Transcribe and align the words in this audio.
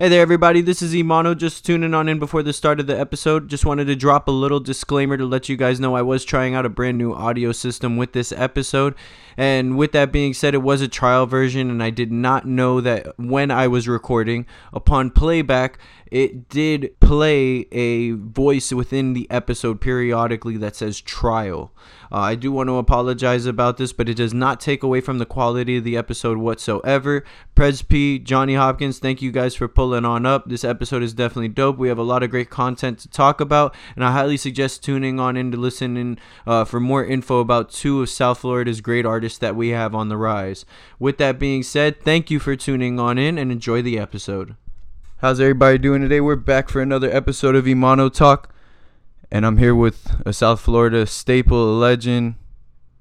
Hey 0.00 0.08
there, 0.08 0.22
everybody. 0.22 0.62
This 0.62 0.80
is 0.80 0.94
Imano. 0.94 1.36
Just 1.36 1.66
tuning 1.66 1.92
on 1.92 2.08
in 2.08 2.18
before 2.18 2.42
the 2.42 2.54
start 2.54 2.80
of 2.80 2.86
the 2.86 2.98
episode. 2.98 3.50
Just 3.50 3.66
wanted 3.66 3.84
to 3.84 3.94
drop 3.94 4.28
a 4.28 4.30
little 4.30 4.58
disclaimer 4.58 5.18
to 5.18 5.26
let 5.26 5.50
you 5.50 5.58
guys 5.58 5.78
know 5.78 5.94
I 5.94 6.00
was 6.00 6.24
trying 6.24 6.54
out 6.54 6.64
a 6.64 6.70
brand 6.70 6.96
new 6.96 7.12
audio 7.12 7.52
system 7.52 7.98
with 7.98 8.14
this 8.14 8.32
episode. 8.32 8.94
And 9.36 9.76
with 9.76 9.92
that 9.92 10.10
being 10.10 10.32
said, 10.32 10.54
it 10.54 10.62
was 10.62 10.80
a 10.80 10.88
trial 10.88 11.26
version, 11.26 11.68
and 11.68 11.82
I 11.82 11.90
did 11.90 12.10
not 12.10 12.46
know 12.46 12.80
that 12.80 13.18
when 13.18 13.50
I 13.50 13.68
was 13.68 13.86
recording, 13.86 14.46
upon 14.72 15.10
playback, 15.10 15.78
it 16.10 16.48
did 16.48 16.98
play 17.00 17.66
a 17.72 18.12
voice 18.12 18.72
within 18.72 19.12
the 19.12 19.30
episode 19.30 19.80
periodically 19.80 20.56
that 20.56 20.76
says 20.76 21.00
trial. 21.00 21.72
Uh, 22.12 22.18
I 22.18 22.34
do 22.34 22.50
want 22.50 22.68
to 22.68 22.76
apologize 22.76 23.46
about 23.46 23.76
this, 23.76 23.92
but 23.92 24.08
it 24.08 24.14
does 24.14 24.34
not 24.34 24.60
take 24.60 24.82
away 24.82 25.00
from 25.00 25.18
the 25.18 25.26
quality 25.26 25.76
of 25.76 25.84
the 25.84 25.96
episode 25.96 26.38
whatsoever. 26.38 27.24
Prez 27.54 27.82
P, 27.82 28.18
Johnny 28.18 28.54
Hopkins, 28.54 28.98
thank 28.98 29.22
you 29.22 29.30
guys 29.30 29.54
for 29.54 29.68
pulling 29.68 30.04
on 30.04 30.26
up. 30.26 30.48
This 30.48 30.64
episode 30.64 31.02
is 31.02 31.14
definitely 31.14 31.48
dope. 31.48 31.78
We 31.78 31.88
have 31.88 31.98
a 31.98 32.02
lot 32.02 32.24
of 32.24 32.30
great 32.30 32.50
content 32.50 32.98
to 33.00 33.08
talk 33.08 33.40
about, 33.40 33.74
and 33.94 34.04
I 34.04 34.10
highly 34.10 34.36
suggest 34.36 34.82
tuning 34.82 35.20
on 35.20 35.36
in 35.36 35.52
to 35.52 35.56
listen 35.56 35.96
in 35.96 36.18
uh, 36.46 36.64
for 36.64 36.80
more 36.80 37.04
info 37.04 37.38
about 37.38 37.70
two 37.70 38.02
of 38.02 38.08
South 38.08 38.38
Florida's 38.38 38.80
great 38.80 39.06
artists 39.06 39.38
that 39.38 39.54
we 39.54 39.68
have 39.68 39.94
on 39.94 40.08
the 40.08 40.16
rise. 40.16 40.64
With 40.98 41.18
that 41.18 41.38
being 41.38 41.62
said, 41.62 42.02
thank 42.02 42.30
you 42.30 42.40
for 42.40 42.56
tuning 42.56 42.98
on 42.98 43.18
in 43.18 43.38
and 43.38 43.52
enjoy 43.52 43.82
the 43.82 43.98
episode. 43.98 44.56
How's 45.20 45.38
everybody 45.38 45.76
doing 45.76 46.00
today? 46.00 46.22
We're 46.22 46.34
back 46.34 46.70
for 46.70 46.80
another 46.80 47.14
episode 47.14 47.54
of 47.54 47.66
Imano 47.66 48.10
Talk 48.10 48.54
and 49.30 49.44
I'm 49.44 49.58
here 49.58 49.74
with 49.74 50.18
a 50.24 50.32
South 50.32 50.62
Florida 50.62 51.06
staple 51.06 51.76
legend, 51.76 52.36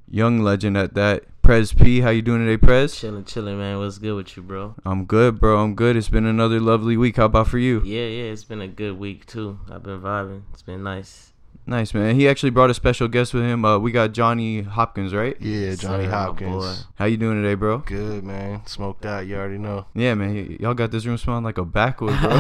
young 0.06 0.42
legend 0.42 0.76
at 0.76 0.96
that. 0.96 1.24
Prez 1.42 1.72
P, 1.72 2.02
how 2.02 2.10
you 2.10 2.22
doing 2.22 2.46
today, 2.46 2.58
Prez? 2.58 3.00
Chilling, 3.00 3.24
chilling, 3.24 3.58
man. 3.58 3.80
What's 3.80 4.00
good 4.00 4.18
with 4.18 4.36
you, 4.36 4.44
bro? 4.44 4.76
I'm 4.84 5.06
good, 5.06 5.40
bro. 5.40 5.64
I'm 5.64 5.76
good. 5.76 5.96
It's 5.96 6.10
been 6.10 6.26
another 6.26 6.60
lovely 6.60 6.98
week. 6.98 7.16
How 7.16 7.24
about 7.24 7.48
for 7.48 7.58
you? 7.58 7.82
Yeah, 7.86 8.08
yeah. 8.08 8.32
It's 8.34 8.44
been 8.44 8.60
a 8.60 8.68
good 8.68 9.00
week 9.00 9.26
too. 9.26 9.58
I've 9.72 9.84
been 9.84 10.02
vibing. 10.02 10.42
It's 10.52 10.62
been 10.62 10.84
nice. 10.84 11.32
Nice, 11.70 11.94
man. 11.94 12.16
He 12.16 12.28
actually 12.28 12.50
brought 12.50 12.72
a 12.72 12.74
special 12.74 13.08
guest 13.08 13.32
with 13.32 13.44
him. 13.44 13.64
Uh, 13.64 13.78
we 13.78 13.92
got 13.92 14.12
Johnny 14.12 14.64
Hopkins, 14.64 15.14
right? 15.14 15.40
Yeah, 15.40 15.76
Johnny 15.76 16.06
Sir, 16.06 16.10
my 16.10 16.18
Hopkins. 16.18 16.88
How 16.96 17.06
you 17.06 17.16
doing 17.16 17.44
today, 17.44 17.54
bro? 17.54 17.78
Good, 17.80 18.24
man. 18.24 18.66
Smoked 18.66 19.06
out. 19.06 19.28
You 19.28 19.36
already 19.36 19.60
know. 19.60 19.86
Yeah, 19.94 20.16
man. 20.16 20.34
Y- 20.34 20.58
y'all 20.60 20.74
got 20.74 20.90
this 20.90 21.06
room 21.06 21.20
smelling 21.20 21.44
like 21.44 21.60
a 21.60 21.66
backwood, 21.66 22.20
bro. 22.20 22.30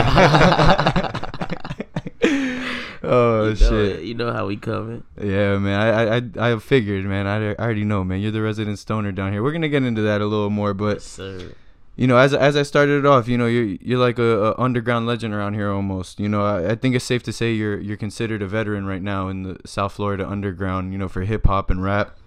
oh 3.04 3.44
you 3.44 3.50
know 3.50 3.54
shit. 3.56 4.00
it. 4.00 4.04
You 4.06 4.16
know 4.16 4.34
how 4.34 4.48
we 4.48 4.58
coming. 4.58 5.04
Yeah, 5.22 5.60
man. 5.60 5.80
I, 5.80 6.24
I 6.48 6.54
I 6.54 6.58
figured, 6.58 7.06
man. 7.06 7.28
I, 7.28 7.52
I 7.52 7.56
already 7.56 7.84
know, 7.86 8.04
man. 8.04 8.22
You're 8.22 8.32
the 8.32 8.42
resident 8.42 8.80
stoner 8.80 9.12
down 9.12 9.32
here. 9.32 9.44
We're 9.44 9.52
gonna 9.52 9.70
get 9.70 9.84
into 9.84 10.02
that 10.02 10.22
a 10.22 10.26
little 10.26 10.50
more, 10.50 10.74
but 10.74 10.96
Yes, 10.96 11.04
sir. 11.04 11.52
You 12.00 12.08
know, 12.08 12.18
as 12.18 12.34
as 12.34 12.56
I 12.56 12.64
started 12.64 13.00
it 13.00 13.06
off, 13.06 13.28
you 13.28 13.38
know, 13.38 13.46
you're 13.46 13.76
you're 13.82 14.00
like 14.00 14.18
a, 14.20 14.54
a 14.54 14.56
underground 14.58 15.06
legend 15.06 15.34
around 15.34 15.54
here 15.56 15.70
almost. 15.70 16.20
You 16.20 16.30
know, 16.30 16.44
I, 16.46 16.72
I 16.72 16.76
think 16.76 16.96
it's 16.96 17.04
safe 17.04 17.24
to 17.24 17.34
say 17.34 17.52
you're 17.52 17.78
you're 17.80 17.98
considered 17.98 18.42
a 18.42 18.48
veteran 18.48 18.86
right 18.86 19.02
now 19.02 19.28
in 19.28 19.44
the 19.44 19.58
South 19.66 19.92
Florida 19.94 20.26
underground. 20.28 20.94
You 20.94 20.98
know, 21.00 21.10
for 21.10 21.22
hip 21.24 21.46
hop 21.46 21.70
and 21.70 21.84
rap. 21.84 22.18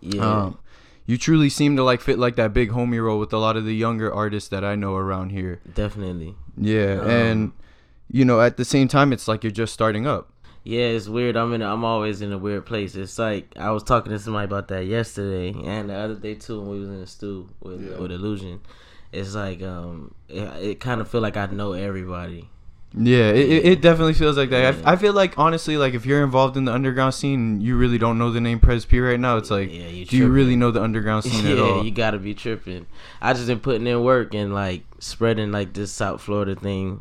Yeah. 0.00 0.22
Um, 0.44 0.58
you 1.06 1.16
truly 1.16 1.48
seem 1.48 1.76
to 1.76 1.82
like 1.82 2.00
fit 2.02 2.18
like 2.18 2.36
that 2.36 2.52
big 2.52 2.70
homie 2.72 3.02
role 3.02 3.18
with 3.18 3.32
a 3.32 3.38
lot 3.38 3.56
of 3.56 3.64
the 3.64 3.74
younger 3.74 4.12
artists 4.12 4.50
that 4.50 4.64
I 4.64 4.74
know 4.76 4.94
around 4.96 5.30
here. 5.30 5.60
Definitely. 5.74 6.34
Yeah, 6.56 7.00
Um, 7.00 7.08
and 7.10 7.52
you 8.10 8.24
know, 8.26 8.40
at 8.42 8.56
the 8.58 8.64
same 8.66 8.86
time, 8.88 9.12
it's 9.14 9.26
like 9.26 9.42
you're 9.42 9.50
just 9.50 9.72
starting 9.72 10.06
up. 10.06 10.28
Yeah, 10.64 10.88
it's 10.96 11.08
weird. 11.08 11.36
I'm 11.36 11.52
in. 11.54 11.62
A, 11.62 11.72
I'm 11.72 11.84
always 11.84 12.20
in 12.22 12.30
a 12.32 12.38
weird 12.38 12.66
place. 12.66 12.94
It's 12.94 13.18
like 13.18 13.52
I 13.56 13.70
was 13.70 13.82
talking 13.82 14.12
to 14.12 14.18
somebody 14.18 14.44
about 14.44 14.68
that 14.68 14.84
yesterday 14.84 15.54
and 15.64 15.88
the 15.88 15.94
other 15.94 16.14
day 16.16 16.34
too 16.34 16.60
when 16.60 16.68
we 16.70 16.80
was 16.80 16.88
in 16.90 17.00
the 17.00 17.06
stew 17.06 17.48
with 17.60 17.80
Yeah. 17.82 17.96
with 17.98 18.12
illusion. 18.12 18.60
It's 19.12 19.34
like 19.34 19.62
um, 19.62 20.14
it, 20.28 20.42
it 20.62 20.80
kind 20.80 21.00
of 21.00 21.08
feel 21.08 21.20
like 21.20 21.36
I 21.36 21.46
know 21.46 21.72
everybody. 21.72 22.48
Yeah, 22.94 23.30
it, 23.30 23.50
it, 23.50 23.64
it 23.64 23.80
definitely 23.80 24.12
feels 24.14 24.36
like 24.36 24.50
that. 24.50 24.74
Yeah. 24.74 24.82
I, 24.84 24.96
feel 24.96 25.14
like 25.14 25.38
honestly, 25.38 25.78
like 25.78 25.94
if 25.94 26.04
you're 26.04 26.22
involved 26.22 26.58
in 26.58 26.66
the 26.66 26.72
underground 26.72 27.14
scene, 27.14 27.60
you 27.60 27.76
really 27.76 27.96
don't 27.96 28.18
know 28.18 28.30
the 28.30 28.40
name 28.40 28.60
Prez 28.60 28.84
P 28.84 29.00
right 29.00 29.18
now. 29.18 29.38
It's 29.38 29.50
like, 29.50 29.72
yeah, 29.72 29.86
you 29.86 30.04
do 30.04 30.16
you 30.16 30.28
really 30.28 30.56
know 30.56 30.70
the 30.70 30.82
underground 30.82 31.24
scene 31.24 31.44
yeah, 31.46 31.52
at 31.52 31.58
all? 31.58 31.76
Yeah, 31.78 31.82
you 31.84 31.90
gotta 31.90 32.18
be 32.18 32.34
tripping. 32.34 32.86
I 33.20 33.32
just 33.32 33.46
been 33.46 33.60
putting 33.60 33.86
in 33.86 34.02
work 34.02 34.34
and 34.34 34.52
like 34.52 34.82
spreading 34.98 35.52
like 35.52 35.72
this 35.72 35.90
South 35.90 36.20
Florida 36.20 36.54
thing. 36.54 37.00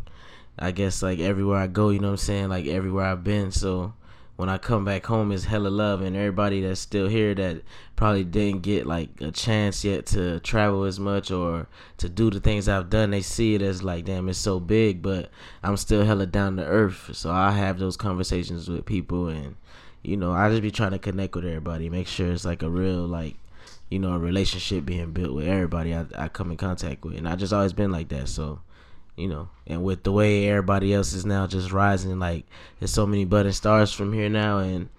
I 0.58 0.72
guess 0.72 1.02
like 1.02 1.19
everywhere 1.19 1.58
I 1.58 1.68
go, 1.68 1.90
you 1.90 2.00
know 2.00 2.08
what 2.08 2.14
I'm 2.14 2.18
saying? 2.18 2.50
Like 2.50 2.68
everywhere 2.68 3.06
I've 3.06 3.24
been. 3.24 3.52
So 3.52 3.94
when 4.41 4.50
I 4.50 4.57
come 4.57 4.84
back 4.84 5.06
home, 5.06 5.31
it's 5.31 5.46
hella 5.46 5.68
love, 5.68 6.02
and 6.02 6.16
everybody 6.16 6.62
that's 6.62 6.79
still 6.79 7.07
here 7.07 7.35
that 7.35 7.62
probably 7.96 8.24
didn't 8.24 8.63
get 8.63 8.88
like 8.88 9.09
a 9.22 9.29
chance 9.29 9.85
yet 9.85 10.07
to 10.07 10.40
travel 10.40 10.85
as 10.85 11.00
much 11.00 11.29
or 11.29 11.68
to 11.97 12.09
do 12.09 12.31
the 12.31 12.40
things 12.40 12.68
I've 12.68 12.90
done, 12.90 13.12
they 13.12 13.22
see 13.22 13.53
it 13.53 13.62
as 13.62 13.84
like, 13.84 14.06
damn, 14.06 14.28
it's 14.29 14.40
so 14.40 14.59
big, 14.59 15.03
but 15.03 15.29
I'm 15.62 15.78
still 15.78 16.03
hella 16.03 16.25
down 16.25 16.57
to 16.57 16.66
earth. 16.66 17.12
So 17.13 17.29
I 17.29 17.52
have 17.52 17.78
those 17.78 17.96
conversations 17.96 18.68
with 18.68 18.84
people, 18.84 19.28
and 19.28 19.57
you 20.02 20.18
know, 20.18 20.31
I 20.31 20.50
just 20.50 20.63
be 20.63 20.72
trying 20.72 20.94
to 20.94 20.97
connect 20.97 21.35
with 21.35 21.46
everybody, 21.46 21.88
make 21.88 22.08
sure 22.08 22.31
it's 22.31 22.44
like 22.44 22.63
a 22.63 22.69
real 22.69 23.06
like 23.06 23.35
you 23.91 24.00
know, 24.00 24.13
a 24.13 24.18
relationship 24.18 24.85
being 24.85 25.12
built 25.12 25.35
with 25.35 25.47
everybody 25.47 25.94
I, 25.94 26.06
I 26.18 26.29
come 26.29 26.50
in 26.50 26.58
contact 26.58 27.03
with. 27.03 27.16
And 27.16 27.29
I 27.29 27.35
just 27.35 27.53
always 27.53 27.73
been 27.73 27.91
like 27.91 28.08
that. 28.09 28.29
So, 28.29 28.62
you 29.16 29.27
know, 29.27 29.49
and 29.67 29.83
with 29.83 30.03
the 30.03 30.11
way 30.11 30.47
everybody 30.47 30.94
else 30.94 31.13
is 31.13 31.25
now 31.25 31.47
just 31.47 31.72
rising, 31.72 32.19
like 32.19 32.45
there's 32.79 32.91
so 32.91 33.05
many 33.05 33.25
budding 33.25 33.51
stars 33.51 33.91
from 33.91 34.13
here 34.13 34.29
now. 34.29 34.59
And 34.59 34.89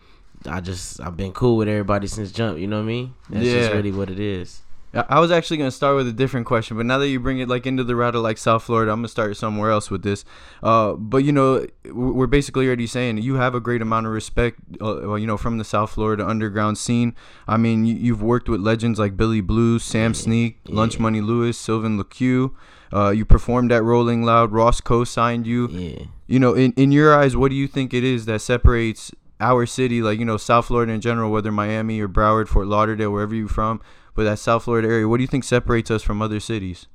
I 0.46 0.60
just, 0.60 1.00
I've 1.00 1.16
been 1.16 1.32
cool 1.32 1.56
with 1.56 1.68
everybody 1.68 2.06
since 2.06 2.32
jump. 2.32 2.58
You 2.58 2.66
know 2.66 2.76
what 2.76 2.84
I 2.84 2.86
mean? 2.86 3.14
That's 3.30 3.44
just 3.46 3.72
really 3.72 3.92
what 3.92 4.10
it 4.10 4.20
is. 4.20 4.62
I 4.94 5.20
was 5.20 5.30
actually 5.30 5.56
gonna 5.56 5.70
start 5.70 5.96
with 5.96 6.06
a 6.06 6.12
different 6.12 6.46
question, 6.46 6.76
but 6.76 6.84
now 6.84 6.98
that 6.98 7.08
you 7.08 7.18
bring 7.18 7.38
it 7.38 7.48
like 7.48 7.66
into 7.66 7.82
the 7.82 7.96
route 7.96 8.14
of 8.14 8.22
like 8.22 8.36
South 8.36 8.62
Florida, 8.64 8.92
I'm 8.92 8.98
gonna 8.98 9.08
start 9.08 9.36
somewhere 9.36 9.70
else 9.70 9.90
with 9.90 10.02
this. 10.02 10.24
Uh, 10.62 10.92
but 10.92 11.18
you 11.18 11.32
know, 11.32 11.66
we're 11.90 12.26
basically 12.26 12.66
already 12.66 12.86
saying 12.86 13.18
you 13.18 13.36
have 13.36 13.54
a 13.54 13.60
great 13.60 13.80
amount 13.80 14.06
of 14.06 14.12
respect, 14.12 14.60
uh, 14.82 15.14
you 15.14 15.26
know, 15.26 15.38
from 15.38 15.58
the 15.58 15.64
South 15.64 15.92
Florida 15.92 16.26
underground 16.26 16.76
scene. 16.76 17.14
I 17.48 17.56
mean, 17.56 17.86
you, 17.86 17.94
you've 17.94 18.22
worked 18.22 18.48
with 18.48 18.60
legends 18.60 18.98
like 18.98 19.16
Billy 19.16 19.40
Blue, 19.40 19.78
Sam 19.78 20.12
Sneak, 20.12 20.58
Lunch 20.68 20.98
Money 20.98 21.22
Lewis, 21.22 21.58
Sylvan 21.58 21.98
LaCue. 21.98 22.54
Uh, 22.92 23.10
you 23.10 23.24
performed 23.24 23.72
at 23.72 23.82
Rolling 23.82 24.22
Loud. 24.22 24.52
Ross 24.52 24.82
co-signed 24.82 25.46
you. 25.46 25.68
Yeah. 25.68 26.04
You 26.26 26.38
know, 26.38 26.54
in 26.54 26.72
in 26.72 26.92
your 26.92 27.14
eyes, 27.14 27.34
what 27.34 27.48
do 27.48 27.54
you 27.54 27.66
think 27.66 27.94
it 27.94 28.04
is 28.04 28.26
that 28.26 28.42
separates 28.42 29.10
our 29.40 29.66
city, 29.66 30.02
like 30.02 30.18
you 30.18 30.24
know, 30.24 30.36
South 30.36 30.66
Florida 30.66 30.92
in 30.92 31.00
general, 31.00 31.32
whether 31.32 31.50
Miami 31.50 32.00
or 32.00 32.08
Broward, 32.08 32.48
Fort 32.48 32.66
Lauderdale, 32.66 33.10
wherever 33.10 33.34
you're 33.34 33.48
from, 33.48 33.80
but 34.14 34.24
that 34.24 34.38
South 34.38 34.64
Florida 34.64 34.88
area, 34.88 35.08
what 35.08 35.18
do 35.18 35.22
you 35.22 35.28
think 35.28 35.44
separates 35.44 35.90
us 35.90 36.02
from 36.02 36.20
other 36.20 36.40
cities? 36.40 36.86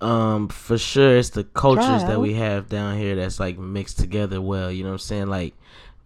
Um, 0.00 0.48
for 0.48 0.76
sure, 0.76 1.16
it's 1.16 1.30
the 1.30 1.44
cultures 1.44 2.02
that 2.04 2.20
we 2.20 2.34
have 2.34 2.68
down 2.68 2.98
here 2.98 3.16
that's 3.16 3.40
like 3.40 3.58
mixed 3.58 3.98
together 3.98 4.40
well. 4.40 4.70
You 4.70 4.82
know 4.82 4.90
what 4.90 4.94
I'm 4.94 4.98
saying? 4.98 5.26
Like 5.28 5.54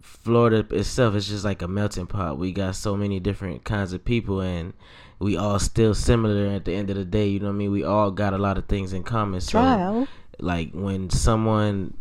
Florida 0.01 0.65
itself 0.73 1.15
is 1.15 1.27
just 1.27 1.43
like 1.43 1.61
a 1.61 1.67
melting 1.67 2.07
pot. 2.07 2.37
We 2.37 2.51
got 2.51 2.75
so 2.75 2.95
many 2.95 3.19
different 3.19 3.63
kinds 3.63 3.91
of 3.91 4.05
people, 4.05 4.39
and 4.39 4.73
we 5.19 5.35
all 5.35 5.59
still 5.59 5.93
similar 5.93 6.47
at 6.47 6.65
the 6.65 6.73
end 6.73 6.89
of 6.89 6.95
the 6.95 7.05
day. 7.05 7.27
You 7.27 7.39
know 7.39 7.47
what 7.47 7.53
I 7.53 7.57
mean? 7.57 7.71
We 7.71 7.83
all 7.83 8.11
got 8.11 8.33
a 8.33 8.37
lot 8.37 8.57
of 8.57 8.65
things 8.67 8.93
in 8.93 9.03
common. 9.03 9.41
So, 9.41 9.51
Trial. 9.51 10.07
like 10.39 10.71
when 10.71 11.09
someone 11.09 11.95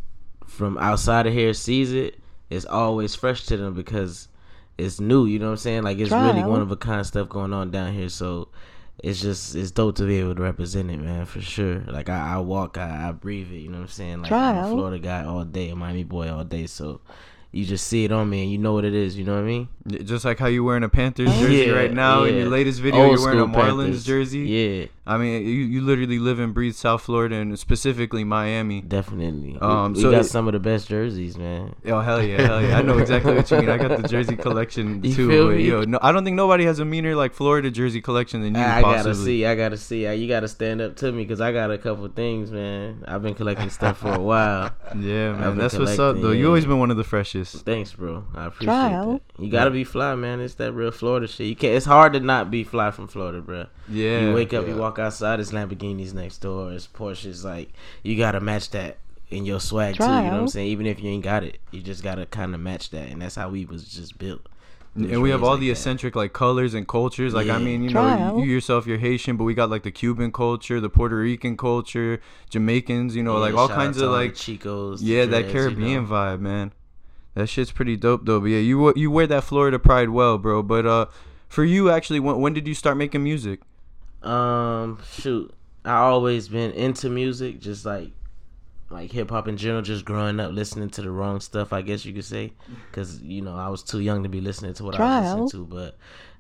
from 0.47 0.79
outside 0.79 1.27
of 1.27 1.33
here 1.33 1.55
sees 1.55 1.93
it, 1.93 2.21
it's 2.51 2.67
always 2.67 3.15
fresh 3.15 3.47
to 3.47 3.57
them 3.57 3.75
because 3.75 4.29
it's 4.79 5.01
new. 5.01 5.27
You 5.27 5.39
know 5.39 5.47
what 5.47 5.53
I'm 5.53 5.59
saying? 5.59 5.83
Like 5.83 5.99
it's 5.99 6.11
really 6.11 6.43
one 6.43 6.63
of 6.63 6.71
a 6.71 6.77
kind 6.77 7.07
stuff 7.07 7.29
going 7.29 7.53
on 7.53 7.71
down 7.71 7.93
here. 7.93 8.09
So 8.09 8.49
it's 9.03 9.21
just 9.21 9.55
it's 9.55 9.71
dope 9.71 9.97
to 9.97 10.07
be 10.07 10.19
able 10.19 10.35
to 10.35 10.43
represent 10.43 10.91
it, 10.91 10.99
man, 10.99 11.27
for 11.27 11.41
sure. 11.41 11.81
Like 11.87 12.09
I, 12.09 12.35
I 12.35 12.39
walk, 12.39 12.79
I, 12.79 13.09
I 13.09 13.13
breathe 13.13 13.51
it. 13.53 13.57
You 13.57 13.69
know 13.69 13.79
what 13.79 13.85
I'm 13.85 13.89
saying? 13.89 14.23
Like 14.23 14.33
I'm 14.33 14.65
a 14.65 14.71
Florida 14.71 14.99
guy 14.99 15.25
all 15.25 15.45
day, 15.45 15.71
a 15.71 15.77
Miami 15.77 16.05
boy 16.05 16.31
all 16.31 16.45
day. 16.45 16.67
So 16.67 17.01
you 17.53 17.65
just 17.65 17.87
see 17.89 18.05
it 18.05 18.13
on 18.13 18.29
me 18.31 18.43
and 18.45 18.53
you 18.53 18.59
know 18.59 18.75
what 18.75 18.85
it 18.85 18.95
is. 18.95 19.17
You 19.19 19.25
know 19.25 19.35
what 19.35 19.41
I 19.43 19.47
mean? 19.47 19.69
Just 20.05 20.25
like 20.25 20.39
how 20.39 20.47
you're 20.47 20.63
wearing 20.63 20.85
a 20.85 20.89
Panthers 20.89 21.33
jersey 21.39 21.67
Yeah, 21.67 21.73
right 21.73 21.93
now. 21.93 22.23
In 22.25 22.37
your 22.37 22.49
latest 22.49 22.81
video, 22.81 23.01
Old 23.03 23.19
you're 23.19 23.25
wearing 23.27 23.41
a 23.41 23.47
Marlins 23.47 23.55
Panthers. 23.85 24.05
jersey. 24.05 24.39
Yeah, 24.41 24.87
I 25.07 25.17
mean, 25.19 25.43
you, 25.45 25.51
you 25.53 25.81
literally 25.81 26.21
live 26.21 26.39
and 26.39 26.55
breathe 26.55 26.75
South 26.75 27.03
Florida 27.03 27.37
and 27.37 27.59
specifically 27.59 28.23
Miami. 28.23 28.83
definitely. 28.83 29.59
Um, 29.61 29.95
we, 29.95 30.05
we 30.05 30.11
got 30.13 30.21
it- 30.21 30.25
some 30.25 30.47
of 30.47 30.53
the 30.53 30.61
best 30.61 30.87
jerseys, 30.89 31.37
man. 31.37 31.75
Oh 31.87 32.01
hell 32.01 32.23
yeah, 32.23 32.43
hell 32.43 32.63
yeah! 32.63 32.79
I 32.79 32.83
know 32.83 32.99
exactly 32.99 33.35
what 33.35 33.51
you 33.51 33.57
mean. 33.59 33.69
I 33.71 33.79
got 33.79 34.01
the 34.01 34.07
jersey 34.07 34.37
collection 34.47 35.03
You 35.03 35.15
too, 35.15 35.29
feel 35.29 35.47
but 35.49 35.57
me? 35.57 35.65
yo, 35.65 35.83
no, 35.85 35.99
I 36.03 36.13
don't 36.13 36.23
think 36.25 36.37
nobody 36.37 36.65
has 36.67 36.79
a 36.79 36.85
meaner 36.85 37.17
like 37.17 37.33
Florida 37.33 37.71
jersey 37.71 38.01
collection 38.03 38.43
than 38.43 38.55
you. 38.55 38.61
I 38.61 38.83
gotta 38.83 39.15
see. 39.15 39.45
I 39.47 39.57
gotta 39.57 39.77
see. 39.79 40.07
Uh, 40.07 40.13
You 40.13 40.29
gotta 40.29 40.47
stand 40.49 40.81
up 40.83 40.95
to 40.97 41.11
me 41.11 41.25
because 41.25 41.41
I 41.41 41.51
got 41.53 41.73
a 41.73 41.79
couple 41.79 42.07
things, 42.09 42.53
man. 42.53 43.03
I've 43.09 43.23
been 43.23 43.35
collecting 43.35 43.71
stuff 43.71 43.99
for 43.99 44.13
a 44.13 44.21
while. 44.21 44.71
Yeah, 45.01 45.33
man, 45.33 45.57
that's 45.57 45.77
what's 45.79 45.99
up 45.99 46.17
though. 46.21 46.33
You 46.33 46.47
always 46.47 46.67
been 46.67 46.79
one 46.79 46.91
of 46.91 46.97
the 46.97 47.05
freshest. 47.05 47.40
Thanks, 47.45 47.93
bro. 47.93 48.25
I 48.35 48.47
appreciate 48.47 48.67
Trial. 48.75 49.13
that. 49.37 49.43
You 49.45 49.51
gotta 49.51 49.71
be 49.71 49.85
fly, 49.85 50.15
man. 50.15 50.41
It's 50.41 50.55
that 50.55 50.73
real 50.73 50.91
Florida 50.91 51.27
shit. 51.29 51.47
You 51.47 51.57
can't. 51.57 51.75
It's 51.75 51.87
hard 51.87 52.13
to 52.15 52.21
not 52.21 52.51
be 52.51 52.65
fly 52.65 52.91
from 52.91 53.09
Florida, 53.09 53.41
bro. 53.41 53.67
Yeah, 53.89 54.21
you 54.29 54.35
wake 54.35 54.53
up, 54.55 54.67
you 54.67 54.77
walk 54.77 54.99
outside, 54.99 55.41
it's 55.41 55.53
Lamborghinis 55.53 56.13
next 56.15 56.39
door, 56.39 56.73
it's 56.73 56.87
Porsches. 56.87 57.45
Like 57.45 57.71
you 58.03 58.17
gotta 58.17 58.41
match 58.41 58.71
that 58.71 58.99
in 59.31 59.45
your 59.45 59.61
swag 59.61 59.97
too. 59.97 60.03
You 60.05 60.09
know 60.09 60.23
what 60.23 60.33
I'm 60.33 60.49
saying? 60.49 60.69
Even 60.69 60.87
if 60.87 61.03
you 61.03 61.11
ain't 61.11 61.25
got 61.25 61.45
it, 61.45 61.59
you 61.71 61.81
just 61.83 62.03
gotta 62.03 62.27
kind 62.27 62.55
of 62.55 62.61
match 62.61 62.91
that, 62.91 63.09
and 63.11 63.23
that's 63.23 63.35
how 63.37 63.49
we 63.49 63.65
was 63.65 63.85
just 63.85 64.19
built. 64.19 64.41
was 64.97 65.09
and 65.11 65.23
we 65.23 65.31
have 65.31 65.45
all 65.45 65.53
like 65.53 65.61
the 65.61 65.67
that. 65.67 65.73
eccentric 65.73 66.17
like 66.17 66.33
colors 66.33 66.75
and 66.75 66.87
cultures. 66.89 67.33
Like 67.33 67.49
I 67.49 67.59
mean, 67.59 67.85
you 67.85 67.91
know, 67.91 68.01
Trial. 68.03 68.39
you 68.41 68.45
yourself 68.47 68.87
you're 68.89 68.99
Haitian, 68.99 69.37
but 69.37 69.45
we 69.45 69.55
got 69.55 69.71
like 69.71 69.85
the 69.85 69.93
Cuban 69.93 70.33
culture, 70.33 70.81
the 70.81 70.91
Puerto 70.91 71.17
Rican 71.17 71.57
culture, 71.57 72.21
Jamaicans. 72.51 73.15
You 73.15 73.23
know, 73.23 73.35
Yeah, 73.35 73.39
like 73.41 73.55
all 73.55 73.69
kinds 73.69 74.01
of 74.01 74.09
all 74.09 74.15
like 74.17 74.35
Chicos. 74.35 74.99
the 74.99 75.05
yeah, 75.07 75.25
that 75.27 75.43
Dreads, 75.43 75.47
you 75.47 75.53
Caribbean 75.61 76.05
know. 76.05 76.11
vibe, 76.11 76.41
man. 76.41 76.73
That 77.41 77.47
shit's 77.47 77.73
pretty 77.73 77.97
dope 77.97 78.27
though. 78.27 78.39
But 78.39 78.49
yeah, 78.49 78.59
you 78.59 78.93
you 78.95 79.11
wear 79.11 79.27
that 79.29 79.45
Florida 79.45 79.79
pride 79.79 80.11
well, 80.11 80.37
bro. 80.37 80.63
But 80.63 80.85
uh, 80.85 81.07
for 81.49 81.65
you 81.65 81.91
actually, 81.91 82.21
when 82.21 82.39
when 82.39 82.53
did 82.53 82.69
you 82.69 82.75
start 82.75 82.99
making 82.99 83.25
music? 83.25 83.61
Um, 84.23 84.99
shoot, 85.11 85.51
I 85.83 85.95
always 85.97 86.49
been 86.49 86.73
into 86.73 87.09
music, 87.09 87.59
just 87.59 87.87
like 87.87 88.11
like 88.91 89.11
hip 89.11 89.31
hop 89.31 89.49
in 89.49 89.57
general. 89.57 89.81
Just 89.81 90.05
growing 90.05 90.39
up 90.39 90.53
listening 90.53 90.91
to 90.91 91.01
the 91.01 91.11
wrong 91.11 91.41
stuff, 91.41 91.73
I 91.73 91.81
guess 91.81 92.05
you 92.05 92.13
could 92.13 92.27
say, 92.27 92.53
because 92.91 93.23
you 93.23 93.41
know 93.41 93.57
I 93.57 93.69
was 93.69 93.83
too 93.83 94.01
young 94.01 94.23
to 94.25 94.29
be 94.29 94.43
listening 94.43 94.75
to 94.75 94.85
what 94.85 94.97
I 94.97 94.99
Trial. 94.99 95.23
was 95.39 95.55
listening 95.55 95.67
to. 95.71 95.75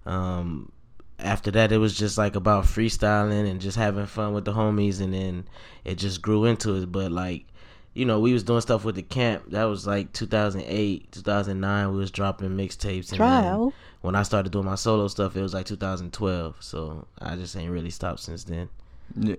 But 0.05 0.11
um, 0.11 0.71
after 1.19 1.51
that, 1.53 1.73
it 1.73 1.79
was 1.79 1.97
just 1.97 2.19
like 2.19 2.37
about 2.37 2.65
freestyling 2.65 3.51
and 3.51 3.59
just 3.59 3.79
having 3.79 4.05
fun 4.05 4.35
with 4.35 4.45
the 4.45 4.53
homies, 4.53 5.01
and 5.01 5.15
then 5.15 5.49
it 5.83 5.95
just 5.95 6.21
grew 6.21 6.45
into 6.45 6.75
it. 6.75 6.93
But 6.93 7.11
like. 7.11 7.47
You 7.95 8.05
know, 8.05 8.21
we 8.21 8.33
was 8.33 8.45
doing 8.45 8.61
stuff 8.61 8.85
with 8.85 8.95
the 8.95 9.03
camp. 9.03 9.51
That 9.51 9.65
was 9.65 9.87
like 9.87 10.13
2008, 10.13 11.11
2009. 11.11 11.93
We 11.93 11.99
was 11.99 12.11
dropping 12.11 12.51
mixtapes. 12.51 13.11
and 13.11 13.19
then 13.21 13.43
Trial. 13.43 13.73
When 14.01 14.15
I 14.15 14.23
started 14.23 14.53
doing 14.53 14.65
my 14.65 14.77
solo 14.77 15.09
stuff, 15.09 15.37
it 15.37 15.43
was 15.43 15.55
like 15.55 15.67
2012. 15.67 16.57
So 16.61 17.07
I 17.21 17.37
just 17.37 17.57
ain't 17.57 17.71
really 17.71 17.91
stopped 17.91 18.21
since 18.21 18.45
then. 18.45 18.69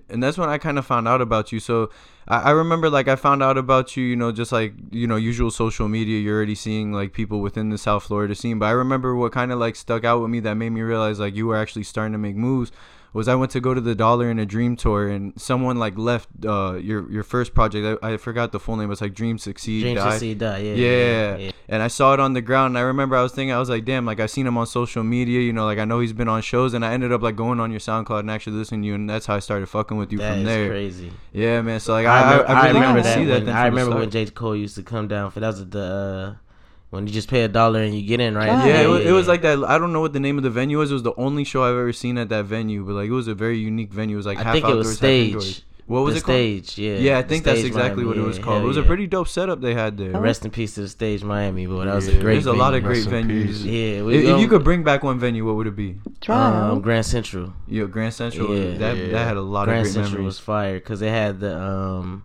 And 0.08 0.22
that's 0.22 0.36
when 0.36 0.50
I 0.50 0.58
kind 0.58 0.78
of 0.78 0.84
found 0.84 1.08
out 1.08 1.22
about 1.22 1.50
you. 1.50 1.58
So 1.58 1.90
I, 2.28 2.40
I 2.40 2.50
remember 2.50 2.90
like 2.90 3.08
I 3.08 3.16
found 3.16 3.42
out 3.42 3.56
about 3.56 3.96
you, 3.96 4.04
you 4.04 4.16
know, 4.16 4.30
just 4.30 4.52
like 4.52 4.74
you 4.90 5.06
know, 5.06 5.16
usual 5.16 5.50
social 5.50 5.88
media. 5.88 6.20
You're 6.20 6.36
already 6.36 6.54
seeing 6.54 6.92
like 6.92 7.12
people 7.14 7.40
within 7.40 7.70
the 7.70 7.78
South 7.78 8.04
Florida 8.04 8.34
scene. 8.34 8.58
But 8.58 8.66
I 8.66 8.72
remember 8.72 9.16
what 9.16 9.32
kind 9.32 9.50
of 9.50 9.58
like 9.58 9.76
stuck 9.76 10.04
out 10.04 10.20
with 10.20 10.30
me 10.30 10.40
that 10.40 10.54
made 10.54 10.70
me 10.70 10.82
realize 10.82 11.18
like 11.18 11.34
you 11.34 11.46
were 11.46 11.56
actually 11.56 11.84
starting 11.84 12.12
to 12.12 12.18
make 12.18 12.36
moves. 12.36 12.70
Was 13.14 13.28
I 13.28 13.34
went 13.34 13.52
to 13.52 13.60
go 13.60 13.74
to 13.74 13.80
the 13.80 13.94
Dollar 13.94 14.30
and 14.30 14.40
a 14.40 14.46
Dream 14.46 14.74
tour 14.74 15.08
and 15.08 15.38
someone 15.40 15.76
like 15.76 15.98
left 15.98 16.28
uh 16.46 16.74
your 16.74 17.10
your 17.12 17.22
first 17.22 17.52
project. 17.54 18.02
I, 18.02 18.12
I 18.12 18.16
forgot 18.16 18.52
the 18.52 18.60
full 18.60 18.76
name. 18.76 18.86
It 18.86 18.88
was 18.88 19.02
like 19.02 19.12
Dream 19.14 19.36
Succeed. 19.36 19.82
Dream 19.82 19.96
Die. 19.96 20.10
Succeed 20.10 20.38
Die. 20.38 20.58
Yeah. 20.58 20.74
Yeah. 20.74 21.36
yeah. 21.36 21.50
And 21.68 21.82
I 21.82 21.88
saw 21.88 22.14
it 22.14 22.20
on 22.20 22.32
the 22.32 22.40
ground 22.40 22.72
and 22.72 22.78
I 22.78 22.82
remember 22.82 23.14
I 23.16 23.22
was 23.22 23.32
thinking 23.32 23.52
I 23.52 23.58
was 23.58 23.68
like, 23.68 23.84
damn, 23.84 24.06
like 24.06 24.18
I 24.18 24.26
seen 24.26 24.46
him 24.46 24.56
on 24.56 24.66
social 24.66 25.02
media, 25.02 25.40
you 25.40 25.52
know, 25.52 25.64
like 25.66 25.78
I 25.78 25.84
know 25.84 26.00
he's 26.00 26.12
been 26.12 26.28
on 26.28 26.40
shows 26.42 26.74
and 26.74 26.84
I 26.84 26.92
ended 26.92 27.12
up 27.12 27.22
like 27.22 27.36
going 27.36 27.60
on 27.60 27.70
your 27.70 27.80
SoundCloud 27.80 28.20
and 28.20 28.30
actually 28.30 28.56
listening 28.56 28.82
to 28.82 28.88
you 28.88 28.94
and 28.94 29.08
that's 29.08 29.26
how 29.26 29.36
I 29.36 29.40
started 29.40 29.66
fucking 29.68 29.96
with 29.96 30.10
you 30.12 30.18
That 30.18 30.34
from 30.34 30.44
there. 30.44 30.68
crazy. 30.68 31.12
Yeah, 31.32 31.60
man. 31.60 31.80
So 31.80 31.92
like 31.92 32.06
I, 32.06 32.18
I, 32.18 32.30
remember, 32.32 32.48
I, 32.48 32.52
I 32.52 32.66
really 32.66 32.80
remember 32.80 33.02
that. 33.02 33.14
see 33.14 33.24
that. 33.26 33.32
when, 33.34 33.44
then 33.46 33.56
I 33.56 33.66
remember 33.66 33.96
when. 33.96 34.10
J. 34.10 34.26
Cole 34.26 34.56
used 34.56 34.74
to 34.76 34.82
come 34.82 35.06
down 35.08 35.30
for 35.30 35.40
that 35.40 35.48
was 35.48 35.68
the 35.68 36.36
uh, 36.38 36.51
when 36.92 37.06
you 37.06 37.12
just 37.12 37.28
pay 37.28 37.42
a 37.42 37.48
dollar 37.48 37.80
and 37.82 37.94
you 37.94 38.02
get 38.06 38.20
in, 38.20 38.36
right? 38.36 38.48
Right. 38.50 38.68
Yeah, 38.68 38.82
it, 38.82 38.88
wa- 38.88 38.96
it 38.96 39.10
was 39.12 39.26
like 39.26 39.42
that. 39.42 39.64
I 39.64 39.78
don't 39.78 39.92
know 39.92 40.00
what 40.00 40.12
the 40.12 40.20
name 40.20 40.36
of 40.36 40.44
the 40.44 40.50
venue 40.50 40.78
was. 40.78 40.90
It 40.90 40.94
was 40.94 41.02
the 41.02 41.14
only 41.16 41.42
show 41.44 41.64
I've 41.64 41.70
ever 41.74 41.92
seen 41.92 42.18
at 42.18 42.28
that 42.28 42.44
venue, 42.44 42.84
but 42.84 42.92
like 42.92 43.08
it 43.08 43.12
was 43.12 43.28
a 43.28 43.34
very 43.34 43.58
unique 43.58 43.92
venue. 43.92 44.14
It 44.16 44.18
was 44.18 44.26
like 44.26 44.38
I 44.38 44.42
half 44.44 44.52
think 44.54 44.66
it 44.68 44.74
was 44.74 44.96
stage. 44.96 45.62
What 45.86 46.02
was 46.04 46.14
the 46.14 46.18
it 46.20 46.24
called? 46.24 46.36
stage, 46.66 46.78
yeah. 46.78 46.96
Yeah, 46.98 47.18
I 47.18 47.22
think 47.22 47.44
that's 47.44 47.58
Stage 47.58 47.66
exactly 47.72 48.04
what 48.04 48.16
it 48.16 48.20
was 48.22 48.38
yeah, 48.38 48.44
called. 48.44 48.56
It 48.58 48.60
hell 48.60 48.68
was 48.68 48.76
a 48.76 48.82
pretty 48.84 49.06
dope 49.08 49.26
setup 49.28 49.60
they 49.60 49.74
had 49.74 49.98
there. 49.98 50.12
Rest 50.12 50.44
in 50.44 50.50
peace 50.52 50.74
to 50.76 50.82
the 50.82 50.88
stage 50.88 51.24
Miami, 51.24 51.66
but 51.66 51.84
that 51.86 51.94
was 51.94 52.06
a 52.08 52.12
great. 52.12 52.34
There's 52.34 52.46
a 52.46 52.52
lot 52.52 52.72
of 52.74 52.82
great 52.84 53.04
Rest 53.04 53.08
venues. 53.10 53.64
Yeah, 53.64 54.02
we 54.04 54.16
If, 54.18 54.24
if 54.24 54.40
you 54.40 54.48
could 54.48 54.62
bring 54.62 54.84
back 54.84 55.02
one 55.02 55.18
venue, 55.18 55.44
what 55.44 55.56
would 55.56 55.66
it 55.66 55.76
be? 55.76 55.98
Trial. 56.20 56.72
um, 56.72 56.80
Grand 56.82 57.04
Central. 57.04 57.52
Yeah, 57.66 57.84
Grand 57.86 58.14
Central. 58.14 58.56
Yeah. 58.56 58.78
that 58.78 58.96
Yeah. 58.96 59.06
that 59.12 59.26
had 59.26 59.36
a 59.36 59.42
lot 59.42 59.64
Grand 59.66 59.80
of 59.80 59.84
great 59.86 59.92
Central 59.92 60.12
memories. 60.12 60.26
was 60.26 60.38
fire 60.38 60.74
because 60.74 61.02
it 61.02 61.10
had 61.10 61.40
the 61.40 61.58
um, 61.60 62.24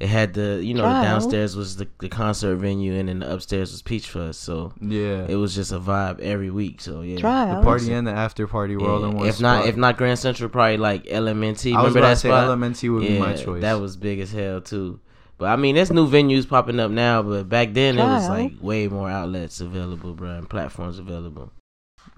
it 0.00 0.08
had 0.08 0.32
the 0.32 0.60
you 0.64 0.72
know 0.72 0.80
Trial. 0.82 1.02
the 1.02 1.08
downstairs 1.08 1.54
was 1.54 1.76
the, 1.76 1.86
the 2.00 2.08
concert 2.08 2.56
venue 2.56 2.94
and 2.94 3.10
then 3.10 3.18
the 3.18 3.30
upstairs 3.30 3.70
was 3.70 3.82
Peach 3.82 4.08
Fuzz, 4.08 4.38
so 4.38 4.72
yeah, 4.80 5.26
it 5.28 5.36
was 5.36 5.54
just 5.54 5.72
a 5.72 5.78
vibe 5.78 6.20
every 6.20 6.50
week. 6.50 6.80
So 6.80 7.02
yeah, 7.02 7.16
the 7.16 7.62
party 7.62 7.92
and 7.92 8.06
the 8.06 8.12
after 8.12 8.46
party 8.46 8.76
were 8.76 8.88
all 8.88 9.00
Yeah, 9.00 9.08
in 9.10 9.16
one 9.16 9.26
If 9.28 9.40
not, 9.42 9.66
if 9.66 9.76
not 9.76 9.98
Grand 9.98 10.18
Central, 10.18 10.48
probably 10.48 10.78
like 10.78 11.04
LMNT. 11.04 11.74
I 11.74 11.82
was 11.82 11.94
Remember 11.94 11.98
about 11.98 12.08
that 12.08 12.14
to 12.14 12.16
say 12.16 12.28
spot? 12.28 12.48
LMNT 12.48 12.92
would 12.94 13.02
be 13.06 13.18
my 13.18 13.34
choice. 13.34 13.60
That 13.60 13.74
was 13.78 13.96
big 13.98 14.20
as 14.20 14.32
hell 14.32 14.62
too. 14.62 15.00
But 15.36 15.50
I 15.50 15.56
mean, 15.56 15.74
there's 15.74 15.90
new 15.90 16.08
venues 16.08 16.48
popping 16.48 16.80
up 16.80 16.90
now, 16.90 17.22
but 17.22 17.48
back 17.48 17.74
then 17.74 17.98
it 17.98 18.02
was 18.02 18.28
like 18.28 18.52
way 18.60 18.88
more 18.88 19.10
outlets 19.10 19.60
available, 19.60 20.14
bro, 20.14 20.30
and 20.30 20.48
platforms 20.48 20.98
available. 20.98 21.52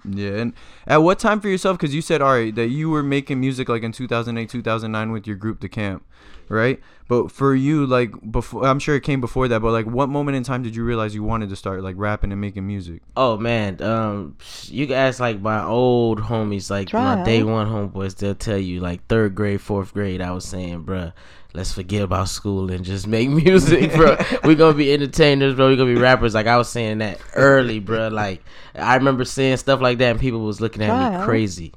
Yeah, 0.05 0.31
and 0.31 0.53
at 0.87 0.99
what 0.99 1.19
time 1.19 1.41
for 1.41 1.49
yourself? 1.49 1.79
Because 1.79 1.95
you 1.95 2.03
said, 2.03 2.21
all 2.23 2.33
right, 2.35 2.55
that 2.55 2.69
you 2.69 2.91
were 2.91 3.03
making 3.03 3.41
music 3.41 3.69
like 3.69 3.83
in 3.83 3.93
2008, 3.93 4.49
2009 4.49 5.13
with 5.13 5.27
your 5.27 5.37
group, 5.37 5.61
The 5.61 5.69
Camp, 5.69 6.05
right? 6.49 6.81
But 7.09 7.31
for 7.31 7.55
you, 7.55 7.85
like 7.85 8.13
before, 8.31 8.65
I'm 8.67 8.79
sure 8.79 8.95
it 8.95 9.03
came 9.03 9.21
before 9.21 9.47
that. 9.49 9.61
But 9.61 9.73
like, 9.73 9.87
what 9.87 10.09
moment 10.09 10.37
in 10.37 10.45
time 10.45 10.63
did 10.63 10.75
you 10.75 10.83
realize 10.83 11.15
you 11.15 11.23
wanted 11.23 11.51
to 11.51 11.57
start 11.57 11.83
like 11.83 11.97
rapping 11.99 12.33
and 12.33 12.41
making 12.41 12.67
music? 12.67 13.03
Oh 13.17 13.37
man, 13.37 13.83
um, 13.83 14.37
you 14.65 14.87
can 14.87 14.97
ask 14.97 15.21
like 15.21 15.41
my 15.41 15.63
old 15.63 16.21
homies, 16.21 16.71
like 16.71 16.89
Trial. 16.89 17.19
my 17.19 17.25
day 17.25 17.43
one 17.43 17.69
homeboys. 17.69 18.17
They'll 18.17 18.35
tell 18.35 18.57
you 18.57 18.81
like 18.81 19.07
third 19.09 19.35
grade, 19.35 19.61
fourth 19.61 19.93
grade. 19.93 20.23
I 20.23 20.31
was 20.31 20.47
saying, 20.47 20.85
bruh, 20.85 21.13
let's 21.53 21.73
forget 21.73 22.03
about 22.03 22.29
school 22.29 22.71
and 22.71 22.85
just 22.85 23.07
make 23.07 23.29
music, 23.45 23.93
bro. 23.93 24.17
we 24.45 24.55
gonna 24.55 24.75
be 24.75 24.93
entertainers, 24.93 25.55
bro. 25.55 25.69
We 25.69 25.77
gonna 25.77 25.95
be 25.95 26.01
rappers. 26.01 26.35
Like 26.35 26.47
I 26.47 26.57
was 26.57 26.69
saying 26.69 26.99
that 26.99 27.21
early, 27.35 27.79
bro. 27.79 28.09
Like 28.09 28.43
I 28.75 28.95
remember 28.97 29.25
saying 29.25 29.59
stuff 29.59 29.81
like 29.81 29.99
that, 29.99 30.13
and 30.13 30.21
people 30.21 30.41
was 30.41 30.61
looking 30.61 30.83
at 30.83 31.19
me 31.19 31.25
crazy. 31.25 31.73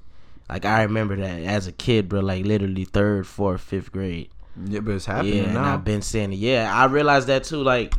Like 0.48 0.66
I 0.66 0.84
remember 0.84 1.16
that 1.18 1.42
as 1.42 1.68
a 1.68 1.72
kid, 1.72 2.08
bro. 2.08 2.22
Like 2.22 2.46
literally 2.46 2.86
third, 2.86 3.28
fourth, 3.28 3.62
fifth 3.62 3.92
grade. 3.92 4.30
Yeah, 4.63 4.80
but 4.80 4.96
it's 4.96 5.06
happening 5.06 5.36
Yeah, 5.36 5.44
and 5.44 5.54
now. 5.56 5.74
I've 5.74 5.84
been 5.84 6.02
saying 6.02 6.34
it. 6.34 6.40
Yeah, 6.40 6.72
I 6.74 6.86
realized 6.86 7.28
that 7.28 7.44
too. 7.44 7.62
Like, 7.62 7.94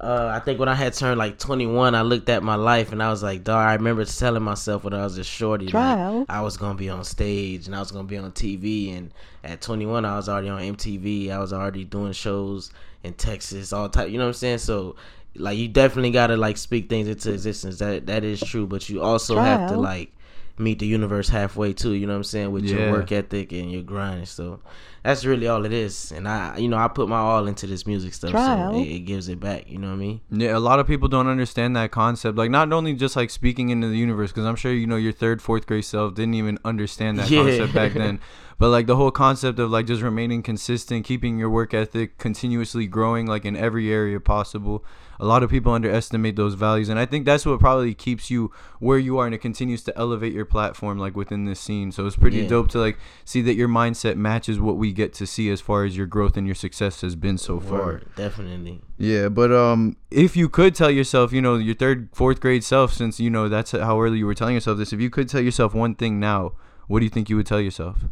uh, 0.00 0.30
I 0.34 0.40
think 0.40 0.58
when 0.58 0.68
I 0.68 0.74
had 0.74 0.94
turned 0.94 1.18
like 1.18 1.38
21, 1.38 1.94
I 1.94 2.02
looked 2.02 2.28
at 2.28 2.42
my 2.42 2.56
life 2.56 2.92
and 2.92 3.02
I 3.02 3.08
was 3.10 3.22
like, 3.22 3.44
dog, 3.44 3.56
I 3.56 3.74
remember 3.74 4.04
telling 4.04 4.42
myself 4.42 4.84
when 4.84 4.94
I 4.94 5.04
was 5.04 5.16
a 5.16 5.24
shorty, 5.24 5.66
like, 5.66 6.26
I 6.28 6.40
was 6.42 6.56
gonna 6.56 6.78
be 6.78 6.90
on 6.90 7.04
stage 7.04 7.66
and 7.66 7.74
I 7.74 7.80
was 7.80 7.92
gonna 7.92 8.08
be 8.08 8.18
on 8.18 8.32
TV. 8.32 8.96
And 8.96 9.14
at 9.44 9.60
21, 9.60 10.04
I 10.04 10.16
was 10.16 10.28
already 10.28 10.48
on 10.48 10.60
MTV. 10.60 11.30
I 11.30 11.38
was 11.38 11.52
already 11.52 11.84
doing 11.84 12.12
shows 12.12 12.72
in 13.02 13.14
Texas, 13.14 13.72
all 13.72 13.88
type. 13.88 14.10
You 14.10 14.18
know 14.18 14.24
what 14.24 14.28
I'm 14.28 14.34
saying? 14.34 14.58
So. 14.58 14.96
Like 15.34 15.56
you 15.56 15.66
definitely 15.66 16.10
gotta 16.10 16.36
like 16.36 16.58
speak 16.58 16.90
things 16.90 17.08
into 17.08 17.32
existence. 17.32 17.78
That 17.78 18.04
that 18.04 18.22
is 18.22 18.38
true, 18.38 18.66
but 18.66 18.90
you 18.90 19.00
also 19.00 19.38
have 19.38 19.70
to 19.70 19.78
like 19.78 20.12
meet 20.58 20.78
the 20.78 20.86
universe 20.86 21.28
halfway 21.28 21.72
too. 21.72 21.92
You 21.92 22.06
know 22.06 22.12
what 22.14 22.18
I'm 22.18 22.24
saying 22.24 22.52
with 22.52 22.64
Yeah. 22.64 22.76
your 22.76 22.90
work 22.92 23.10
ethic 23.12 23.52
and 23.52 23.70
your 23.72 23.82
grind. 23.82 24.28
So 24.28 24.60
that's 25.02 25.24
really 25.24 25.48
all 25.48 25.64
it 25.64 25.72
is. 25.72 26.12
And 26.12 26.28
I, 26.28 26.56
you 26.58 26.68
know, 26.68 26.76
I 26.76 26.88
put 26.88 27.08
my 27.08 27.16
all 27.18 27.46
into 27.48 27.66
this 27.66 27.86
music 27.86 28.14
stuff, 28.14 28.30
Trial. 28.30 28.72
so 28.72 28.78
it, 28.78 28.82
it 28.82 28.98
gives 29.00 29.28
it 29.28 29.40
back. 29.40 29.68
You 29.70 29.78
know 29.78 29.88
what 29.88 29.94
I 29.94 29.96
mean? 29.96 30.20
Yeah, 30.30 30.56
a 30.56 30.60
lot 30.60 30.78
of 30.78 30.86
people 30.86 31.08
don't 31.08 31.26
understand 31.26 31.74
that 31.76 31.90
concept. 31.90 32.36
Like, 32.38 32.50
not 32.50 32.72
only 32.72 32.92
just 32.94 33.16
like 33.16 33.30
speaking 33.30 33.70
into 33.70 33.88
the 33.88 33.96
universe, 33.96 34.30
because 34.30 34.44
I'm 34.44 34.56
sure 34.56 34.72
you 34.72 34.86
know 34.86 34.96
your 34.96 35.12
third, 35.12 35.40
fourth 35.42 35.66
grade 35.66 35.84
self 35.84 36.14
didn't 36.14 36.34
even 36.34 36.58
understand 36.64 37.18
that 37.18 37.30
Yeah. 37.30 37.42
concept 37.42 37.74
back 37.74 37.92
then. 37.94 38.20
But 38.62 38.68
like 38.68 38.86
the 38.86 38.94
whole 38.94 39.10
concept 39.10 39.58
of 39.58 39.72
like 39.72 39.86
just 39.86 40.02
remaining 40.02 40.40
consistent, 40.40 41.04
keeping 41.04 41.36
your 41.36 41.50
work 41.50 41.74
ethic 41.74 42.16
continuously 42.16 42.86
growing, 42.86 43.26
like 43.26 43.44
in 43.44 43.56
every 43.56 43.92
area 43.92 44.20
possible. 44.20 44.84
A 45.18 45.26
lot 45.26 45.42
of 45.42 45.50
people 45.50 45.72
underestimate 45.72 46.36
those 46.36 46.54
values, 46.54 46.88
and 46.88 46.96
I 46.96 47.04
think 47.04 47.24
that's 47.24 47.44
what 47.44 47.58
probably 47.58 47.92
keeps 47.92 48.30
you 48.30 48.52
where 48.78 48.98
you 48.98 49.18
are, 49.18 49.26
and 49.26 49.34
it 49.34 49.38
continues 49.38 49.82
to 49.82 49.98
elevate 49.98 50.32
your 50.32 50.44
platform, 50.44 51.00
like 51.00 51.16
within 51.16 51.44
this 51.44 51.58
scene. 51.58 51.90
So 51.90 52.06
it's 52.06 52.14
pretty 52.14 52.42
Yeah. 52.42 52.46
dope 52.46 52.68
to 52.68 52.78
like 52.78 52.98
see 53.24 53.42
that 53.42 53.54
your 53.54 53.66
mindset 53.66 54.14
matches 54.14 54.60
what 54.60 54.76
we 54.76 54.92
get 54.92 55.12
to 55.14 55.26
see 55.26 55.50
as 55.50 55.60
far 55.60 55.84
as 55.84 55.96
your 55.96 56.06
growth 56.06 56.36
and 56.36 56.46
your 56.46 56.54
success 56.54 57.00
has 57.00 57.16
been 57.16 57.38
so 57.38 57.58
far. 57.58 58.02
Definitely. 58.14 58.80
Yeah, 58.96 59.28
but 59.28 59.50
um, 59.50 59.96
if 60.12 60.36
you 60.36 60.48
could 60.48 60.76
tell 60.76 60.88
yourself, 60.88 61.32
you 61.32 61.42
know, 61.42 61.56
your 61.56 61.74
third, 61.74 62.10
fourth 62.12 62.38
grade 62.38 62.62
self, 62.62 62.92
since 62.92 63.18
you 63.18 63.28
know 63.28 63.48
that's 63.48 63.72
how 63.72 64.00
early 64.00 64.18
you 64.18 64.26
were 64.26 64.36
telling 64.36 64.54
yourself 64.54 64.78
this, 64.78 64.92
if 64.92 65.00
you 65.00 65.10
could 65.10 65.28
tell 65.28 65.40
yourself 65.40 65.74
one 65.74 65.96
thing 65.96 66.20
now, 66.20 66.52
what 66.86 67.00
do 67.00 67.04
you 67.04 67.10
think 67.10 67.28
you 67.28 67.34
would 67.34 67.46
tell 67.46 67.60
yourself? 67.60 68.04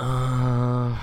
Uh, 0.00 0.96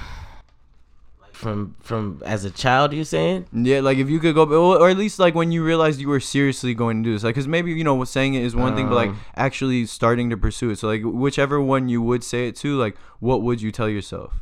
from 1.31 1.75
from 1.79 2.19
as 2.25 2.45
a 2.45 2.49
child, 2.49 2.93
you 2.93 3.03
saying? 3.03 3.45
Yeah, 3.53 3.81
like 3.81 3.99
if 3.99 4.09
you 4.09 4.19
could 4.19 4.33
go, 4.33 4.45
or 4.75 4.89
at 4.89 4.97
least 4.97 5.19
like 5.19 5.35
when 5.35 5.51
you 5.51 5.63
realized 5.63 6.01
you 6.01 6.07
were 6.09 6.19
seriously 6.19 6.73
going 6.73 7.03
to 7.03 7.09
do 7.09 7.13
this, 7.13 7.23
like, 7.23 7.35
because 7.35 7.47
maybe 7.47 7.71
you 7.71 7.83
know 7.83 8.03
saying 8.05 8.33
it 8.33 8.43
is 8.43 8.55
one 8.55 8.75
thing, 8.75 8.89
but 8.89 8.95
like 8.95 9.09
Um. 9.09 9.19
actually 9.35 9.85
starting 9.85 10.31
to 10.31 10.37
pursue 10.37 10.71
it. 10.71 10.79
So 10.79 10.87
like 10.87 11.03
whichever 11.03 11.61
one 11.61 11.89
you 11.89 12.01
would 12.01 12.23
say 12.23 12.47
it 12.47 12.55
to, 12.57 12.75
like, 12.75 12.97
what 13.19 13.43
would 13.43 13.61
you 13.61 13.71
tell 13.71 13.87
yourself? 13.87 14.41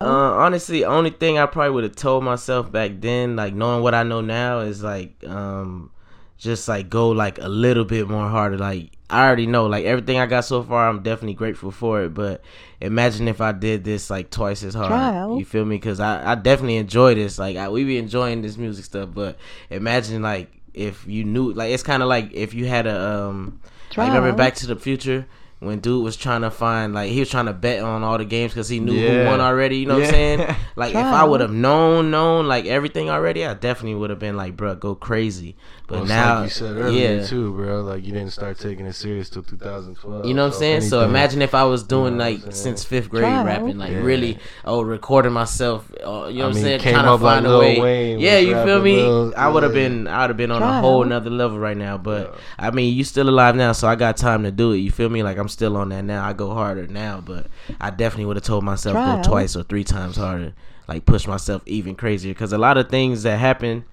Uh, 0.00 0.06
honestly, 0.38 0.82
only 0.86 1.10
thing 1.10 1.36
I 1.38 1.44
probably 1.44 1.72
would 1.72 1.84
have 1.84 1.96
told 1.96 2.24
myself 2.24 2.72
back 2.72 2.92
then, 3.00 3.36
like 3.36 3.52
knowing 3.52 3.82
what 3.82 3.94
I 3.94 4.02
know 4.02 4.22
now, 4.22 4.60
is 4.60 4.82
like, 4.82 5.22
um, 5.26 5.90
just 6.38 6.66
like 6.66 6.88
go 6.88 7.10
like 7.10 7.38
a 7.38 7.48
little 7.48 7.84
bit 7.84 8.08
more 8.08 8.26
harder. 8.30 8.56
Like 8.56 8.92
I 9.10 9.26
already 9.26 9.46
know, 9.46 9.66
like 9.66 9.84
everything 9.84 10.18
I 10.18 10.26
got 10.26 10.44
so 10.44 10.62
far, 10.62 10.88
I'm 10.88 11.02
definitely 11.02 11.34
grateful 11.34 11.70
for 11.70 12.02
it. 12.02 12.14
But 12.14 12.42
imagine 12.80 13.28
if 13.28 13.40
I 13.40 13.52
did 13.52 13.84
this 13.84 14.10
like 14.10 14.30
twice 14.30 14.62
as 14.62 14.74
hard. 14.74 14.88
Trial. 14.88 15.38
You 15.38 15.44
feel 15.44 15.64
me? 15.64 15.76
Because 15.76 16.00
I, 16.00 16.32
I 16.32 16.34
definitely 16.34 16.76
enjoy 16.76 17.14
this. 17.14 17.38
Like 17.38 17.56
I, 17.56 17.68
we 17.68 17.84
be 17.84 17.98
enjoying 17.98 18.42
this 18.42 18.56
music 18.56 18.84
stuff, 18.84 19.10
but 19.12 19.38
imagine 19.68 20.22
like 20.22 20.50
if 20.74 21.06
you 21.06 21.24
knew, 21.24 21.52
like 21.52 21.72
it's 21.72 21.82
kind 21.82 22.02
of 22.02 22.08
like 22.08 22.32
if 22.32 22.54
you 22.54 22.66
had 22.66 22.86
a 22.86 23.00
um, 23.00 23.60
like 23.96 24.08
remember 24.08 24.32
Back 24.32 24.54
to 24.56 24.66
the 24.66 24.76
Future. 24.76 25.26
When 25.60 25.78
dude 25.78 26.02
was 26.02 26.16
trying 26.16 26.40
to 26.40 26.50
find 26.50 26.94
like 26.94 27.10
he 27.10 27.20
was 27.20 27.28
trying 27.30 27.44
to 27.46 27.52
bet 27.52 27.82
on 27.82 28.02
all 28.02 28.16
the 28.18 28.24
games 28.24 28.52
because 28.52 28.68
he 28.68 28.80
knew 28.80 28.94
Yeah. 28.94 29.24
who 29.24 29.30
won 29.30 29.40
already. 29.40 29.76
You 29.78 29.86
know 29.86 29.94
what 29.98 30.04
I'm 30.04 30.10
saying? 30.10 30.56
Like 30.76 30.90
if 30.92 30.96
I 30.96 31.24
would 31.24 31.42
have 31.42 31.52
known, 31.52 32.10
known 32.10 32.46
like 32.48 32.64
everything 32.64 33.10
already, 33.10 33.44
I 33.44 33.52
definitely 33.52 33.96
would 33.96 34.08
have 34.08 34.18
been 34.18 34.36
like, 34.36 34.56
bruh, 34.56 34.78
go 34.80 34.94
crazy. 34.94 35.56
But 35.86 35.98
Well, 35.98 36.06
now, 36.06 36.34
like 36.36 36.44
you 36.44 36.50
said 36.50 36.76
earlier 36.76 37.16
yeah. 37.16 37.26
too, 37.26 37.52
bro. 37.52 37.82
Like 37.82 38.04
you 38.06 38.12
didn't 38.12 38.30
start 38.30 38.58
taking 38.58 38.86
it 38.86 38.94
serious 38.94 39.28
till 39.28 39.42
2012. 39.42 40.24
You 40.24 40.32
know 40.32 40.42
what 40.44 40.46
I'm 40.46 40.52
so 40.52 40.56
if 40.56 40.60
saying? 40.60 40.80
So 40.82 41.04
imagine 41.04 41.42
if 41.42 41.54
I 41.54 41.64
was 41.64 41.82
doing 41.82 42.12
You 42.12 42.18
know 42.18 42.24
like 42.24 42.40
saying? 42.40 42.52
since 42.52 42.84
fifth 42.84 43.10
grade 43.10 43.24
Trial. 43.24 43.44
rapping, 43.44 43.76
like 43.76 43.90
Yeah. 43.90 43.98
really, 44.00 44.38
oh, 44.64 44.80
recording 44.80 45.32
myself. 45.32 45.90
Uh, 45.96 46.28
you 46.30 46.38
know 46.38 46.44
I 46.44 46.48
what 46.48 46.56
I'm 46.56 46.62
saying? 46.62 46.80
Trying 46.80 46.94
to 46.94 47.00
up 47.12 47.20
like 47.20 47.34
find 47.34 47.46
a 47.46 47.58
way. 47.58 47.78
Wayne 47.80 48.20
yeah, 48.20 48.38
you 48.38 48.54
feel 48.64 48.80
me? 48.80 48.96
Lil- 49.02 49.34
I 49.36 49.48
would 49.48 49.62
have 49.64 49.74
yeah. 49.76 49.88
been, 49.88 50.06
I 50.08 50.20
would 50.22 50.30
have 50.30 50.36
been 50.38 50.52
on 50.52 50.62
a 50.62 50.80
whole 50.80 51.04
nother 51.04 51.28
level 51.30 51.58
right 51.58 51.76
now. 51.76 51.98
But 51.98 52.38
I 52.58 52.70
mean, 52.70 52.94
you 52.96 53.04
still 53.04 53.28
alive 53.28 53.54
now, 53.56 53.72
so 53.72 53.86
I 53.88 53.96
got 53.96 54.16
time 54.16 54.44
to 54.44 54.50
do 54.52 54.72
it. 54.72 54.78
You 54.78 54.90
feel 54.92 55.10
me? 55.10 55.22
Like 55.22 55.36
I'm 55.36 55.48
still 55.50 55.76
on 55.76 55.90
that 55.90 56.04
now. 56.04 56.24
I 56.24 56.32
go 56.32 56.54
harder 56.54 56.86
now, 56.86 57.20
but 57.20 57.46
I 57.80 57.90
definitely 57.90 58.26
would 58.26 58.36
have 58.36 58.44
told 58.44 58.64
myself 58.64 58.94
go 58.94 59.30
twice 59.30 59.56
or 59.56 59.62
three 59.62 59.84
times 59.84 60.16
harder. 60.16 60.54
Like 60.88 61.06
push 61.06 61.26
myself 61.26 61.62
even 61.66 61.94
crazier. 61.94 62.32
Because 62.32 62.52
a 62.52 62.58
lot 62.58 62.78
of 62.78 62.88
things 62.88 63.22
that 63.22 63.38
happen 63.38 63.84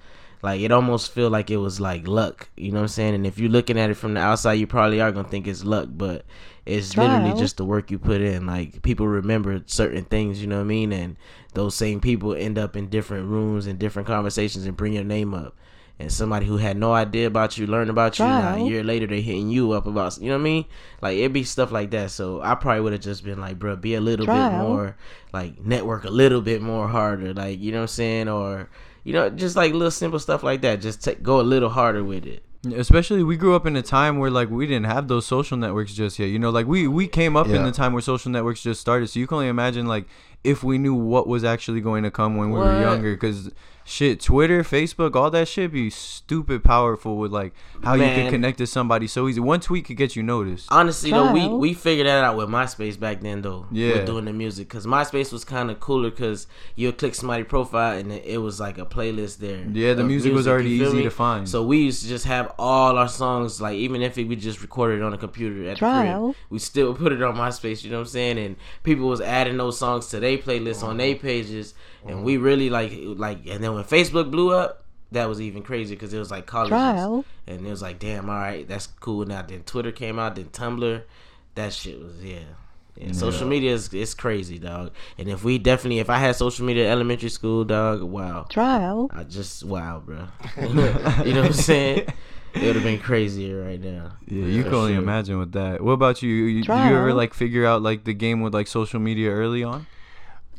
like 0.42 0.62
it 0.62 0.72
almost 0.72 1.12
feel 1.12 1.30
like 1.30 1.50
it 1.50 1.58
was 1.58 1.80
like 1.80 2.08
luck 2.08 2.48
you 2.56 2.72
know 2.72 2.78
what 2.78 2.84
i'm 2.84 2.88
saying? 2.90 3.16
And 3.16 3.26
if 3.26 3.40
you're 3.40 3.50
looking 3.50 3.78
at 3.80 3.90
it 3.90 3.96
from 3.96 4.14
the 4.14 4.20
outside 4.20 4.54
you 4.54 4.68
probably 4.68 5.02
are 5.02 5.12
gonna 5.12 5.28
think 5.28 5.48
it's 5.48 5.64
luck 5.64 5.90
but 5.92 6.26
it's 6.66 6.98
literally 6.98 7.34
just 7.40 7.58
the 7.58 7.66
work 7.66 7.92
you 7.92 7.98
put 7.98 8.22
in. 8.22 8.46
Like 8.46 8.82
people 8.82 9.08
remember 9.08 9.64
certain 9.66 10.04
things 10.04 10.42
you 10.42 10.48
know 10.48 10.58
what 10.58 10.64
i 10.64 10.66
mean? 10.66 10.92
And 10.92 11.16
those 11.54 11.76
same 11.76 12.00
people 12.02 12.36
end 12.36 12.58
up 12.58 12.76
in 12.76 12.88
different 12.90 13.28
rooms 13.28 13.68
and 13.68 13.80
different 13.80 14.08
conversations 14.08 14.66
and 14.66 14.78
bring 14.78 14.94
your 14.94 15.04
name 15.04 15.34
up 15.34 15.56
and 16.00 16.12
somebody 16.12 16.46
who 16.46 16.58
had 16.58 16.78
no 16.78 16.94
idea 16.94 17.28
about 17.28 17.58
you 17.58 17.66
learn 17.66 17.90
about 17.90 18.20
you 18.20 18.26
now 18.26 18.56
a 18.56 18.68
year 18.68 18.84
later 18.84 19.08
they're 19.08 19.20
hitting 19.20 19.50
you 19.50 19.72
up 19.72 19.88
about 19.88 20.18
you 20.20 20.28
know 20.28 20.36
what 20.36 20.42
i 20.42 20.44
mean 20.44 20.66
like 21.02 21.18
it'd 21.18 21.34
be 21.34 21.44
stuff 21.44 21.72
like 21.72 21.90
that 21.92 22.12
so 22.12 22.42
i 22.42 22.54
probably 22.54 22.82
would 22.82 22.94
have 22.94 23.02
just 23.02 23.24
been 23.24 23.40
like 23.40 23.58
bro 23.58 23.76
be 23.76 23.96
a 23.96 24.02
little 24.02 24.26
bit 24.26 24.52
more 24.52 24.96
like 25.34 25.60
network 25.60 26.04
a 26.04 26.10
little 26.10 26.42
bit 26.42 26.62
more 26.62 26.88
harder 26.88 27.34
like 27.34 27.60
you 27.60 27.72
know 27.72 27.80
what 27.80 27.84
i'm 27.84 27.88
saying 27.88 28.30
or 28.30 28.70
you 29.08 29.14
know, 29.14 29.30
just 29.30 29.56
like 29.56 29.72
little 29.72 29.90
simple 29.90 30.20
stuff 30.20 30.44
like 30.44 30.60
that. 30.64 30.82
Just 30.82 31.02
take, 31.02 31.24
go 31.24 31.40
a 31.40 31.42
little 31.42 31.70
harder 31.70 32.04
with 32.04 32.26
it. 32.26 32.44
Especially 32.76 33.24
we 33.24 33.38
grew 33.38 33.56
up 33.56 33.66
in 33.66 33.78
a 33.78 33.82
time 33.82 34.20
where 34.20 34.30
like 34.30 34.50
we 34.50 34.68
didn't 34.68 34.88
have 34.88 35.08
those 35.08 35.26
social 35.26 35.56
networks 35.56 35.94
just 35.94 36.20
yet. 36.20 36.26
You 36.26 36.40
know, 36.40 36.50
like 36.50 36.68
we 36.68 36.90
we 36.90 37.08
came 37.08 37.38
up 37.38 37.48
in 37.48 37.64
the 37.64 37.72
time 37.72 37.94
where 37.94 38.02
social 38.02 38.30
networks 38.30 38.62
just 38.62 38.82
started. 38.82 39.08
So 39.08 39.22
you 39.22 39.26
can 39.26 39.36
only 39.36 39.48
imagine 39.48 39.86
like 39.88 40.08
if 40.44 40.64
we 40.64 40.78
knew 40.78 40.94
what 40.94 41.28
was 41.28 41.44
actually 41.44 41.82
going 41.82 42.04
to 42.04 42.12
come 42.12 42.38
when 42.38 42.52
we 42.52 42.60
were 42.60 42.82
younger 42.82 43.16
cuz 43.18 43.52
shit, 43.88 44.20
Twitter, 44.20 44.64
Facebook, 44.64 45.16
all 45.16 45.32
that 45.32 45.48
shit 45.48 45.72
be 45.72 45.90
stupid 45.90 46.62
powerful 46.62 47.16
with 47.18 47.32
like 47.32 47.54
how 47.84 47.94
you 47.94 48.02
Man. 48.02 48.16
can 48.16 48.32
connect 48.32 48.58
to 48.58 48.68
somebody 48.68 49.08
so 49.08 49.28
easy. 49.28 49.40
One 49.40 49.62
tweet 49.62 49.86
could 49.86 49.96
get 49.96 50.16
you 50.16 50.24
noticed. 50.24 50.68
Honestly, 50.70 51.10
though, 51.10 51.32
we 51.32 51.48
we 51.48 51.74
figured 51.74 52.06
that 52.06 52.24
out 52.24 52.36
with 52.36 52.50
MySpace 52.50 53.00
back 53.00 53.22
then, 53.22 53.42
though. 53.42 53.66
Yeah. 53.72 53.94
with 53.94 54.06
doing 54.06 54.26
the 54.26 54.34
music, 54.34 54.68
because 54.68 54.86
MySpace 54.86 55.32
was 55.32 55.46
kind 55.46 55.72
of 55.72 55.80
cooler, 55.80 56.10
because 56.10 56.48
you'll 56.76 56.92
click 56.92 57.16
somebody 57.16 57.44
profile 57.44 57.98
and 57.98 58.12
it, 58.12 58.26
it 58.26 58.38
was 58.40 58.60
like 58.60 58.78
a 58.78 58.86
playlist 58.86 59.38
there. 59.38 59.64
Yeah, 59.72 59.94
the 59.94 60.02
of 60.02 60.08
music 60.08 60.34
was 60.34 60.48
already 60.48 60.72
easy 60.72 60.98
me? 60.98 61.04
to 61.04 61.10
find. 61.10 61.48
So 61.48 61.64
we 61.64 61.78
used 61.78 62.04
to 62.04 62.10
just 62.10 62.26
have 62.26 62.54
all 62.60 62.98
our 62.98 63.08
songs, 63.08 63.62
like 63.62 63.78
even 63.78 64.02
if 64.02 64.18
we 64.18 64.36
just 64.36 64.62
recorded 64.62 65.00
it 65.00 65.04
on 65.04 65.14
a 65.14 65.18
computer 65.18 65.64
at 65.70 65.76
the 65.76 65.80
Trial. 65.80 66.34
crib, 66.34 66.36
we 66.50 66.60
still 66.60 66.94
put 66.94 67.14
it 67.14 67.24
on 67.24 67.36
MySpace. 67.36 67.86
You 67.86 67.92
know 67.92 68.00
what 68.00 68.08
I'm 68.08 68.08
saying? 68.10 68.38
And 68.38 68.58
people 68.84 69.08
was 69.08 69.22
adding 69.22 69.56
those 69.56 69.80
songs 69.80 70.08
to 70.08 70.20
their 70.20 70.27
playlists 70.36 70.84
on 70.84 70.98
their 70.98 71.14
uh-huh. 71.14 71.22
pages, 71.22 71.74
and 72.04 72.16
uh-huh. 72.16 72.24
we 72.24 72.38
really 72.38 72.70
like 72.70 72.92
like. 72.96 73.48
And 73.48 73.64
then 73.64 73.74
when 73.76 73.84
Facebook 73.86 74.30
blew 74.32 74.52
up, 74.52 74.84
that 75.12 75.30
was 75.30 75.40
even 75.40 75.64
crazy 75.64 75.96
because 75.96 76.14
it 76.14 76.20
was 76.20 76.32
like 76.32 76.46
colleges. 76.46 76.72
Trial. 76.72 77.26
And 77.46 77.66
it 77.66 77.70
was 77.70 77.82
like, 77.82 78.00
damn, 78.00 78.30
all 78.30 78.36
right, 78.36 78.68
that's 78.68 78.88
cool. 78.88 79.26
Now 79.26 79.42
then 79.42 79.64
Twitter 79.64 79.92
came 79.92 80.20
out, 80.20 80.36
then 80.36 80.46
Tumblr, 80.46 81.04
that 81.56 81.74
shit 81.74 82.00
was 82.00 82.24
yeah. 82.24 82.40
Yeah, 83.00 83.12
social 83.12 83.48
media 83.48 83.74
is 83.74 83.94
it's 83.94 84.16
crazy, 84.16 84.58
dog. 84.58 84.92
And 85.20 85.30
if 85.30 85.44
we 85.44 85.60
definitely, 85.60 86.00
if 86.00 86.10
I 86.10 86.18
had 86.18 86.36
social 86.36 86.66
media 86.66 86.88
at 86.88 86.92
elementary 86.92 87.30
school, 87.30 87.64
dog, 87.64 88.02
wow, 88.02 88.48
Trial. 88.50 89.12
I 89.14 89.24
just 89.24 89.64
wow, 89.64 90.02
bro. 90.04 90.28
you 90.62 90.74
know 90.74 91.42
what 91.42 91.46
I'm 91.46 91.54
saying? 91.54 92.08
It 92.56 92.64
would 92.64 92.76
have 92.76 92.84
been 92.84 93.00
crazier 93.00 93.62
right 93.62 93.80
now. 93.80 94.14
Yeah, 94.26 94.46
you 94.46 94.64
can 94.64 94.74
only 94.74 94.94
sure. 94.94 95.02
imagine 95.04 95.38
with 95.38 95.52
that. 95.52 95.82
What 95.82 95.92
about 95.92 96.24
you? 96.24 96.30
You, 96.30 96.64
you 96.64 96.74
ever 96.74 97.14
like 97.14 97.36
figure 97.36 97.66
out 97.68 97.84
like 97.84 98.04
the 98.04 98.14
game 98.14 98.42
with 98.42 98.56
like 98.56 98.66
social 98.66 99.00
media 99.00 99.30
early 99.30 99.64
on? 99.64 99.86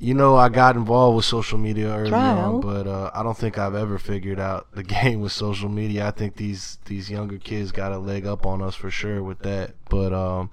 You 0.01 0.15
know, 0.15 0.37
I 0.37 0.49
got 0.49 0.77
involved 0.77 1.17
with 1.17 1.25
social 1.25 1.59
media 1.59 1.95
early 1.95 2.11
Trial. 2.11 2.57
on, 2.57 2.61
but 2.61 2.87
uh, 2.87 3.11
I 3.13 3.23
don't 3.23 3.37
think 3.37 3.59
I've 3.59 3.75
ever 3.75 3.99
figured 3.99 4.39
out 4.39 4.69
the 4.73 4.83
game 4.85 5.21
with 5.21 5.33
social 5.33 5.69
media. 5.69 6.07
I 6.07 6.11
think 6.11 6.37
these 6.37 6.79
these 6.85 7.11
younger 7.11 7.39
kids 7.39 7.73
got 7.73 7.93
a 7.93 7.99
leg 7.99 8.27
up 8.27 8.47
on 8.47 8.63
us 8.63 8.75
for 8.75 8.91
sure 8.91 9.23
with 9.23 9.41
that. 9.41 9.75
But 9.89 10.13
um, 10.13 10.51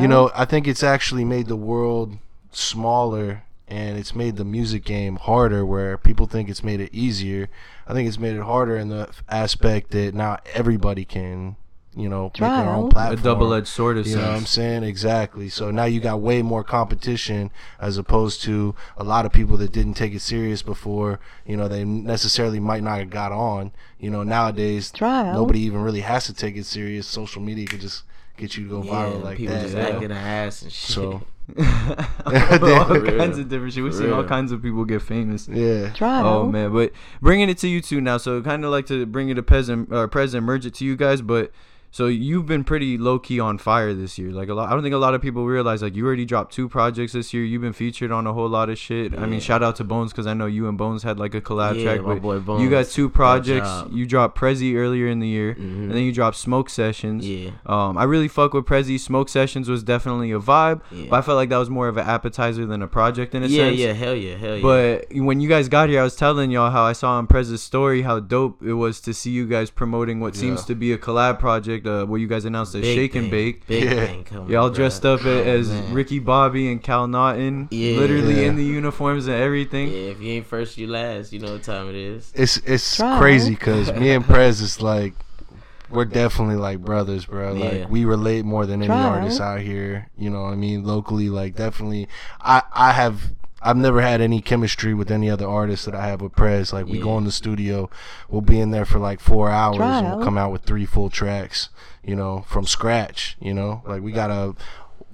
you 0.00 0.08
know, 0.08 0.30
I 0.34 0.44
think 0.44 0.68
it's 0.68 0.82
actually 0.82 1.24
made 1.24 1.46
the 1.46 1.56
world 1.56 2.18
smaller 2.50 3.44
and 3.72 3.98
it's 3.98 4.14
made 4.14 4.36
the 4.36 4.44
music 4.44 4.84
game 4.84 5.16
harder 5.16 5.64
where 5.64 5.96
people 5.96 6.26
think 6.26 6.50
it's 6.50 6.62
made 6.62 6.78
it 6.78 6.92
easier. 6.92 7.48
I 7.86 7.94
think 7.94 8.06
it's 8.06 8.18
made 8.18 8.36
it 8.36 8.42
harder 8.42 8.76
in 8.76 8.88
the 8.88 9.08
aspect 9.30 9.92
that 9.92 10.14
now 10.14 10.38
everybody 10.52 11.06
can, 11.06 11.56
you 11.94 12.08
know, 12.08 12.24
make 12.24 12.32
their 12.34 12.48
Trial. 12.48 12.90
own 12.96 13.12
A 13.12 13.16
double-edged 13.16 13.66
sword 13.68 13.98
of 13.98 14.06
You 14.06 14.16
know 14.16 14.22
what 14.22 14.30
I'm 14.36 14.46
saying? 14.46 14.82
Exactly. 14.82 15.48
So 15.50 15.70
now 15.70 15.84
you 15.84 16.00
got 16.00 16.20
way 16.20 16.40
more 16.42 16.64
competition 16.64 17.50
as 17.78 17.98
opposed 17.98 18.42
to 18.44 18.74
a 18.96 19.04
lot 19.04 19.26
of 19.26 19.32
people 19.32 19.56
that 19.58 19.72
didn't 19.72 19.94
take 19.94 20.14
it 20.14 20.20
serious 20.22 20.62
before. 20.62 21.20
You 21.46 21.56
know, 21.56 21.68
they 21.68 21.84
necessarily 21.84 22.60
might 22.60 22.82
not 22.82 22.98
have 22.98 23.10
got 23.10 23.30
on. 23.32 23.72
You 23.98 24.10
know, 24.10 24.22
nowadays 24.22 24.90
Trial. 24.90 25.34
nobody 25.34 25.60
even 25.60 25.82
really 25.82 26.00
has 26.00 26.24
to 26.26 26.32
take 26.34 26.56
it 26.56 26.64
serious. 26.64 27.06
Social 27.06 27.42
media 27.42 27.66
could 27.66 27.80
just 27.80 28.04
get 28.38 28.56
you 28.56 28.64
to 28.64 28.70
go 28.70 28.82
Yeah, 28.82 28.90
viral 28.92 29.22
like 29.22 29.36
people 29.36 29.54
that. 29.54 29.62
just 29.62 29.74
you 29.76 29.82
know? 29.82 29.88
acting 29.88 30.04
an 30.04 30.12
ass 30.12 30.62
and 30.62 30.72
shit. 30.72 30.94
So 30.94 31.22
all 32.26 32.86
real. 32.88 33.18
kinds 33.18 33.38
of 33.38 33.48
different 33.48 33.74
shit. 33.74 33.82
We've 33.84 33.94
seen 33.94 34.10
all 34.12 34.20
real. 34.20 34.28
kinds 34.28 34.52
of 34.52 34.62
people 34.62 34.84
get 34.84 35.02
famous. 35.02 35.48
yeah. 35.48 35.90
Trial. 35.92 36.26
Oh 36.26 36.46
man, 36.46 36.72
but 36.72 36.92
bringing 37.20 37.48
it 37.48 37.58
to 37.58 37.68
you 37.68 37.80
two 37.80 38.00
now. 38.00 38.16
So 38.16 38.40
kind 38.42 38.64
of 38.64 38.70
like 38.70 38.86
to 38.86 39.04
bring 39.06 39.28
it 39.28 39.34
to 39.34 39.42
present, 39.42 39.92
uh, 39.92 40.06
present, 40.06 40.44
merge 40.44 40.66
it 40.66 40.74
to 40.74 40.84
you 40.84 40.96
guys. 40.96 41.20
But 41.20 41.52
so 41.92 42.06
you've 42.06 42.46
been 42.46 42.64
pretty 42.64 42.98
low 42.98 43.20
key 43.20 43.38
on 43.38 43.58
fire 43.58 43.94
this 43.94 44.18
year. 44.18 44.30
Like 44.32 44.48
a 44.48 44.54
lot, 44.54 44.68
I 44.68 44.72
don't 44.72 44.82
think 44.82 44.94
a 44.94 44.98
lot 44.98 45.14
of 45.14 45.22
people 45.22 45.46
realize. 45.46 45.82
Like 45.82 45.94
you 45.94 46.04
already 46.04 46.24
dropped 46.24 46.52
two 46.52 46.68
projects 46.68 47.12
this 47.12 47.32
year. 47.32 47.44
You've 47.44 47.62
been 47.62 47.72
featured 47.72 48.10
on 48.10 48.26
a 48.26 48.32
whole 48.32 48.48
lot 48.48 48.68
of 48.70 48.78
shit. 48.78 49.16
I 49.16 49.26
mean, 49.26 49.38
shout 49.40 49.62
out 49.62 49.76
to 49.76 49.84
Bones 49.84 50.10
because 50.10 50.26
I 50.26 50.34
know 50.34 50.46
you 50.46 50.68
and 50.68 50.76
Bones 50.76 51.04
had 51.04 51.18
like 51.20 51.34
a 51.34 51.40
collab 51.40 51.76
Yeah, 51.76 51.94
track. 51.94 52.02
my 52.06 52.14
boy 52.18 52.34
you 52.34 52.40
Bones. 52.40 52.70
got 52.70 52.86
two 52.86 53.08
projects. 53.08 53.68
You 53.92 54.06
dropped 54.06 54.36
Prezi 54.38 54.74
earlier 54.74 55.06
in 55.06 55.20
the 55.20 55.28
year, 55.28 55.54
Mhm. 55.54 55.60
and 55.60 55.90
then 55.92 56.02
you 56.02 56.12
dropped 56.12 56.36
Smoke 56.38 56.68
Sessions. 56.70 57.28
Yeah. 57.28 57.50
Um, 57.66 57.96
I 57.98 58.04
really 58.04 58.28
fuck 58.28 58.54
with 58.54 58.64
Prezi. 58.64 58.98
Smoke 58.98 59.28
Sessions 59.28 59.68
was 59.68 59.82
definitely 59.82 60.32
a 60.32 60.40
vibe, 60.40 60.80
Yeah. 60.90 61.06
but 61.10 61.16
I 61.16 61.20
felt 61.20 61.36
like 61.36 61.50
that 61.50 61.58
was 61.58 61.68
more 61.70 61.88
of 61.88 61.96
an 61.98 62.06
appetizer 62.06 62.64
than 62.66 62.80
a 62.82 62.88
project 62.88 63.34
in 63.34 63.42
a 63.42 63.46
Yeah, 63.46 63.64
sense. 63.64 63.78
yeah, 63.78 63.86
yeah, 63.88 63.92
hell 63.92 64.14
yeah, 64.14 64.36
hell 64.36 64.56
yeah. 64.56 64.62
But 64.62 65.06
when 65.14 65.40
you 65.40 65.48
guys 65.48 65.68
got 65.68 65.88
here, 65.90 66.00
I 66.00 66.04
was 66.04 66.16
telling 66.16 66.50
y'all 66.50 66.70
how 66.70 66.84
I 66.84 66.92
saw 66.92 67.12
on 67.18 67.26
Prezi's 67.26 67.60
story 67.62 68.02
how 68.02 68.18
dope 68.18 68.62
it 68.62 68.74
was 68.74 69.00
to 69.02 69.12
see 69.12 69.30
you 69.30 69.46
guys 69.46 69.70
promoting 69.70 70.20
what 70.20 70.34
seems 70.34 70.64
to 70.64 70.74
be 70.74 70.92
a 70.92 70.98
collab 70.98 71.38
project, 71.38 71.81
uh, 71.86 72.04
where 72.06 72.18
you 72.20 72.26
guys 72.26 72.44
announced 72.44 72.74
a 72.74 72.80
Big 72.80 72.94
shake 72.96 73.14
and 73.14 73.24
thing, 73.24 73.30
bake. 73.30 73.66
Big 73.66 73.84
Yeah. 73.84 74.06
thing 74.06 74.24
coming. 74.24 74.50
Y'all 74.50 74.70
bruh. 74.70 74.74
dressed 74.74 75.04
up 75.06 75.24
a- 75.24 75.46
as 75.48 75.68
Man. 75.70 75.92
Ricky 75.94 76.18
Bobby 76.18 76.70
and 76.70 76.82
Cal 76.82 77.06
Naughton, 77.06 77.68
Yeah. 77.70 77.96
literally 77.98 78.44
in 78.44 78.56
the 78.56 78.64
uniforms 78.64 79.26
and 79.26 79.36
everything. 79.36 79.88
Yeah, 79.88 80.10
if 80.12 80.20
you 80.20 80.32
ain't 80.32 80.46
first, 80.46 80.78
you 80.78 80.86
last. 80.86 81.32
You 81.32 81.40
know 81.40 81.52
what 81.52 81.62
time 81.62 81.88
it 81.88 81.94
is. 81.96 82.32
It's 82.34 82.56
it's 82.58 82.96
Trial. 82.96 83.18
crazy 83.18 83.50
because 83.50 83.92
me 83.94 84.10
and 84.10 84.24
Prez 84.26 84.60
is 84.60 84.80
like 84.82 85.14
we're 85.90 86.04
definitely 86.06 86.56
like 86.56 86.78
brothers, 86.80 87.26
bro. 87.26 87.54
Yeah. 87.54 87.64
Like 87.64 87.90
we 87.90 88.04
relate 88.06 88.44
more 88.46 88.64
than 88.64 88.80
any 88.80 88.86
Trial. 88.86 89.10
artist 89.10 89.40
out 89.42 89.60
here. 89.60 90.08
You 90.16 90.30
know 90.30 90.42
what 90.44 90.52
I 90.52 90.56
mean? 90.56 90.84
Locally, 90.84 91.28
like 91.28 91.54
definitely. 91.56 92.08
I 92.40 92.62
I 92.72 92.92
have. 92.92 93.20
I've 93.64 93.76
never 93.76 94.00
had 94.00 94.20
any 94.20 94.40
chemistry 94.40 94.92
with 94.92 95.10
any 95.10 95.30
other 95.30 95.46
artist 95.48 95.84
that 95.86 95.94
I 95.94 96.06
have 96.08 96.20
with 96.20 96.32
Prez. 96.32 96.72
Like 96.72 96.86
we 96.86 96.98
Yeah. 96.98 97.04
go 97.04 97.18
in 97.18 97.24
the 97.24 97.30
studio, 97.32 97.88
we'll 98.28 98.40
be 98.40 98.60
in 98.60 98.70
there 98.72 98.84
for 98.84 98.98
like 98.98 99.20
four 99.20 99.50
hours, 99.50 99.80
and 99.80 100.06
we'll 100.16 100.24
come 100.24 100.36
out 100.36 100.50
with 100.52 100.62
three 100.62 100.84
full 100.86 101.10
tracks. 101.10 101.68
You 102.04 102.16
know, 102.16 102.44
from 102.48 102.66
scratch. 102.66 103.36
You 103.40 103.54
know, 103.54 103.82
like 103.86 104.02
we 104.02 104.10
got 104.12 104.30
a 104.30 104.54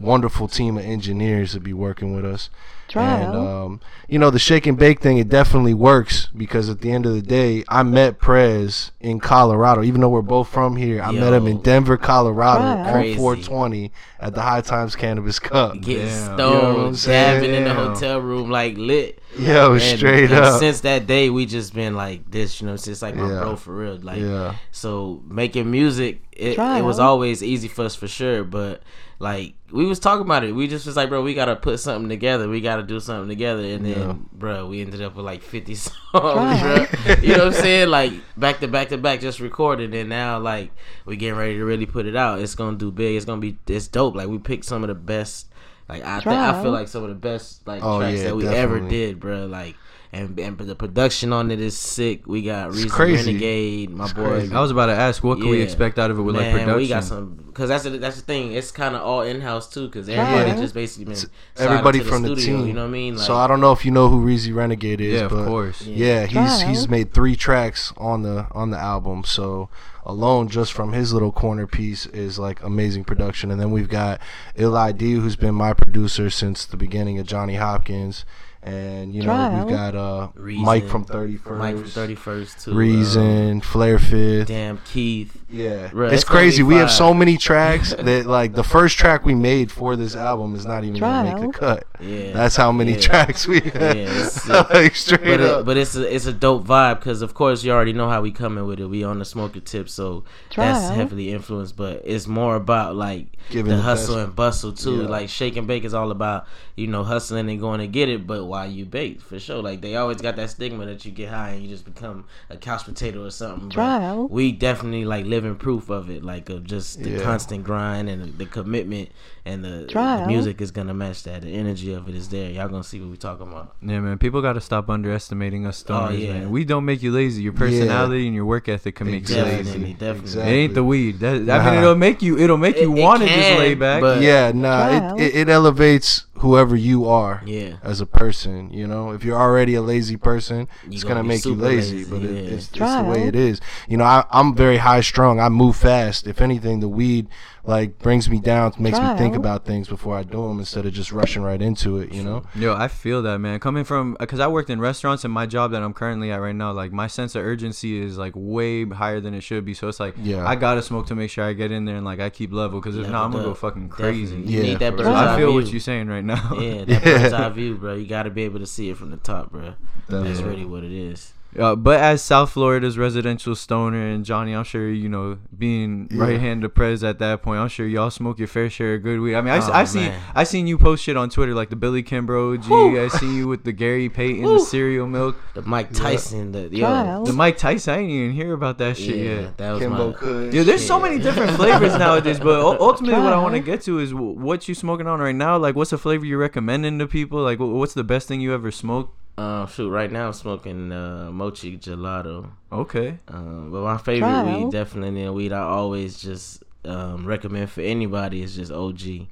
wonderful 0.00 0.48
team 0.48 0.78
of 0.78 0.84
engineers 0.84 1.52
to 1.52 1.60
be 1.60 1.72
working 1.74 2.14
with 2.14 2.24
us. 2.24 2.48
And 2.96 3.34
um, 3.36 3.80
you 4.08 4.18
know 4.18 4.30
the 4.30 4.38
shake 4.38 4.66
and 4.66 4.78
bake 4.78 5.00
thing, 5.00 5.18
it 5.18 5.28
definitely 5.28 5.74
works 5.74 6.28
because 6.36 6.68
at 6.68 6.80
the 6.80 6.90
end 6.90 7.06
of 7.06 7.14
the 7.14 7.22
day, 7.22 7.64
I 7.68 7.82
met 7.82 8.18
Prez 8.18 8.92
in 9.00 9.20
Colorado. 9.20 9.82
Even 9.82 10.00
though 10.00 10.08
we're 10.08 10.22
both 10.22 10.48
from 10.48 10.76
here, 10.76 11.02
I 11.02 11.10
met 11.12 11.32
him 11.32 11.46
in 11.46 11.60
Denver, 11.62 11.96
Colorado, 11.96 12.60
Wow. 12.60 12.86
on 12.86 12.92
Crazy. 12.92 13.16
420 13.18 13.92
at 14.20 14.34
the 14.34 14.42
High 14.42 14.60
Times 14.62 14.96
Cannabis 14.96 15.38
Cup. 15.38 15.80
Getting 15.80 16.06
Damn. 16.06 16.34
stoned, 16.36 16.76
You 16.76 16.82
know 16.82 16.92
dabbing 17.14 17.54
in 17.54 17.64
the 17.64 17.74
hotel 17.74 18.20
room 18.20 18.50
like 18.50 18.76
lit. 18.78 19.20
Yo, 19.38 19.72
And- 19.74 19.82
straight 19.82 20.30
and 20.30 20.44
up. 20.44 20.58
Since 20.58 20.80
that 20.80 21.06
day, 21.06 21.28
we 21.30 21.44
just 21.46 21.74
been 21.74 21.94
like 21.94 22.30
this, 22.30 22.60
you 22.60 22.66
know. 22.66 22.76
Since 22.76 23.02
like 23.02 23.14
my 23.14 23.28
Yeah. 23.30 23.40
bro 23.42 23.56
for 23.56 23.74
real, 23.74 23.98
like 24.02 24.20
yeah, 24.20 24.54
so 24.72 25.22
making 25.28 25.70
music. 25.70 26.22
It, 26.32 26.56
it 26.58 26.84
was 26.84 26.98
always 26.98 27.42
easy 27.42 27.66
for 27.68 27.84
us 27.84 27.94
for 27.96 28.06
sure, 28.08 28.44
but 28.44 28.80
like 29.20 29.54
we 29.72 29.84
was 29.84 29.98
talking 29.98 30.24
about 30.24 30.44
it. 30.44 30.52
We 30.54 30.68
just 30.68 30.86
was 30.86 30.96
like, 30.96 31.08
bro, 31.08 31.22
we 31.22 31.34
gotta 31.34 31.56
put 31.56 31.80
something 31.80 32.08
together. 32.08 32.48
We 32.48 32.60
gotta 32.60 32.82
do 32.84 33.00
something 33.00 33.28
together. 33.28 33.62
And 33.62 33.84
then, 33.84 33.98
Yeah. 34.08 34.14
bro, 34.32 34.66
we 34.68 34.80
ended 34.80 35.02
up 35.02 35.16
with 35.16 35.24
like 35.26 35.42
fifty 35.42 35.74
songs, 35.74 35.92
Right. 36.14 36.88
bro. 37.04 37.14
You 37.22 37.36
know 37.36 37.46
what 37.46 37.56
I'm 37.56 37.60
saying? 37.62 37.88
Like 37.88 38.12
back 38.36 38.60
to 38.60 38.68
back 38.68 38.88
to 38.90 38.98
back, 38.98 39.20
just 39.20 39.40
recorded. 39.40 39.94
And 39.94 40.08
now, 40.08 40.38
like, 40.38 40.70
we 41.04 41.16
getting 41.16 41.38
ready 41.38 41.54
to 41.56 41.64
really 41.64 41.86
put 41.86 42.06
it 42.06 42.16
out. 42.16 42.38
It's 42.40 42.54
gonna 42.54 42.76
do 42.76 42.90
big. 42.90 43.16
It's 43.16 43.24
gonna 43.24 43.40
be 43.40 43.58
it's 43.66 43.88
dope. 43.88 44.14
Like 44.14 44.28
we 44.28 44.38
picked 44.38 44.64
some 44.64 44.84
of 44.84 44.88
the 44.88 44.94
best. 44.94 45.46
Like 45.88 46.04
I 46.04 46.16
think 46.20 46.28
I 46.36 46.62
feel 46.62 46.70
like 46.70 46.86
some 46.88 47.02
of 47.02 47.08
the 47.08 47.14
best 47.14 47.66
like 47.66 47.82
Oh, 47.82 47.98
tracks 47.98 48.18
yeah, 48.18 48.24
that 48.24 48.36
we 48.36 48.46
ever 48.46 48.80
did, 48.80 49.18
bro. 49.20 49.46
Like. 49.46 49.74
And, 50.10 50.38
and 50.40 50.56
the 50.56 50.74
production 50.74 51.34
on 51.34 51.50
it 51.50 51.60
is 51.60 51.76
sick. 51.76 52.26
We 52.26 52.40
got 52.42 52.70
Reason 52.70 52.88
crazy. 52.88 53.26
Renegade, 53.26 53.90
my 53.90 54.04
It's 54.04 54.14
boy. 54.14 54.24
crazy. 54.28 54.54
I 54.54 54.60
was 54.60 54.70
about 54.70 54.86
to 54.86 54.94
ask, 54.94 55.22
what 55.22 55.38
can 55.38 55.50
we 55.50 55.60
expect 55.60 55.98
out 55.98 56.10
of 56.10 56.18
it 56.18 56.22
with 56.22 56.34
like 56.34 56.50
production? 56.50 56.76
we 56.76 56.88
got 56.88 57.04
some 57.04 57.34
because 57.46 57.68
that's 57.68 57.84
the, 57.84 57.90
that's 57.90 58.16
the 58.16 58.22
thing. 58.22 58.52
It's 58.52 58.70
kind 58.70 58.94
of 58.96 59.02
all 59.02 59.20
in 59.20 59.42
house 59.42 59.68
too 59.68 59.86
because 59.86 60.08
everybody 60.08 60.50
Yeah. 60.50 60.56
just 60.56 60.72
basically 60.72 61.12
been 61.12 61.22
Everybody 61.58 61.98
to 61.98 62.04
from 62.06 62.22
the, 62.22 62.36
studio, 62.36 62.56
team. 62.58 62.66
You 62.68 62.72
know 62.72 62.82
what 62.82 62.88
I 62.88 62.90
mean? 62.92 63.16
Like, 63.16 63.26
so 63.26 63.36
I 63.36 63.46
don't 63.46 63.60
know 63.60 63.72
if 63.72 63.84
you 63.84 63.90
know 63.90 64.08
who 64.08 64.24
Reezy 64.24 64.54
Renegade 64.54 65.00
is. 65.02 65.12
yeah, 65.14 65.26
of 65.26 65.30
but 65.32 65.46
course. 65.46 65.82
Yeah, 65.82 66.22
he's 66.24 66.32
Trial. 66.32 66.68
he's 66.68 66.88
made 66.88 67.12
three 67.12 67.36
tracks 67.36 67.92
on 67.98 68.22
the 68.22 68.46
on 68.52 68.70
the 68.70 68.78
album. 68.78 69.24
So 69.24 69.68
alone, 70.06 70.48
just 70.48 70.72
from 70.72 70.94
his 70.94 71.12
little 71.12 71.32
corner 71.32 71.66
piece, 71.66 72.06
is 72.06 72.38
like 72.38 72.62
amazing 72.62 73.04
production. 73.04 73.50
And 73.50 73.60
then 73.60 73.70
we've 73.72 73.90
got 73.90 74.20
Il 74.56 74.74
ID, 74.74 75.12
who's 75.14 75.36
been 75.36 75.54
my 75.54 75.74
producer 75.74 76.30
since 76.30 76.64
the 76.64 76.78
beginning 76.78 77.18
of 77.18 77.26
Johnny 77.26 77.56
Hopkins. 77.56 78.24
And 78.60 79.14
you 79.14 79.20
know 79.22 79.26
Trial. 79.26 79.64
we've 79.66 79.74
got 79.74 79.94
uh 79.94 80.28
Reason. 80.34 80.64
Mike 80.64 80.88
from 80.88 81.04
Thirty 81.04 81.36
First, 81.36 81.58
Mike 81.60 81.76
from 81.76 81.84
Thirty 81.88 82.14
First 82.16 82.64
too. 82.64 82.72
uh, 82.72 82.74
Reason, 82.74 83.60
Flair 83.60 83.98
Fifth. 84.00 84.48
damn 84.48 84.78
Keith. 84.78 85.34
Yeah, 85.48 85.88
Bruh, 85.88 86.06
it's 86.06 86.14
it's 86.22 86.24
crazy. 86.24 86.62
be 86.62 86.68
We 86.68 86.74
have 86.74 86.90
so 86.90 87.14
many 87.14 87.36
tracks 87.38 87.94
that 87.98 88.26
like 88.26 88.54
the 88.54 88.64
first 88.64 88.98
track 88.98 89.24
we 89.24 89.34
made 89.34 89.70
for 89.70 89.94
this 89.96 90.16
album 90.16 90.54
is 90.56 90.66
not 90.66 90.82
even 90.84 90.98
gonna 91.00 91.34
make 91.40 91.52
the 91.52 91.56
cut. 91.58 91.84
Yeah, 92.00 92.32
That's 92.32 92.56
how 92.56 92.70
many 92.72 92.92
Yeah. 92.92 92.98
tracks 93.00 93.46
we 93.46 93.60
have. 93.60 93.74
Yeah, 93.74 94.24
it's 94.26 94.48
like 94.48 94.94
straight 94.96 95.22
but 95.24 95.40
up. 95.40 95.60
it, 95.60 95.64
but 95.66 95.76
it's 95.76 95.94
a, 95.96 96.14
it's 96.14 96.26
a 96.26 96.32
dope 96.32 96.66
vibe 96.66 96.98
because 96.98 97.22
of 97.22 97.34
course 97.34 97.62
you 97.64 97.70
already 97.72 97.92
know 97.92 98.10
how 98.10 98.20
we 98.20 98.32
coming 98.32 98.66
with 98.66 98.80
it. 98.80 98.86
We 98.86 99.04
on 99.04 99.20
the 99.20 99.24
smoker 99.24 99.60
tip, 99.60 99.88
so 99.88 100.24
that's 100.54 100.88
heavily 100.94 101.32
influenced. 101.32 101.76
But 101.76 102.02
it's 102.04 102.26
more 102.26 102.56
about 102.56 102.96
like 102.96 103.28
Giving 103.50 103.70
the 103.70 103.76
the 103.76 103.82
hustle 103.82 104.16
best. 104.16 104.26
and 104.26 104.36
bustle 104.36 104.72
too. 104.72 105.02
Yeah. 105.02 105.08
Like 105.08 105.28
shake 105.30 105.56
and 105.56 105.66
bake 105.66 105.84
is 105.84 105.94
all 105.94 106.10
about 106.10 106.46
you 106.76 106.88
know 106.88 107.04
hustling 107.04 107.48
and 107.48 107.58
going 107.60 107.78
to 107.80 107.86
get 107.86 108.08
it, 108.10 108.26
but 108.26 108.44
while 108.48 108.70
you 108.70 108.84
bake 108.84 109.20
for 109.20 109.38
sure. 109.38 109.62
Like 109.62 109.80
they 109.80 109.96
always 109.96 110.20
got 110.20 110.36
that 110.36 110.50
stigma 110.50 110.86
that 110.86 111.04
you 111.04 111.12
get 111.12 111.28
high 111.28 111.50
and 111.50 111.62
you 111.62 111.68
just 111.68 111.84
become 111.84 112.24
a 112.50 112.56
couch 112.56 112.84
potato 112.84 113.24
or 113.24 113.30
something. 113.30 113.68
But 113.68 113.74
Trial. 113.74 114.28
we 114.28 114.52
definitely 114.52 115.04
like 115.04 115.24
living 115.26 115.54
proof 115.56 115.88
of 115.90 116.10
it, 116.10 116.24
like 116.24 116.48
of 116.50 116.64
just 116.64 117.02
the 117.02 117.10
Yeah. 117.10 117.22
constant 117.22 117.64
grind 117.64 118.08
and 118.08 118.36
the 118.38 118.46
commitment 118.46 119.10
and 119.44 119.64
the, 119.64 119.86
the 119.90 120.24
music 120.26 120.60
is 120.60 120.70
gonna 120.70 120.92
match 120.94 121.22
that. 121.22 121.42
The 121.42 121.48
energy 121.54 121.92
of 121.94 122.08
it 122.08 122.14
is 122.14 122.28
there. 122.28 122.50
Y'all 122.50 122.68
gonna 122.68 122.82
see 122.84 123.00
what 123.00 123.10
we 123.10 123.16
talking 123.16 123.46
about. 123.48 123.74
Yeah, 123.80 124.00
man. 124.00 124.18
People 124.18 124.42
got 124.42 124.54
to 124.54 124.60
stop 124.60 124.90
underestimating 124.90 125.66
us 125.66 125.82
stoners, 125.82 126.08
Oh, 126.08 126.12
yeah. 126.12 126.32
man. 126.34 126.50
We 126.50 126.64
don't 126.64 126.84
make 126.84 127.02
you 127.02 127.12
lazy. 127.12 127.42
Your 127.42 127.52
personality 127.54 128.26
and 128.26 128.34
your 128.34 128.44
work 128.44 128.68
ethic 128.68 128.96
can 128.96 129.10
make 129.10 129.24
Definitely, 129.26 129.72
you 129.72 129.78
lazy. 129.78 129.92
definitely. 129.94 130.20
Exactly. 130.20 130.52
It 130.52 130.56
ain't 130.56 130.74
the 130.74 130.84
weed. 130.84 131.20
That, 131.20 131.34
I 131.36 131.38
Nah. 131.38 131.64
mean, 131.70 131.74
it'll 131.82 131.94
make 131.94 132.22
you. 132.22 132.38
It'll 132.38 132.56
make 132.58 132.76
you 132.76 132.92
It- 132.94 132.98
it 132.98 133.02
want 133.02 133.20
to 133.22 133.26
just 133.28 133.38
can, 133.38 133.58
lay 133.58 133.74
back. 133.74 134.00
but- 134.00 134.20
yeah, 134.22 134.52
nah, 134.54 135.14
it, 135.16 135.22
it, 135.22 135.34
it 135.36 135.48
elevates 135.48 136.24
whoever 136.38 136.76
you 136.76 137.06
are 137.08 137.42
Yeah. 137.46 137.76
as 137.82 138.00
a 138.00 138.06
person. 138.06 138.37
You 138.46 138.86
know, 138.86 139.10
if 139.12 139.24
you're 139.24 139.38
already 139.38 139.74
a 139.74 139.82
lazy 139.82 140.16
person, 140.16 140.68
You 140.84 140.92
it's 140.92 141.02
gonna 141.02 141.16
gonna 141.16 141.28
make 141.28 141.44
you 141.44 141.54
lazy. 141.54 141.98
lazy, 141.98 142.10
But 142.10 142.22
it, 142.22 142.30
it's, 142.52 142.68
it's 142.68 142.78
the 142.78 143.04
way 143.04 143.22
it 143.26 143.34
is. 143.34 143.60
You 143.88 143.96
know, 143.96 144.04
I, 144.04 144.24
I'm 144.30 144.54
very 144.54 144.78
high 144.78 145.00
strung. 145.00 145.40
I 145.40 145.48
move 145.48 145.76
fast. 145.76 146.26
If 146.26 146.40
anything, 146.40 146.80
the 146.80 146.88
weed 146.88 147.28
like 147.68 147.98
brings 147.98 148.30
me 148.30 148.40
down, 148.40 148.72
makes 148.78 148.98
me 148.98 149.06
think 149.18 149.36
about 149.36 149.66
things 149.66 149.88
before 149.88 150.16
I 150.16 150.22
do 150.22 150.48
them 150.48 150.58
instead 150.58 150.86
of 150.86 150.94
just 150.94 151.12
rushing 151.12 151.42
right 151.42 151.60
into 151.60 151.98
it. 151.98 152.12
You 152.14 152.24
know. 152.24 152.42
Yo, 152.54 152.74
I 152.74 152.88
feel 152.88 153.20
that, 153.22 153.38
man. 153.40 153.60
Coming 153.60 153.84
from, 153.84 154.16
because 154.18 154.40
I 154.40 154.46
worked 154.46 154.70
in 154.70 154.80
restaurants 154.80 155.22
and 155.24 155.32
my 155.34 155.44
job 155.44 155.72
that 155.72 155.82
I'm 155.82 155.92
currently 155.92 156.32
at 156.32 156.40
right 156.40 156.54
now, 156.54 156.72
like 156.72 156.92
my 156.92 157.06
sense 157.08 157.34
of 157.34 157.44
urgency 157.44 158.00
is 158.00 158.16
like 158.16 158.32
way 158.34 158.86
higher 158.86 159.20
than 159.20 159.34
it 159.34 159.42
should 159.42 159.66
be. 159.66 159.74
So 159.74 159.86
it's 159.86 160.00
like, 160.00 160.14
Yeah. 160.16 160.48
I 160.48 160.56
gotta 160.56 160.80
smoke 160.80 161.08
to 161.08 161.14
make 161.14 161.28
sure 161.30 161.44
I 161.44 161.52
get 161.52 161.70
in 161.70 161.84
there 161.84 161.96
and 161.96 162.06
like 162.06 162.20
I 162.20 162.30
keep 162.30 162.54
level. 162.54 162.80
Because 162.80 162.96
if 162.96 163.06
not, 163.06 163.26
I'm 163.26 163.32
gonna 163.32 163.44
go 163.44 163.52
fucking 163.52 163.90
crazy. 163.90 164.36
Definitely. 164.36 164.52
You 164.54 164.58
Yeah, 164.60 164.66
need 164.70 164.78
that 164.78 164.90
for 164.92 164.96
bird's 164.96 165.08
So 165.10 165.14
I 165.14 165.36
feel 165.36 165.52
what 165.52 165.66
you're 165.70 165.80
saying 165.80 166.08
right 166.08 166.24
now. 166.24 166.58
Yeah, 166.58 166.84
that 166.86 166.88
Yeah. 166.88 167.00
bird's 167.18 167.32
eye 167.34 167.48
view, 167.50 167.74
bro. 167.76 167.94
You 167.96 168.06
got 168.06 168.22
to 168.22 168.30
be 168.30 168.44
able 168.44 168.60
to 168.60 168.66
see 168.66 168.88
it 168.88 168.96
from 168.96 169.10
the 169.10 169.18
top, 169.18 169.52
bro. 169.52 169.74
That's 170.08 170.40
really 170.40 170.64
what 170.64 170.84
it 170.84 170.92
is. 170.92 171.34
Uh, 171.58 171.74
but 171.74 171.98
as 171.98 172.22
South 172.22 172.50
Florida's 172.50 172.98
residential 172.98 173.54
stoner 173.54 174.06
and 174.06 174.24
Johnny, 174.24 174.54
I'm 174.54 174.64
sure 174.64 174.90
you 174.90 175.08
know 175.08 175.38
being 175.56 176.06
Yeah. 176.10 176.22
right 176.22 176.38
hand 176.40 176.60
to 176.62 176.68
Prez 176.68 177.02
at 177.02 177.18
that 177.20 177.42
point. 177.42 177.58
I'm 177.60 177.68
sure 177.68 177.86
y'all 177.86 178.10
smoke 178.10 178.38
your 178.38 178.48
fair 178.48 178.68
share 178.68 178.94
of 178.96 179.02
good 179.02 179.18
weed. 179.20 179.34
I 179.34 179.40
mean, 179.40 179.54
I, 179.54 179.58
Oh, 179.66 179.72
I 179.72 179.84
seen 179.84 180.02
man. 180.04 180.20
I 180.34 180.44
seen 180.44 180.66
you 180.66 180.76
post 180.76 181.02
shit 181.04 181.16
on 181.16 181.30
Twitter 181.30 181.54
like 181.54 181.70
the 181.70 181.76
Billy 181.76 182.02
Kimbrough 182.02 182.58
OG. 182.58 182.98
I 182.98 183.08
seen 183.08 183.34
you 183.34 183.48
with 183.48 183.64
the 183.64 183.72
Gary 183.72 184.08
Payton, 184.18 184.42
the 184.44 184.60
cereal 184.60 185.06
milk, 185.06 185.36
The 185.54 185.62
Mike 185.62 185.92
Tyson, 185.92 186.52
the 186.52 186.68
yo, 186.70 186.80
Trial. 186.86 187.24
the 187.24 187.32
Mike 187.32 187.56
Tyson. 187.56 187.94
I 187.94 187.96
didn't 187.98 188.10
even 188.10 188.32
hear 188.32 188.52
about 188.52 188.76
that 188.78 188.96
shit 188.98 189.16
yeah, 189.16 189.40
yet. 189.40 189.56
that 189.56 189.72
was 189.72 189.82
Kimbo 189.82 190.08
my. 190.08 190.12
Kush. 190.12 190.54
Yeah, 190.54 190.62
there's 190.64 190.86
so 190.86 191.00
many 191.00 191.18
different 191.18 191.52
flavors 191.56 191.92
nowadays, 191.98 192.38
but 192.38 192.60
u- 192.60 192.78
ultimately, 192.78 193.18
what 193.20 193.32
I 193.32 193.38
want 193.42 193.54
to 193.54 193.60
get 193.60 193.80
to 193.82 193.98
is 194.00 194.12
what 194.14 194.68
you 194.68 194.74
smoking 194.74 195.06
on 195.06 195.18
right 195.18 195.34
now. 195.34 195.56
Like, 195.56 195.74
what's 195.76 195.90
the 195.90 195.98
flavor 195.98 196.26
you're 196.26 196.38
recommending 196.38 196.98
to 196.98 197.06
people? 197.06 197.42
Like, 197.42 197.58
what's 197.58 197.94
the 197.94 198.04
best 198.04 198.28
thing 198.28 198.40
you 198.42 198.52
ever 198.52 198.70
smoked? 198.70 199.14
Uh, 199.38 199.66
shoot, 199.66 199.88
right 199.88 200.10
now 200.10 200.26
I'm 200.26 200.32
smoking 200.32 200.90
uh, 200.90 201.30
mochi 201.32 201.78
gelato. 201.78 202.50
Okay, 202.72 203.18
Um, 203.28 203.70
but 203.70 203.82
my 203.84 203.96
favorite 203.96 204.30
Trial. 204.30 204.64
weed, 204.64 204.72
definitely 204.72 205.22
in 205.22 205.32
weed, 205.32 205.52
I 205.52 205.60
always 205.62 206.20
just 206.20 206.64
um, 206.84 207.24
recommend 207.24 207.70
for 207.70 207.80
anybody 207.82 208.42
is 208.42 208.56
just 208.56 208.72
OG. 208.72 209.28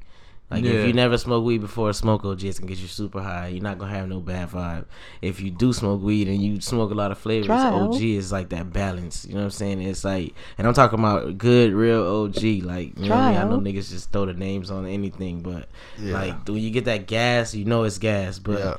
Like 0.48 0.62
Yeah. 0.62 0.74
if 0.74 0.86
you 0.86 0.92
never 0.92 1.18
smoked 1.18 1.44
weed 1.44 1.60
before, 1.60 1.92
smoke 1.92 2.24
OG. 2.24 2.44
It's 2.44 2.60
gonna 2.60 2.68
get 2.68 2.78
you 2.78 2.86
super 2.86 3.20
high. 3.20 3.48
You're 3.48 3.64
not 3.64 3.78
gonna 3.78 3.90
have 3.90 4.08
no 4.08 4.20
bad 4.20 4.50
vibe. 4.50 4.84
If 5.20 5.40
you 5.40 5.50
do 5.50 5.72
smoke 5.72 6.00
weed 6.00 6.28
and 6.28 6.40
you 6.40 6.60
smoke 6.60 6.92
a 6.92 6.94
lot 6.94 7.10
of 7.10 7.18
flavors, 7.18 7.46
Trial. 7.48 7.92
OG 7.92 8.00
is 8.00 8.30
like 8.30 8.50
that 8.50 8.72
balance. 8.72 9.26
You 9.26 9.34
know 9.34 9.40
what 9.40 9.44
I'm 9.46 9.50
saying? 9.50 9.82
It's 9.82 10.04
like, 10.04 10.34
and 10.56 10.68
I'm 10.68 10.74
talking 10.74 11.00
about 11.00 11.36
good, 11.36 11.72
real 11.72 12.00
OG. 12.06 12.62
Like 12.62 12.96
you 12.96 13.08
know 13.08 13.16
what 13.16 13.24
I 13.24 13.30
mean? 13.32 13.40
I 13.40 13.44
know 13.44 13.58
niggas 13.58 13.90
just 13.90 14.12
throw 14.12 14.24
the 14.24 14.34
names 14.34 14.70
on 14.70 14.86
anything, 14.86 15.40
but 15.40 15.68
Yeah. 16.00 16.12
like 16.14 16.46
when 16.48 16.58
you 16.58 16.70
get 16.70 16.84
that 16.84 17.08
gas, 17.08 17.52
you 17.52 17.64
know 17.64 17.82
it's 17.82 17.98
gas. 17.98 18.38
But 18.38 18.58
Yeah. 18.60 18.76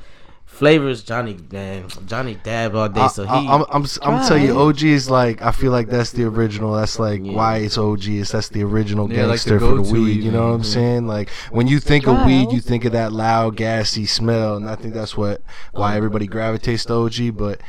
Flavors, 0.48 1.04
Johnny 1.04 1.36
man, 1.52 1.86
Johnny 2.06 2.34
dab 2.42 2.74
all 2.74 2.88
day, 2.88 3.06
so 3.08 3.22
he. 3.24 3.28
I, 3.30 3.54
am 3.54 3.64
I'm, 3.70 3.84
I'm, 3.84 3.86
I'm 4.02 4.26
telling 4.26 4.44
you, 4.44 4.58
OG 4.58 4.82
is 4.82 5.08
like 5.08 5.40
I 5.40 5.52
feel 5.52 5.70
like 5.70 5.88
that's 5.88 6.10
the 6.10 6.24
original. 6.24 6.74
That's 6.74 6.98
like 6.98 7.20
Yeah. 7.22 7.34
why 7.34 7.58
it's 7.58 7.78
OG. 7.78 8.08
Is 8.08 8.32
that's 8.32 8.48
the 8.48 8.64
original 8.64 9.10
Yeah, 9.12 9.26
like 9.26 9.40
the 9.42 9.50
gangster 9.50 9.60
for 9.60 9.76
the 9.76 9.82
go-to 9.82 9.92
weed. 9.92 10.24
You 10.24 10.32
know 10.32 10.48
what 10.48 10.54
I'm 10.54 10.64
saying? 10.64 11.06
Like 11.06 11.30
when 11.50 11.68
you 11.68 11.78
think 11.78 12.08
of 12.08 12.24
weed, 12.26 12.50
you 12.50 12.60
think 12.60 12.84
of 12.84 12.92
that 12.92 13.12
loud, 13.12 13.56
gassy 13.56 14.06
smell, 14.06 14.56
and 14.56 14.68
I 14.68 14.74
think 14.74 14.94
that's 14.94 15.16
what 15.16 15.42
why 15.72 15.92
um, 15.92 15.96
everybody 15.96 16.26
gravitates 16.26 16.84
to 16.86 16.94
OG. 16.94 17.36
But 17.36 17.60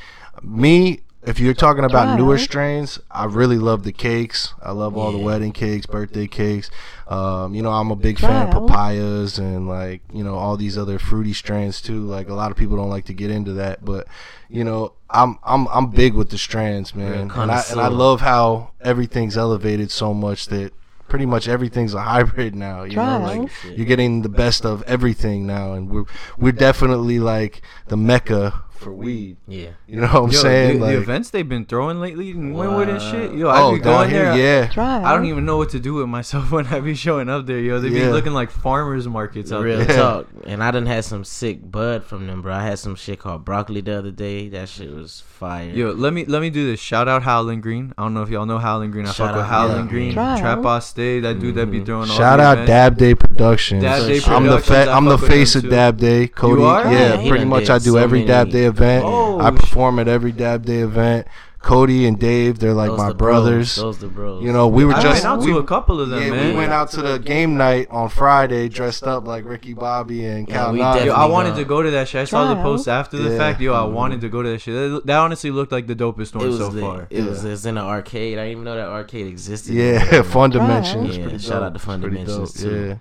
me. 0.42 1.02
If 1.22 1.38
you're 1.38 1.54
talking 1.54 1.84
about 1.84 2.18
newer 2.18 2.38
strains, 2.38 2.98
I 3.12 3.26
really 3.26 3.58
love 3.58 3.84
the 3.84 3.92
cakes. 3.92 4.54
I 4.62 4.72
love 4.72 4.96
all 4.96 5.12
the 5.12 5.18
wedding 5.18 5.52
cakes, 5.52 5.86
birthday 5.86 6.28
cakes. 6.28 6.72
Um, 7.08 7.54
you 7.54 7.62
know, 7.62 7.72
I'm 7.72 7.92
a 7.92 7.96
big 7.96 8.20
fan 8.20 8.48
of 8.48 8.54
papayas 8.54 9.38
and 9.38 9.68
like 9.68 10.02
you 10.14 10.24
know 10.24 10.36
all 10.36 10.56
these 10.56 10.78
other 10.78 10.98
fruity 10.98 11.34
strains 11.34 11.82
too. 11.82 12.06
Like 12.06 12.30
a 12.30 12.34
lot 12.34 12.52
of 12.52 12.58
people 12.58 12.78
don't 12.78 12.90
like 12.90 13.06
to 13.06 13.14
get 13.14 13.32
into 13.32 13.54
that, 13.54 13.84
but 13.84 14.08
you 14.50 14.64
know 14.64 14.94
I'm 15.10 15.38
I'm 15.44 15.68
I'm 15.68 15.90
big 15.92 16.14
with 16.14 16.30
the 16.30 16.38
strands, 16.38 16.96
man. 16.96 17.30
And 17.42 17.52
I 17.52 17.64
and 17.72 17.82
I 17.82 17.88
love 17.90 18.22
how 18.22 18.72
everything's 18.80 19.36
elevated 19.36 19.92
so 19.92 20.14
much 20.14 20.48
that 20.48 20.72
pretty 21.10 21.26
much 21.26 21.48
everything's 21.50 21.94
a 21.94 22.02
hybrid 22.14 22.56
now. 22.56 22.84
You 22.84 22.96
know, 22.96 23.20
like 23.20 23.52
you're 23.78 23.86
getting 23.86 24.22
the 24.22 24.30
best 24.30 24.66
of 24.66 24.84
everything 24.84 25.46
now, 25.46 25.74
and 25.74 25.90
we're 25.90 26.06
we're 26.38 26.54
definitely 26.54 27.20
like 27.20 27.62
the 27.88 27.98
mecca 27.98 28.64
for 28.80 28.94
weed. 28.94 29.38
yeah. 29.48 29.70
You 29.88 30.02
know 30.02 30.08
what 30.08 30.16
I'm 30.16 30.32
Yo, 30.32 30.40
saying? 30.40 30.80
the, 30.80 30.86
like, 30.86 30.96
the 30.96 31.02
events 31.02 31.30
they've 31.32 31.48
been 31.48 31.66
throwing 31.66 32.00
lately 32.00 32.30
in 32.32 32.54
Wynwood 32.54 32.90
and 32.90 33.02
shit. 33.02 33.34
Yo, 33.38 33.50
I 33.50 33.62
oh, 33.62 33.74
be 33.74 33.80
going 33.80 34.10
here, 34.10 34.34
there. 34.36 34.64
yeah. 34.64 34.68
Trial. 34.70 35.06
I 35.06 35.14
don't 35.14 35.26
even 35.26 35.46
know 35.46 35.58
what 35.58 35.70
to 35.72 35.80
do 35.80 35.96
with 35.96 36.08
myself 36.08 36.52
when 36.54 36.66
I 36.68 36.80
be 36.80 36.96
showing 36.96 37.30
up 37.30 37.46
there, 37.46 37.60
yo. 37.60 37.80
They 37.80 37.90
be 37.90 38.04
looking 38.06 38.34
like 38.34 38.50
farmers 38.52 39.08
markets 39.08 39.52
out 39.52 39.64
Real 39.64 39.80
there. 39.84 39.98
talk. 39.98 40.28
And 40.46 40.64
I 40.64 40.72
done 40.72 40.86
had 40.86 41.04
some 41.06 41.24
sick 41.24 41.70
bud 41.70 42.04
from 42.04 42.28
them, 42.28 42.42
bro. 42.42 42.54
I 42.54 42.64
had 42.64 42.80
some 42.80 42.96
shit 42.96 43.20
called 43.20 43.46
broccoli 43.46 43.82
the 43.82 43.98
other 43.98 44.12
day. 44.12 44.50
That 44.50 44.70
shit 44.70 44.92
was 44.94 45.22
fire. 45.22 45.70
Yo, 45.70 45.92
let 45.92 46.14
me 46.14 46.26
let 46.26 46.42
me 46.42 46.50
do 46.50 46.66
this. 46.66 46.80
Shout 46.80 47.08
out 47.08 47.24
Howling 47.24 47.62
Green. 47.62 47.94
I 47.98 48.04
don't 48.04 48.14
know 48.14 48.22
if 48.24 48.30
y'all 48.30 48.46
know 48.46 48.58
Howling 48.60 48.92
Green. 48.92 49.06
I 49.06 49.10
Shout 49.12 49.28
fuck 49.30 49.36
with 49.36 49.44
out, 49.46 49.50
Howling 49.50 49.86
yeah. 49.86 49.92
Green. 49.92 50.14
Trial. 50.14 50.40
Trap 50.40 50.62
Boss 50.62 50.88
Stay, 50.88 51.20
that 51.20 51.40
dude 51.40 51.56
that 51.56 51.70
be 51.70 51.80
Mhm. 51.82 51.86
throwing 51.86 52.10
all 52.10 52.18
Shout 52.18 52.40
the 52.40 52.44
out 52.46 52.54
events. 52.54 52.68
Dab 52.70 52.98
Day 52.98 53.16
Productions. 53.16 53.84
Dab 53.84 54.08
Day 54.08 54.20
I'm 54.28 54.46
the 54.46 54.60
fa- 54.60 54.90
I 54.90 54.96
I'm 54.98 55.06
the 55.06 55.18
face 55.18 55.56
of. 55.56 55.70
Dab 55.70 55.98
Day. 55.98 56.28
Cody, 56.28 56.62
are? 56.64 56.84
yeah, 56.92 57.20
Yeah, 57.22 57.30
pretty 57.30 57.46
much 57.46 57.70
I 57.70 57.80
do 57.80 57.98
every 57.98 58.26
Dab 58.26 58.50
Day 58.50 58.66
event. 58.70 59.04
Oh, 59.06 59.40
I 59.40 59.54
sh- 59.54 59.60
perform 59.60 60.00
at 60.00 60.08
every 60.08 60.32
Dab 60.32 60.66
Day 60.66 60.80
event. 60.80 61.28
Cody 61.62 62.08
and 62.08 62.18
Dave, 62.18 62.60
they're 62.60 62.74
like 62.74 62.88
Those 62.92 62.98
my 63.00 63.08
the 63.10 63.16
bros. 63.16 63.42
brothers. 63.44 63.76
Those 63.76 63.98
the 63.98 64.08
bros. 64.08 64.42
You 64.42 64.54
know, 64.54 64.70
we 64.70 64.86
were 64.86 64.94
I 64.94 65.02
just 65.02 65.26
went 65.26 65.40
out 65.42 65.46
we, 65.46 65.52
to 65.52 65.58
a 65.58 65.64
couple 65.66 66.00
of 66.00 66.08
them, 66.08 66.24
yeah, 66.24 66.30
man. 66.30 66.48
we 66.52 66.56
went 66.56 66.72
out 66.72 66.90
to 66.92 67.02
the 67.02 67.20
game 67.20 67.58
night 67.58 67.88
on 67.92 68.08
Friday 68.08 68.70
dressed 68.70 69.04
up 69.04 69.28
like 69.28 69.44
Ricky 69.44 69.74
Bobby 69.74 70.24
and 70.26 70.48
Yeah, 70.48 70.56
Cal 70.56 70.72
we 70.72 70.80
Yo, 70.80 70.86
I 70.86 71.26
wanted 71.26 71.50
gonna- 71.56 71.66
go 71.66 71.82
to 71.84 71.92
that 71.92 72.08
shit. 72.08 72.22
I 72.22 72.24
saw 72.24 72.54
the 72.54 72.62
post 72.62 72.88
after 72.88 73.18
the 73.18 73.32
Yeah. 73.32 73.38
fact. 73.38 73.60
Yo, 73.60 73.74
I 73.74 73.84
wanted 73.84 74.22
to 74.22 74.30
go 74.30 74.42
to 74.42 74.48
that 74.52 74.62
shit. 74.62 74.74
That, 74.74 75.02
that 75.08 75.18
honestly 75.18 75.52
looked 75.52 75.74
like 75.74 75.86
the 75.88 75.96
dopest 75.98 76.34
it 76.34 76.36
one 76.36 76.58
so 76.58 76.70
lit. 76.70 76.82
far. 76.82 77.08
It 77.10 77.26
was 77.26 77.44
Yeah. 77.44 77.52
it's 77.52 77.66
in 77.66 77.78
an 77.78 77.84
arcade. 77.84 78.38
I 78.38 78.44
didn't 78.44 78.52
even 78.52 78.64
know 78.64 78.76
that 78.78 78.88
arcade 78.88 79.28
existed. 79.28 79.74
Yeah, 79.74 80.22
Fun 80.22 80.52
Dimensions. 80.52 81.18
Yeah, 81.18 81.24
pretty 81.24 81.40
shout 81.40 81.62
out 81.62 81.74
to 81.74 81.80
Fun 81.80 82.00
Pretty 82.00 82.20
Dimensions, 82.24 82.54
too. 82.54 82.86
Yeah. 82.88 82.96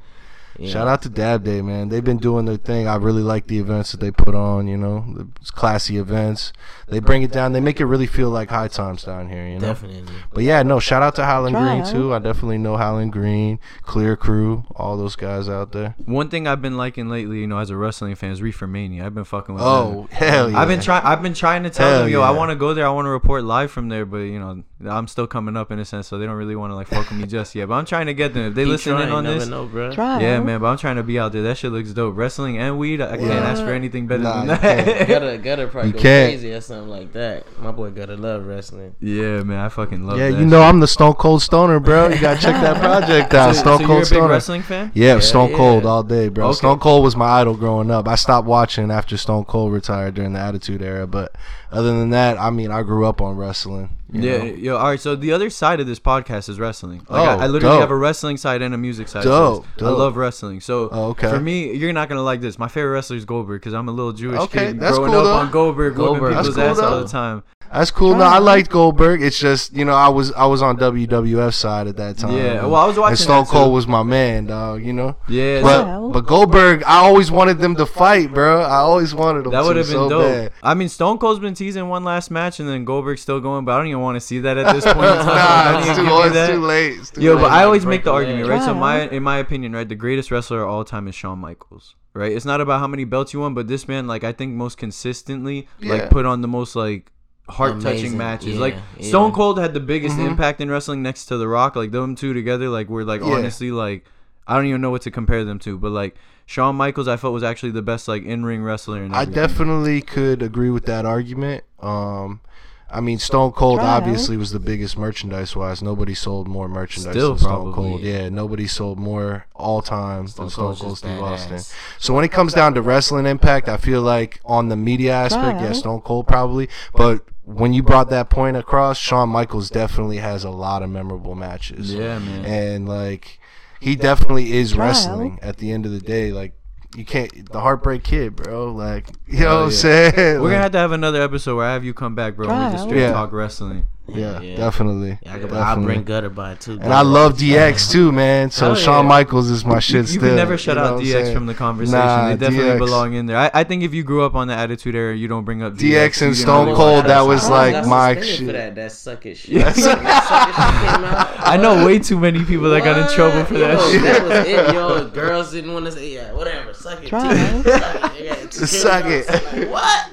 Yeah. 0.59 0.73
Shout 0.73 0.89
out 0.89 1.03
to 1.03 1.09
Dab 1.09 1.45
Day, 1.45 1.63
man. 1.63 1.89
They've 1.89 2.05
been 2.05 2.19
doing 2.19 2.45
their 2.45 2.57
thing. 2.57 2.89
I 2.89 2.97
really 2.97 3.23
like 3.23 3.47
the 3.47 3.59
events 3.59 3.93
that 3.93 4.01
they 4.01 4.11
put 4.11 4.35
on. 4.35 4.67
You 4.67 4.77
know, 4.77 5.05
the 5.17 5.29
classy 5.53 5.99
events. 5.99 6.53
They 6.89 7.01
bring 7.01 7.23
it 7.23 7.31
down. 7.31 7.53
They 7.53 7.61
make 7.61 7.81
it 7.81 7.85
really 7.85 8.07
feel 8.07 8.31
like 8.31 8.51
high 8.51 8.69
times 8.69 9.05
down 9.05 9.29
here. 9.29 9.47
You 9.47 9.59
know. 9.59 9.69
Definitely. 9.69 10.13
But 10.33 10.45
yeah, 10.45 10.63
no. 10.63 10.81
Shout 10.81 11.03
out 11.03 11.15
to 11.17 11.25
Howland 11.25 11.55
Green 11.55 11.83
Try 11.83 11.93
too. 11.93 12.15
I 12.15 12.19
definitely 12.19 12.59
know 12.59 12.77
Highland 12.77 13.13
Green, 13.13 13.61
Clear 13.83 14.17
Crew, 14.17 14.65
all 14.75 14.97
those 14.97 15.17
guys 15.17 15.49
out 15.49 15.73
there. 15.73 15.95
One 16.05 16.29
thing 16.29 16.47
I've 16.47 16.63
been 16.63 16.77
liking 16.77 17.09
lately, 17.09 17.41
you 17.41 17.47
know, 17.47 17.59
as 17.59 17.71
a 17.71 17.77
wrestling 17.77 18.15
fan, 18.15 18.33
is 18.33 18.43
Reefer 18.43 18.67
Mania. 18.67 19.07
I've 19.07 19.15
been 19.15 19.25
fucking 19.25 19.55
with. 19.55 19.65
Oh 19.65 20.07
them. 20.09 20.09
hell 20.11 20.51
yeah! 20.51 20.59
I've 20.59 20.69
been 20.69 20.81
trying. 20.81 21.05
I've 21.05 21.23
been 21.23 21.35
trying 21.35 21.63
to 21.65 21.71
tell 21.71 21.89
Hell 21.89 22.01
them, 22.01 22.09
yo, 22.11 22.23
I 22.23 22.31
want 22.31 22.51
to 22.51 22.57
go 22.57 22.75
there. 22.75 22.87
I 22.87 22.91
want 22.91 23.07
to 23.07 23.11
report 23.11 23.45
live 23.45 23.71
from 23.71 23.89
there, 23.89 24.05
but 24.05 24.19
you 24.19 24.39
know, 24.39 24.63
I'm 24.87 25.07
still 25.09 25.27
coming 25.27 25.57
up 25.57 25.71
in 25.71 25.79
a 25.79 25.85
sense, 25.85 26.09
so 26.09 26.19
they 26.19 26.27
don't 26.27 26.37
really 26.37 26.57
want 26.57 26.71
to 26.71 26.75
like 26.75 26.89
fuck 26.89 27.09
with 27.11 27.19
me 27.19 27.27
just 27.27 27.55
yet. 27.55 27.69
But 27.69 27.75
I'm 27.75 27.85
trying 27.85 28.07
to 28.07 28.15
get 28.15 28.35
them. 28.35 28.47
If 28.47 28.55
they 28.55 28.65
Keep 28.65 28.71
listen 28.71 28.93
in 28.93 29.09
trying, 29.09 29.13
on 29.13 29.25
this, 29.25 29.47
know, 29.47 29.67
bro. 29.67 29.93
Try. 29.93 30.21
yeah, 30.21 30.41
man. 30.49 30.61
But 30.61 30.67
I'm 30.69 30.79
trying 30.79 30.97
to 30.97 31.03
be 31.03 31.19
out 31.19 31.33
there. 31.33 31.43
That 31.43 31.57
shit 31.59 31.71
looks 31.73 31.91
dope. 31.93 32.17
Wrestling 32.17 32.59
and 32.59 32.79
weed. 32.79 33.01
I 33.01 33.17
can't 33.17 33.31
ask 33.31 33.63
for 33.63 33.71
anything 33.73 34.07
better 34.07 34.23
Nah, 34.23 34.39
than 34.39 34.47
that. 34.49 34.61
can't. 34.61 35.09
Gutter, 35.09 35.39
gutter 35.49 35.67
probably 35.69 35.89
You 35.91 35.95
go 35.95 36.01
can't. 36.03 36.31
crazy 36.33 36.53
or 36.53 36.61
something 36.61 36.89
like 36.89 37.13
that. 37.13 37.45
My 37.61 37.71
boy 37.71 37.91
Gutter 37.91 38.17
love 38.17 38.47
wrestling. 38.47 38.95
yeah, 39.01 39.43
man. 39.43 39.59
I 39.59 39.69
fucking 39.69 40.07
love. 40.07 40.19
Yeah, 40.19 40.31
that 40.31 40.39
you 40.39 40.47
know 40.47 40.61
shit. 40.61 40.69
I'm 40.69 40.81
the 40.81 40.87
Stone 40.89 41.15
Cold 41.15 41.43
Stoner, 41.43 41.79
bro. 41.81 42.09
You 42.09 42.21
gotta 42.21 42.41
check 42.41 42.55
that 42.63 42.81
project 42.81 43.35
out. 43.35 43.55
So, 43.55 43.61
Stone 43.61 43.79
so 43.81 43.87
Cold 43.87 43.89
you're 43.89 43.97
a 43.97 44.01
big 44.01 44.07
Stoner. 44.07 44.29
wrestling 44.29 44.63
fan? 44.63 44.91
Yeah, 44.95 45.15
Yeah, 45.15 45.21
Stone 45.21 45.51
yeah. 45.51 45.57
Cold 45.57 45.87
all 45.87 46.03
day, 46.03 46.29
bro. 46.29 46.47
Okay. 46.49 46.57
Stone 46.57 46.79
Cold 46.81 47.05
was 47.05 47.15
my 47.17 47.27
idol 47.41 47.55
growing 47.57 47.91
up. 47.91 48.09
I 48.09 48.15
stopped 48.15 48.47
watching 48.47 48.91
after 48.91 49.17
Stone 49.17 49.45
Cold 49.45 49.73
retired 49.73 50.15
during 50.15 50.33
the 50.33 50.41
Attitude 50.41 50.83
Era, 50.83 51.07
but 51.07 51.35
other 51.71 51.89
than 51.99 52.11
that, 52.11 52.39
I 52.39 52.51
mean, 52.51 52.71
I 52.71 52.83
grew 52.83 53.07
up 53.07 53.21
on 53.21 53.37
wrestling. 53.37 53.91
Yeah, 54.11 54.39
know? 54.39 54.45
yo, 54.45 54.77
all 54.79 54.85
right. 54.89 54.99
So 54.99 55.15
the 55.17 55.33
other 55.33 55.51
side 55.51 55.81
of 55.81 55.87
this 55.87 56.01
podcast 56.01 56.49
is 56.49 56.59
wrestling. 56.59 57.01
Like, 57.11 57.29
I, 57.29 57.35
Oh, 57.35 57.39
I 57.41 57.47
literally 57.47 57.75
dope. 57.75 57.81
have 57.83 57.91
a 57.91 57.97
wrestling 57.97 58.39
side 58.39 58.63
and 58.63 58.75
a 58.75 58.79
music 58.79 59.07
side. 59.07 59.25
Dope, 59.25 59.67
this. 59.77 59.83
I 59.87 59.91
love 59.91 60.17
wrestling. 60.17 60.61
So 60.61 60.89
Oh, 60.91 61.05
okay. 61.11 61.29
for 61.29 61.39
me, 61.39 61.75
you're 61.75 61.93
not 61.93 62.09
gonna 62.09 62.23
like 62.23 62.41
this. 62.41 62.59
My 62.59 62.69
favorite 62.69 62.93
wrestler 62.93 63.17
is 63.17 63.27
Goldberg 63.27 63.61
because 63.61 63.75
I'm 63.75 63.87
a 63.89 63.93
little 63.93 64.13
Jewish 64.15 64.41
Okay, 64.41 64.69
kid 64.69 64.81
that's 64.81 64.97
growing 64.97 65.13
cool, 65.13 65.21
up 65.21 65.25
though. 65.27 65.35
on 65.35 65.51
Goldberg, 65.51 65.95
Goldberg. 65.97 66.37
people's 66.37 66.57
That's 66.57 66.79
ass 66.79 66.85
cool, 66.87 66.95
all 66.95 67.01
the 67.03 67.09
time. 67.09 67.43
That's 67.73 67.91
cool. 67.91 68.15
No, 68.15 68.25
I 68.25 68.39
liked 68.39 68.71
Goldberg. 68.71 69.23
It's 69.23 69.39
just 69.39 69.75
you 69.75 69.85
know 69.85 69.93
I 69.95 70.09
was 70.09 70.33
I 70.33 70.47
was 70.47 70.63
on 70.63 70.77
WWF 70.79 71.53
side 71.55 71.87
at 71.87 71.97
that 71.99 72.19
time. 72.19 72.33
Yeah, 72.37 72.65
well, 72.65 72.77
I 72.77 72.87
was 72.87 72.97
watching 72.99 73.13
And 73.13 73.19
Stone 73.19 73.45
that, 73.45 73.51
too. 73.51 73.53
Cold 73.53 73.75
was 73.75 73.87
my 73.87 74.03
man, 74.03 74.47
dog. 74.47 74.85
You 74.85 74.93
know. 74.93 75.17
Yeah, 75.29 75.63
But 75.63 75.87
Yeah. 75.87 76.09
but 76.13 76.27
Goldberg, 76.27 76.83
I 76.85 76.97
always 76.99 77.31
wanted 77.31 77.59
them 77.59 77.77
to 77.77 77.87
fight, 77.87 78.33
bro. 78.33 78.63
I 78.63 78.77
always 78.79 79.15
wanted 79.15 79.45
them. 79.45 79.53
that 79.53 79.65
would 79.65 79.77
have 79.77 79.87
been 79.87 79.95
so 79.95 80.09
dope. 80.09 80.23
Bad. 80.23 80.53
I 80.63 80.75
mean, 80.75 80.89
Stone 80.89 81.19
Cold's 81.19 81.41
been 81.41 81.55
teasing 81.55 81.89
one 81.89 82.05
last 82.05 82.31
match, 82.31 82.61
and 82.61 82.69
then 82.69 82.85
Goldberg's 82.85 83.21
still 83.23 83.41
going, 83.41 83.65
but 83.65 83.73
I 83.73 83.79
don't 83.79 83.87
even 83.89 84.01
want 84.01 84.17
to 84.17 84.21
see 84.21 84.39
that 84.41 84.57
at 84.59 84.75
this 84.75 84.85
point. 84.85 84.97
in 84.99 85.03
time. 85.25 85.27
Nah, 85.27 85.79
it's 85.79 85.87
too, 85.89 85.95
give 85.97 86.05
me 86.07 86.41
it's 86.41 86.49
too 86.51 86.61
late. 86.61 86.93
It's 86.99 87.11
too 87.11 87.21
Yo, 87.21 87.35
late. 87.35 87.43
but 87.43 87.53
I 87.53 87.65
always 87.65 87.85
make 87.87 88.05
the 88.05 88.13
argument, 88.13 88.43
leg. 88.49 88.51
right? 88.59 88.63
So 88.65 88.75
my, 88.75 89.09
in 89.09 89.23
my 89.23 89.39
opinion, 89.39 89.73
right, 89.73 89.89
the 89.89 89.95
greatest 89.95 90.31
wrestler 90.31 90.63
of 90.63 90.69
all 90.71 90.85
time 90.85 91.07
is 91.09 91.15
Shawn 91.15 91.39
Michaels, 91.39 91.95
right? 92.15 92.33
It's 92.33 92.45
not 92.47 92.61
about 92.61 92.81
how 92.81 92.87
many 92.87 93.05
belts 93.05 93.33
you 93.35 93.41
won, 93.41 93.55
but 93.55 93.69
this 93.69 93.87
man, 93.87 94.07
like, 94.07 94.25
I 94.25 94.33
think 94.33 94.55
most 94.55 94.79
consistently, 94.79 95.69
Yeah. 95.79 95.93
like, 95.95 96.11
put 96.11 96.25
on 96.27 96.41
the 96.41 96.49
most 96.49 96.75
like 96.75 97.13
heart 97.49 97.81
touching 97.81 98.17
matches. 98.17 98.55
Yeah, 98.55 98.61
like 98.61 98.77
yeah. 98.99 99.09
Stone 99.09 99.33
Cold 99.33 99.59
had 99.59 99.75
the 99.75 99.81
biggest 99.81 100.17
Mhm. 100.17 100.27
impact 100.29 100.61
in 100.61 100.71
wrestling 100.71 101.03
next 101.03 101.27
to 101.27 101.37
The 101.37 101.49
Rock. 101.49 101.77
Like 101.77 101.91
them 101.91 102.15
two 102.15 102.33
together, 102.35 102.69
like 102.69 102.89
we're 102.89 103.05
like 103.05 103.21
Yeah. 103.23 103.35
honestly 103.35 103.71
like 103.71 104.05
I 104.47 104.57
don't 104.57 104.67
even 104.67 104.81
know 104.81 104.91
what 104.91 105.03
to 105.03 105.11
compare 105.11 105.45
them 105.45 105.59
to, 105.61 105.77
but 105.77 105.91
like 105.93 106.15
Shawn 106.47 106.77
Michaels, 106.77 107.07
I 107.09 107.17
felt 107.19 107.35
was 107.35 107.43
actually 107.43 107.73
the 107.73 107.83
best 107.83 108.09
like 108.09 108.25
in 108.25 108.45
ring 108.47 108.63
wrestler. 108.63 109.03
And 109.03 109.15
I 109.15 109.27
definitely 109.27 110.01
could 110.01 110.43
agree 110.43 110.71
with 110.71 110.87
that 110.87 111.05
argument. 111.05 111.65
Um, 111.81 112.41
I 112.91 113.01
mean, 113.01 113.19
Stone 113.19 113.53
Cold 113.53 113.81
Try. 113.81 113.87
obviously 113.89 114.37
was 114.39 114.51
the 114.51 114.59
biggest 114.59 114.97
merchandise 114.97 115.55
wise. 115.55 115.83
Nobody 115.83 116.15
sold 116.15 116.49
more 116.49 116.69
merchandise 116.69 117.13
Still 117.13 117.31
than 117.31 117.39
Stone 117.39 117.51
probably. 117.51 117.73
Cold. 117.75 118.01
Yeah, 118.01 118.29
nobody 118.31 118.67
sold 118.67 118.99
more 118.99 119.47
all 119.55 119.83
time 119.83 120.23
than 120.23 120.49
Stone 120.49 120.51
Stone 120.51 120.77
Cold 120.77 120.99
Steve 120.99 121.21
Austin. 121.21 121.57
badass. 121.59 121.75
So 121.99 122.15
when 122.15 122.25
it 122.25 122.33
comes 122.33 122.55
down 122.55 122.75
to 122.75 122.83
wrestling 122.83 123.27
impact, 123.27 123.69
I 123.69 123.77
feel 123.77 124.01
like 124.01 124.41
on 124.45 124.69
the 124.71 124.77
media 124.77 125.13
aspect, 125.13 125.61
yeah, 125.61 125.73
Stone 125.73 126.01
Cold 126.01 126.27
probably. 126.27 126.69
But 126.95 127.25
when 127.45 127.73
you 127.75 127.83
brought 127.83 128.11
that 128.11 128.31
point 128.31 128.57
across, 128.57 128.97
Shawn 128.99 129.29
Michaels 129.29 129.69
definitely 129.71 130.19
has 130.19 130.45
a 130.45 130.51
lot 130.51 130.83
of 130.83 130.91
memorable 130.91 131.35
matches. 131.35 131.95
Yeah, 131.95 132.19
man. 132.19 132.45
And 132.45 132.89
like 132.89 133.39
he 133.81 133.97
definitely 133.97 134.53
is 134.55 134.73
Trial. 134.73 134.89
wrestling 134.89 135.39
at 135.43 135.59
the 135.59 135.73
end 135.73 135.85
of 135.87 135.93
the 135.93 136.01
day. 136.01 136.33
Like 136.33 136.53
you 136.99 137.05
can't 137.05 137.51
the 137.53 137.61
heartbreak 137.61 138.03
kid, 138.03 138.35
bro. 138.37 138.73
Like 138.73 139.09
you 139.27 139.41
know 139.41 139.47
Hell 139.47 139.57
what 139.61 139.65
I'm 139.67 139.71
saying? 139.71 140.13
We're 140.17 140.33
Like, 140.41 140.43
gonna 140.51 140.63
have 140.63 140.73
to 140.73 140.79
have 140.79 140.93
another 140.93 141.23
episode 141.23 141.57
where 141.57 141.67
I 141.67 141.73
have 141.73 141.85
you 141.85 141.95
come 141.95 142.15
back, 142.15 142.37
bro. 142.37 142.49
And 142.51 142.67
we 142.67 142.73
just 142.73 142.85
straight 142.89 143.01
Yeah. 143.01 143.13
talk 143.13 143.33
wrestling. 143.33 143.87
Yeah, 144.09 144.41
Yeah. 144.41 144.57
definitely. 144.57 145.19
Yeah, 145.23 145.35
I 145.35 145.39
could, 145.39 145.53
I'll 145.53 145.59
definitely. 145.61 145.85
bring 145.87 146.05
Gutter 146.05 146.31
by 146.31 146.55
too. 146.55 146.79
and 146.81 146.93
I 146.93 147.03
love 147.03 147.37
DX 147.37 147.91
too, 147.91 148.11
man. 148.13 148.51
So 148.51 148.67
Hell 148.67 148.75
Shawn. 148.75 149.07
Michaels 149.07 149.51
is 149.51 149.65
my 149.65 149.79
shit 149.79 150.03
You 150.03 150.07
still. 150.07 150.21
can 150.23 150.37
never 150.37 150.57
shut 150.59 150.77
you 150.77 150.83
know 150.83 150.95
out 150.97 151.01
DX 151.03 151.33
from 151.35 151.47
the 151.47 151.55
conversation. 151.55 151.99
Nah, 151.99 152.29
they 152.31 152.37
definitely 152.37 152.71
DX. 152.73 152.79
belong 152.79 153.15
in 153.15 153.27
there. 153.27 153.37
I, 153.37 153.51
I 153.55 153.65
think 153.65 153.83
if 153.83 153.93
you 153.95 154.03
grew 154.03 154.23
up 154.25 154.35
on 154.35 154.49
the 154.49 154.55
Attitude 154.55 154.95
Era, 154.95 155.15
you 155.17 155.29
don't 155.29 155.45
bring 155.45 155.63
up 155.63 155.75
DX, 155.75 155.79
DX 156.09 156.23
and 156.27 156.37
Stone 156.37 156.75
Cold, 156.75 157.05
that 157.07 157.21
was 157.23 157.45
I 157.51 157.71
like 157.73 157.87
my 157.87 158.21
shit. 158.21 158.47
For 158.47 158.53
that, 158.53 158.75
that 158.75 158.93
suck 158.93 159.23
shit. 159.25 159.47
That's- 159.53 159.77
that 159.85 160.25
suck 160.25 161.29
shit. 161.37 161.47
I 161.49 161.57
know 161.57 161.85
way 161.87 161.99
too 161.99 162.19
many 162.19 162.45
people 162.45 162.71
that 162.71 162.85
got 162.85 162.99
in 162.99 163.15
trouble 163.15 163.45
for 163.45 163.55
that 163.55 163.75
Yo, 163.79 163.91
shit. 163.91 164.03
That 164.03 164.23
was 164.23 164.47
it, 164.49 164.75
yo. 164.75 165.09
Girls 165.11 165.53
didn't 165.53 165.73
want 165.73 165.87
to 165.87 165.93
say, 165.93 166.15
yeah, 166.15 166.33
whatever. 166.33 166.73
Suck 166.75 167.03
it. 167.03 167.09
Try. 167.09 167.35
too. 167.35 167.63
Suck 167.63 168.15
it. 168.15 168.25
Yeah, 168.25 168.33
it 168.35 168.51
came 168.51 168.51
Suck 168.51 169.05
it. 169.07 169.69
What? 169.71 170.11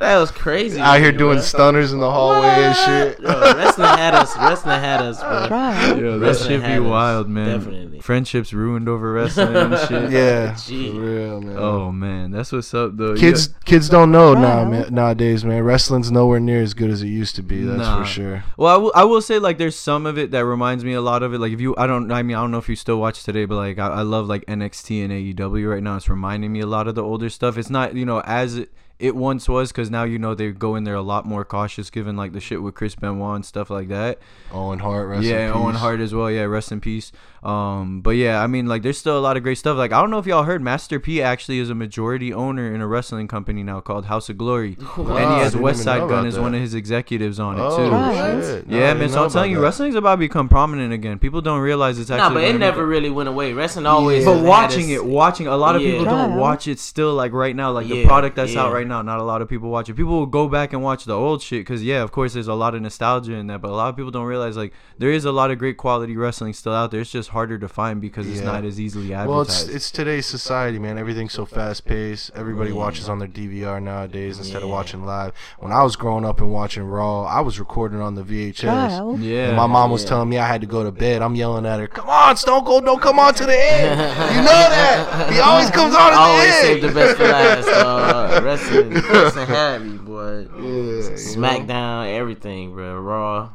That 0.00 0.18
was 0.18 0.30
crazy. 0.30 0.80
Out 0.80 0.98
here 1.00 1.12
bro. 1.12 1.18
doing 1.18 1.40
stunners 1.40 1.92
in 1.92 1.98
the 2.00 2.10
hallway 2.10 2.46
and 2.48 2.76
shit. 2.76 3.20
Yo, 3.20 3.28
wrestling 3.54 3.86
had 3.88 4.14
us. 4.14 4.36
Wrestling 4.36 4.80
had 4.80 5.00
us, 5.00 5.20
bro. 5.20 5.46
Try. 5.48 5.94
Yo, 5.94 6.18
that 6.18 6.26
Wrestling 6.26 6.50
shit 6.50 6.60
be 6.62 6.66
had 6.66 6.80
us. 6.82 6.86
wild, 6.88 7.28
man. 7.28 7.58
Definitely. 7.58 8.00
Friendships 8.00 8.52
ruined 8.52 8.88
over 8.88 9.12
wrestling 9.12 9.54
and 9.56 9.78
shit. 9.88 10.10
Yeah, 10.10 10.54
Gee. 10.56 10.90
for 10.92 11.00
real, 11.00 11.40
man. 11.40 11.56
Oh 11.56 11.90
man, 11.92 12.30
that's 12.32 12.52
what's 12.52 12.74
up 12.74 12.96
though. 12.96 13.14
Kids, 13.16 13.48
kids 13.64 13.88
don't 13.88 14.10
know 14.12 14.34
now, 14.34 14.64
man. 14.68 14.92
Nowadays, 14.92 15.44
man, 15.44 15.62
wrestling's 15.62 16.10
nowhere 16.10 16.40
near 16.40 16.60
as 16.60 16.74
good 16.74 16.90
as 16.90 17.02
it 17.02 17.08
used 17.08 17.34
to 17.36 17.42
be. 17.42 17.64
That's 17.64 17.78
Nah. 17.78 18.00
for 18.02 18.04
sure. 18.06 18.44
Well, 18.58 18.74
I 18.94 19.04
will, 19.04 19.10
will 19.10 19.22
say 19.22 19.38
like 19.38 19.56
there's 19.58 19.76
some 19.76 20.04
of 20.06 20.18
it 20.18 20.32
that 20.32 20.44
reminds 20.44 20.84
me 20.84 20.92
a 20.92 21.00
lot 21.00 21.22
of 21.22 21.32
it. 21.32 21.38
Like 21.38 21.52
if 21.52 21.60
you, 21.60 21.74
I 21.78 21.86
don't, 21.86 22.10
I 22.12 22.22
mean, 22.22 22.36
I 22.36 22.40
don't 22.40 22.50
know 22.50 22.58
if 22.58 22.68
you 22.68 22.76
still 22.76 22.98
watch 23.00 23.22
today, 23.24 23.44
but 23.46 23.54
like 23.56 23.78
I, 23.78 23.86
I 23.88 24.02
love 24.02 24.26
like 24.26 24.44
NXT 24.46 25.02
and 25.04 25.12
AEW 25.38 25.70
right 25.72 25.82
now. 25.82 25.96
It's 25.96 26.08
reminding 26.08 26.52
me 26.52 26.60
a 26.60 26.66
lot 26.66 26.88
of 26.88 26.94
the 26.96 27.02
older 27.02 27.30
stuff. 27.30 27.56
It's 27.56 27.70
not, 27.70 27.94
you 27.94 28.04
know, 28.04 28.20
as 28.20 28.56
it, 28.58 28.70
it 28.98 29.16
once 29.16 29.48
was 29.48 29.72
because 29.72 29.90
now 29.90 30.04
you 30.04 30.18
know 30.18 30.34
they 30.34 30.52
go 30.52 30.76
in 30.76 30.84
there 30.84 30.94
a 30.94 31.02
lot 31.02 31.26
more 31.26 31.44
cautious, 31.44 31.90
given 31.90 32.16
like 32.16 32.32
the 32.32 32.40
shit 32.40 32.62
with 32.62 32.74
Chris 32.74 32.94
Benoit 32.94 33.36
and 33.36 33.44
stuff 33.44 33.70
like 33.70 33.88
that. 33.88 34.18
Owen 34.52 34.78
Hart, 34.78 35.08
rest 35.08 35.24
yeah, 35.24 35.48
in 35.48 35.52
Owen. 35.52 35.74
Hart 35.74 36.00
as 36.00 36.14
well. 36.14 36.30
Yeah, 36.30 36.42
rest 36.42 36.70
in 36.70 36.80
peace. 36.80 37.10
Um, 37.44 38.00
but 38.00 38.12
yeah, 38.12 38.42
I 38.42 38.46
mean, 38.46 38.66
like, 38.66 38.82
there's 38.82 38.96
still 38.96 39.18
a 39.18 39.20
lot 39.20 39.36
of 39.36 39.42
great 39.42 39.58
stuff. 39.58 39.76
Like, 39.76 39.92
I 39.92 40.00
don't 40.00 40.10
know 40.10 40.18
if 40.18 40.26
y'all 40.26 40.44
heard, 40.44 40.62
Master 40.62 40.98
P 40.98 41.20
actually 41.20 41.58
is 41.58 41.68
a 41.68 41.74
majority 41.74 42.32
owner 42.32 42.74
in 42.74 42.80
a 42.80 42.86
wrestling 42.86 43.28
company 43.28 43.62
now 43.62 43.80
called 43.80 44.06
House 44.06 44.28
of 44.30 44.38
Glory, 44.38 44.76
and 44.96 45.08
he 45.08 45.14
has 45.40 45.52
didn't 45.52 45.62
West 45.62 45.82
Side 45.82 45.98
know 45.98 46.08
Gun 46.08 46.26
as 46.26 46.38
one 46.38 46.54
of 46.54 46.60
his 46.60 46.74
executives 46.74 47.38
on 47.38 47.56
it 47.58 47.60
Oh 47.62 47.76
too. 47.76 47.90
Right. 47.90 48.42
shit! 48.42 48.64
I 48.66 48.70
Yeah, 48.72 48.78
didn't 48.88 48.98
man. 49.00 49.08
So 49.10 49.24
I'm 49.24 49.30
telling 49.30 49.50
you, 49.50 49.56
that. 49.58 49.62
wrestling's 49.62 49.94
about 49.94 50.12
to 50.14 50.18
become 50.18 50.48
prominent 50.48 50.92
again. 50.94 51.18
People 51.18 51.40
don't 51.42 51.60
realize 51.60 51.98
it's 51.98 52.10
actually. 52.10 52.28
Nah, 52.28 52.34
but 52.34 52.44
it 52.44 52.58
never 52.58 52.82
be- 52.82 52.88
really 52.88 53.10
went 53.10 53.28
away. 53.28 53.52
Wrestling 53.52 53.86
always. 53.86 54.24
But 54.24 54.42
watching 54.42 54.88
it, 54.90 55.04
watching 55.04 55.46
a 55.46 55.56
lot 55.56 55.76
of 55.76 55.82
Yeah. 55.82 55.90
people 55.90 56.06
don't 56.06 56.36
watch 56.36 56.66
it 56.66 56.78
still. 56.78 57.14
Like 57.14 57.32
right 57.32 57.54
now, 57.54 57.72
like 57.72 57.88
the 57.88 58.06
product 58.06 58.36
that's 58.36 58.56
out 58.56 58.72
right 58.72 58.86
now, 58.86 59.02
not 59.02 59.18
a 59.18 59.22
lot 59.22 59.42
of 59.42 59.48
people 59.50 59.68
watch 59.68 59.88
it. 59.90 59.94
People 59.94 60.18
will 60.18 60.26
go 60.26 60.48
back 60.48 60.72
and 60.72 60.82
watch 60.82 61.04
the 61.04 61.14
old 61.14 61.42
shit 61.42 61.60
because 61.60 61.82
yeah, 61.84 62.02
of 62.02 62.10
course, 62.10 62.32
there's 62.32 62.48
a 62.48 62.54
lot 62.54 62.74
of 62.74 62.80
nostalgia 62.80 63.34
in 63.34 63.48
that. 63.48 63.60
But 63.60 63.70
a 63.70 63.74
lot 63.74 63.88
of 63.90 63.96
people 63.96 64.10
don't 64.10 64.24
realize 64.24 64.56
like 64.56 64.72
there 64.98 65.10
is 65.10 65.24
a 65.26 65.32
lot 65.32 65.50
of 65.50 65.58
great 65.58 65.76
quality 65.76 66.16
wrestling 66.16 66.52
still 66.54 66.72
out 66.72 66.90
there. 66.90 67.00
It's 67.00 67.10
just 67.10 67.28
harder 67.34 67.58
to 67.58 67.68
find 67.68 68.00
because 68.00 68.26
it's 68.26 68.38
Yeah. 68.40 68.46
not 68.52 68.64
as 68.64 68.80
easily 68.80 69.12
advertised. 69.12 69.28
Well, 69.28 69.42
it's 69.42 69.68
it's 69.68 69.90
today's 69.90 70.24
society, 70.24 70.78
man. 70.78 70.96
Everything's 70.96 71.34
so 71.34 71.44
fast 71.44 71.84
paced. 71.84 72.30
Everybody 72.34 72.70
Yeah. 72.70 72.76
watches 72.76 73.08
on 73.10 73.18
their 73.18 73.28
DVR 73.28 73.78
nowadays 73.80 74.38
instead 74.38 74.62
of 74.62 74.70
watching 74.70 75.04
live. 75.04 75.32
When 75.58 75.70
I 75.72 75.82
was 75.82 75.96
growing 75.96 76.24
up 76.24 76.40
and 76.40 76.50
watching 76.50 76.84
Raw, 76.84 77.24
I 77.24 77.40
was 77.40 77.58
recording 77.60 78.00
on 78.00 78.14
the 78.14 78.22
VHS. 78.22 78.60
Trial. 78.60 79.18
yeah, 79.20 79.48
And 79.48 79.56
my 79.56 79.66
mom 79.66 79.90
was 79.90 80.02
Yeah. 80.04 80.08
telling 80.08 80.28
me 80.30 80.38
I 80.38 80.46
had 80.46 80.62
to 80.62 80.66
go 80.66 80.82
to 80.82 80.90
bed. 80.90 81.20
I'm 81.20 81.34
yelling 81.34 81.66
at 81.66 81.78
her, 81.78 81.86
"Come 81.88 82.08
on, 82.08 82.36
Stone 82.38 82.64
Cold, 82.64 82.86
don't 82.86 83.02
come 83.02 83.18
on 83.18 83.34
to 83.34 83.44
the 83.44 83.58
end. 83.72 83.90
You 84.34 84.40
know 84.42 84.64
that. 84.76 85.30
He 85.32 85.40
always 85.40 85.70
comes 85.70 85.94
on 85.94 86.12
at 86.12 86.18
Always 86.18 86.46
the 86.54 86.60
save 86.62 86.82
the 86.82 86.88
best 86.92 87.16
for 87.18 87.24
last. 87.28 87.68
Uh, 87.68 88.40
wrestling, 88.44 88.90
wrestling 88.94 89.46
had 89.48 89.84
me, 89.84 89.98
boy. 89.98 90.46
Yeah, 90.56 90.62
you 90.62 91.10
know? 91.10 91.16
SmackDown, 91.16 92.14
everything, 92.16 92.72
bro. 92.74 92.98
Raw. 93.00 93.48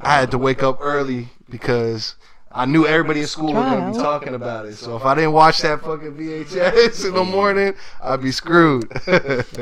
I 0.00 0.14
had 0.20 0.30
to 0.30 0.38
wake 0.38 0.62
up 0.62 0.78
early 0.80 1.28
because 1.50 2.16
I 2.56 2.64
knew 2.64 2.86
everybody 2.86 3.20
at 3.20 3.28
school 3.28 3.52
was 3.52 3.64
gonna 3.64 3.92
be 3.92 3.98
talking 3.98 4.34
about 4.34 4.66
it. 4.66 4.74
So 4.76 4.96
if 4.96 5.04
I 5.04 5.14
didn't 5.14 5.32
watch 5.32 5.58
that 5.58 5.80
fucking 5.82 6.14
VHS 6.16 7.06
in 7.06 7.14
the 7.14 7.24
morning, 7.24 7.74
I'd 8.02 8.22
be 8.22 8.32
screwed. 8.32 8.90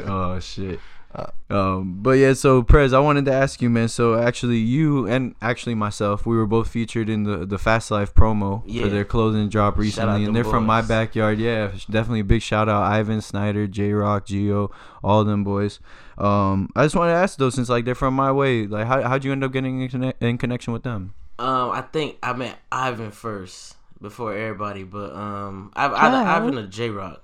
Oh 0.06 0.38
shit. 0.40 0.78
Uh, 1.14 1.26
Um, 1.48 1.98
but 2.02 2.12
yeah, 2.18 2.32
so 2.32 2.62
Prez, 2.64 2.92
I 2.92 2.98
wanted 2.98 3.24
to 3.26 3.32
ask 3.32 3.62
you, 3.62 3.70
man. 3.70 3.86
So 3.88 4.16
actually, 4.20 4.56
you 4.58 5.06
and 5.06 5.34
actually 5.40 5.76
myself, 5.76 6.26
we 6.26 6.36
were 6.36 6.46
both 6.46 6.66
featured 6.68 7.08
in 7.08 7.22
the 7.22 7.46
the 7.46 7.58
Fast 7.58 7.90
Life 7.92 8.12
promo 8.14 8.62
Yeah. 8.66 8.82
for 8.82 8.88
their 8.88 9.04
clothing 9.04 9.48
drop 9.48 9.78
recently, 9.78 10.24
and 10.24 10.34
they're 10.34 10.42
from 10.42 10.66
my 10.66 10.82
backyard. 10.82 11.38
Yeah, 11.38 11.68
definitely 11.88 12.20
a 12.20 12.24
big 12.24 12.42
shout 12.42 12.68
out, 12.68 12.82
Ivan 12.82 13.20
Snyder, 13.20 13.68
J 13.68 13.92
Rock, 13.92 14.26
Geo, 14.26 14.72
all 15.04 15.22
them 15.24 15.44
boys. 15.44 15.78
Um, 16.18 16.70
I 16.74 16.84
just 16.84 16.96
wanted 16.96 17.12
to 17.12 17.18
ask 17.18 17.38
though, 17.38 17.50
since 17.50 17.68
like 17.68 17.84
they're 17.84 17.94
from 17.94 18.14
my 18.14 18.32
way, 18.32 18.66
like 18.66 18.86
how 18.88 19.02
how'd 19.02 19.24
you 19.24 19.30
end 19.30 19.44
up 19.44 19.52
getting 19.52 19.82
in, 19.82 19.88
conne- 19.88 20.14
in 20.20 20.36
connection 20.38 20.72
with 20.72 20.82
them? 20.82 21.14
Um, 21.38 21.70
I 21.70 21.82
think 21.82 22.18
I 22.22 22.32
met 22.32 22.58
Ivan 22.70 23.10
first 23.10 23.76
before 24.00 24.34
everybody, 24.34 24.84
but 24.84 25.12
um, 25.14 25.72
I've 25.74 25.92
I've 25.92 26.46
been 26.46 26.58
a 26.58 26.66
J 26.66 26.90
Rock, 26.90 27.22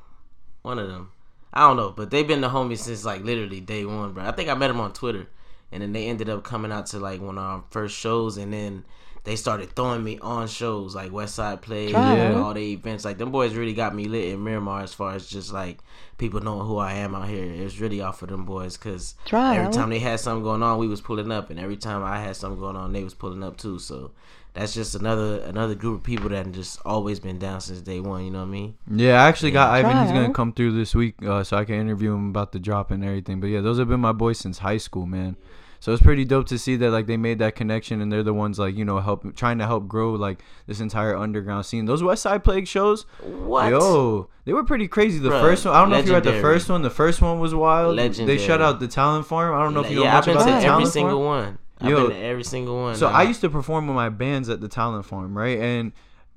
one 0.62 0.79
of 0.79 0.88
them. 0.88 1.12
I 1.53 1.66
don't 1.66 1.77
know, 1.77 1.90
but 1.90 2.11
they've 2.11 2.27
been 2.27 2.40
the 2.40 2.49
homies 2.49 2.79
since 2.79 3.05
like 3.05 3.23
literally 3.23 3.61
day 3.61 3.85
one, 3.85 4.12
bro. 4.12 4.25
I 4.25 4.33
think 4.33 4.49
I 4.49 4.55
met 4.55 4.68
them 4.68 4.81
on 4.81 4.92
Twitter, 4.92 5.29
and 5.70 5.83
then 5.83 5.92
they 5.92 6.07
ended 6.07 6.29
up 6.29 6.42
coming 6.44 6.73
out 6.73 6.87
to 6.87 6.99
like 6.99 7.20
one 7.20 7.38
of 7.38 7.44
our 7.44 7.64
first 7.70 7.96
shows, 7.96 8.37
and 8.37 8.53
then 8.53 8.85
they 9.24 9.37
started 9.37 9.74
throwing 9.76 10.02
me 10.02 10.18
on 10.20 10.48
shows 10.48 10.94
like 10.94 11.12
West 11.12 11.35
Side 11.35 11.61
Play 11.62 11.92
and 11.92 12.37
all 12.37 12.54
the 12.54 12.72
events. 12.72 13.04
Like 13.04 13.18
them 13.18 13.30
boys 13.30 13.54
really 13.54 13.74
got 13.74 13.94
me 13.94 14.06
lit 14.06 14.26
in 14.26 14.42
Miramar 14.42 14.83
as 14.83 14.94
far 14.94 15.14
as 15.14 15.26
just 15.28 15.52
like 15.52 15.78
people 16.18 16.40
knowing 16.40 16.66
who 16.66 16.78
I 16.78 16.94
am 16.94 17.14
out 17.14 17.28
here. 17.28 17.44
It 17.44 17.62
was 17.62 17.80
really 17.80 18.00
off 18.00 18.22
of 18.22 18.30
them 18.30 18.44
boys 18.44 18.76
because 18.76 19.14
every 19.59 19.72
time 19.72 19.90
they 19.90 19.98
had 19.98 20.20
something 20.20 20.42
going 20.42 20.62
on, 20.62 20.78
we 20.78 20.88
was 20.88 21.00
pulling 21.00 21.30
up, 21.30 21.50
and 21.50 21.61
every 21.61 21.76
time 21.76 22.02
I 22.02 22.20
had 22.20 22.37
something 22.37 22.61
going 22.61 22.76
on, 22.76 22.92
they 22.92 23.04
was 23.04 23.14
pulling 23.14 23.42
up 23.42 23.56
too. 23.59 23.78
So 23.78 24.12
that's 24.54 24.74
just 24.74 24.94
another 24.94 25.40
another 25.40 25.74
group 25.74 25.98
of 25.98 26.02
people 26.04 26.28
that 26.30 26.50
just 26.52 26.80
always 26.85 27.20
been 27.20 27.38
down 27.38 27.61
since 27.61 27.80
day 27.83 28.00
one. 28.00 28.24
You 28.24 28.30
know 28.30 28.40
what 28.40 28.46
I 28.46 28.50
mean? 28.50 28.74
Yeah, 28.90 29.22
I 29.22 29.28
actually 29.28 29.50
got 29.52 29.70
Ivan. 29.70 30.02
He's 30.02 30.12
gonna 30.12 30.33
come 30.33 30.52
through 30.52 30.72
this 30.72 30.94
week, 30.94 31.22
uh, 31.24 31.44
so 31.44 31.56
I 31.56 31.64
can 31.64 31.74
interview 31.76 32.14
him 32.14 32.30
about 32.30 32.52
the 32.52 32.59
drop 32.59 32.90
and 32.90 33.04
everything. 33.04 33.38
But 33.40 33.48
yeah, 33.48 33.61
those 33.61 33.78
have 33.78 33.88
been 33.88 34.00
my 34.00 34.12
boys 34.12 34.38
since 34.38 34.59
high 34.59 34.78
school, 34.78 35.06
man. 35.06 35.37
So 35.80 35.92
it's 35.92 36.02
pretty 36.02 36.26
dope 36.26 36.46
to 36.48 36.58
see 36.58 36.76
that 36.76 36.90
like 36.90 37.06
they 37.06 37.16
made 37.16 37.38
that 37.38 37.56
connection 37.56 38.02
and 38.02 38.12
they're 38.12 38.22
the 38.22 38.34
ones 38.34 38.58
like 38.58 38.76
you 38.76 38.84
know 38.84 39.00
help 39.00 39.34
trying 39.34 39.58
to 39.58 39.66
help 39.66 39.88
grow 39.88 40.12
like 40.12 40.42
this 40.66 40.78
entire 40.78 41.16
underground 41.16 41.64
scene. 41.64 41.86
Those 41.86 42.02
West 42.02 42.22
Side 42.22 42.44
Plague 42.44 42.68
shows, 42.68 43.04
what? 43.22 43.70
Yo, 43.70 44.28
they 44.44 44.52
were 44.52 44.62
pretty 44.62 44.88
crazy. 44.88 45.18
The 45.18 45.30
Bruh, 45.30 45.40
first 45.40 45.64
one, 45.64 45.74
I 45.74 45.80
don't 45.80 45.90
know 45.90 45.98
if 45.98 46.04
you 46.06 46.12
were 46.12 46.18
at 46.18 46.24
the 46.24 46.40
first 46.40 46.68
one. 46.68 46.82
The 46.82 46.90
first 46.90 47.22
one 47.22 47.40
was 47.40 47.54
wild. 47.54 47.96
Legendary. 47.96 48.36
They 48.36 48.46
shut 48.46 48.60
out 48.60 48.78
the 48.78 48.88
Talent 48.88 49.26
Farm. 49.26 49.58
I 49.58 49.64
don't 49.64 49.72
know 49.72 49.80
if 49.80 49.90
you 49.90 49.96
know 49.96 50.04
yeah, 50.04 50.12
much 50.12 50.28
I've 50.28 50.36
about 50.36 50.44
the 50.44 50.50
Talent 50.50 50.66
every 50.66 50.86
single 50.86 51.24
one. 51.24 51.58
I've 51.80 51.88
Yo, 51.88 52.08
been 52.08 52.16
to 52.16 52.22
every 52.24 52.44
single 52.44 52.76
one. 52.76 52.94
So 52.96 53.06
I 53.06 53.22
used 53.22 53.40
to 53.40 53.48
perform 53.48 53.86
with 53.86 53.96
my 53.96 54.10
bands 54.10 54.50
at 54.50 54.60
the 54.60 54.68
Talent 54.68 55.06
Farm, 55.06 55.36
right? 55.36 55.58
And 55.58 55.92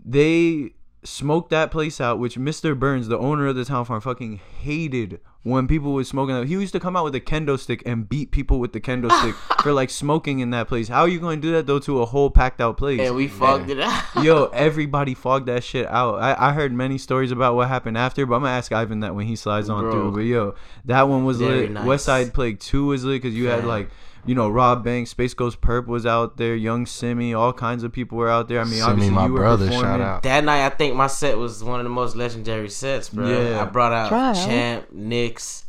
they 0.05 0.71
smoked 1.03 1.49
that 1.51 1.71
place 1.71 1.99
out, 2.01 2.19
which 2.19 2.35
Mr. 2.35 2.77
Burns, 2.77 3.07
the 3.07 3.17
owner 3.17 3.47
of 3.47 3.55
the 3.55 3.65
town 3.65 3.85
Farm, 3.85 4.01
fucking 4.01 4.39
hated 4.61 5.19
when 5.43 5.67
people 5.67 5.93
was 5.93 6.07
smoking 6.07 6.35
that. 6.35 6.47
He 6.47 6.53
used 6.53 6.73
to 6.73 6.79
come 6.79 6.95
out 6.95 7.03
with 7.03 7.15
a 7.15 7.19
kendo 7.19 7.59
stick 7.59 7.83
and 7.85 8.07
beat 8.07 8.31
people 8.31 8.59
with 8.59 8.73
the 8.73 8.79
kendo 8.79 9.11
stick 9.19 9.35
for 9.61 9.73
like 9.73 9.89
smoking 9.89 10.39
in 10.39 10.49
that 10.51 10.67
place. 10.67 10.87
How 10.87 11.01
are 11.01 11.07
you 11.07 11.19
going 11.19 11.41
to 11.41 11.47
do 11.47 11.53
that 11.53 11.67
though 11.67 11.79
to 11.79 12.01
a 12.01 12.05
whole 12.05 12.29
packed 12.29 12.61
out 12.61 12.77
place? 12.77 12.99
And 12.99 13.15
we 13.15 13.27
fogged 13.27 13.69
it 13.69 13.79
out. 13.79 14.03
Yo, 14.23 14.45
everybody 14.47 15.13
fogged 15.13 15.47
that 15.47 15.63
shit 15.63 15.87
out. 15.87 16.15
I, 16.15 16.49
I 16.49 16.53
heard 16.53 16.73
many 16.73 16.97
stories 16.97 17.31
about 17.31 17.55
what 17.55 17.67
happened 17.67 17.97
after, 17.97 18.25
but 18.25 18.35
I'm 18.35 18.41
gonna 18.43 18.53
ask 18.53 18.71
Ivan 18.71 19.01
that 19.01 19.15
when 19.15 19.27
he 19.27 19.35
slides 19.35 19.69
on 19.69 19.83
Bro. 19.83 19.91
through. 19.91 20.11
But 20.13 20.19
yo, 20.21 20.55
that 20.85 21.03
one 21.03 21.25
was 21.25 21.39
Very 21.39 21.61
lit. 21.61 21.71
Nice. 21.71 21.85
West 21.85 22.05
Side 22.05 22.33
Plague 22.33 22.59
Two 22.59 22.87
was 22.87 23.03
lit 23.03 23.21
because 23.21 23.35
you 23.35 23.45
yeah. 23.45 23.55
had 23.55 23.65
like 23.65 23.89
you 24.25 24.35
know, 24.35 24.49
Rob 24.49 24.83
Banks, 24.83 25.11
Space 25.11 25.33
Ghost 25.33 25.61
Purrp 25.61 25.87
was 25.87 26.05
out 26.05 26.37
there, 26.37 26.55
Young 26.55 26.85
Simi, 26.85 27.33
all 27.33 27.53
kinds 27.53 27.83
of 27.83 27.91
people 27.91 28.17
were 28.17 28.29
out 28.29 28.47
there. 28.47 28.59
I 28.59 28.63
mean, 28.63 28.73
Simi, 28.73 28.83
obviously 28.83 29.13
my 29.13 29.25
you 29.27 29.35
brother, 29.35 29.71
shout 29.71 30.01
out. 30.01 30.23
That 30.23 30.43
night, 30.43 30.65
I 30.65 30.69
think 30.69 30.95
my 30.95 31.07
set 31.07 31.37
was 31.37 31.63
one 31.63 31.79
of 31.79 31.83
the 31.83 31.89
most 31.89 32.15
legendary 32.15 32.69
sets, 32.69 33.09
bro. 33.09 33.27
Yeah. 33.27 33.61
I 33.61 33.65
brought 33.65 33.91
out 33.91 34.09
Try 34.09 34.33
Champ, 34.33 34.91
Nix, 34.91 35.65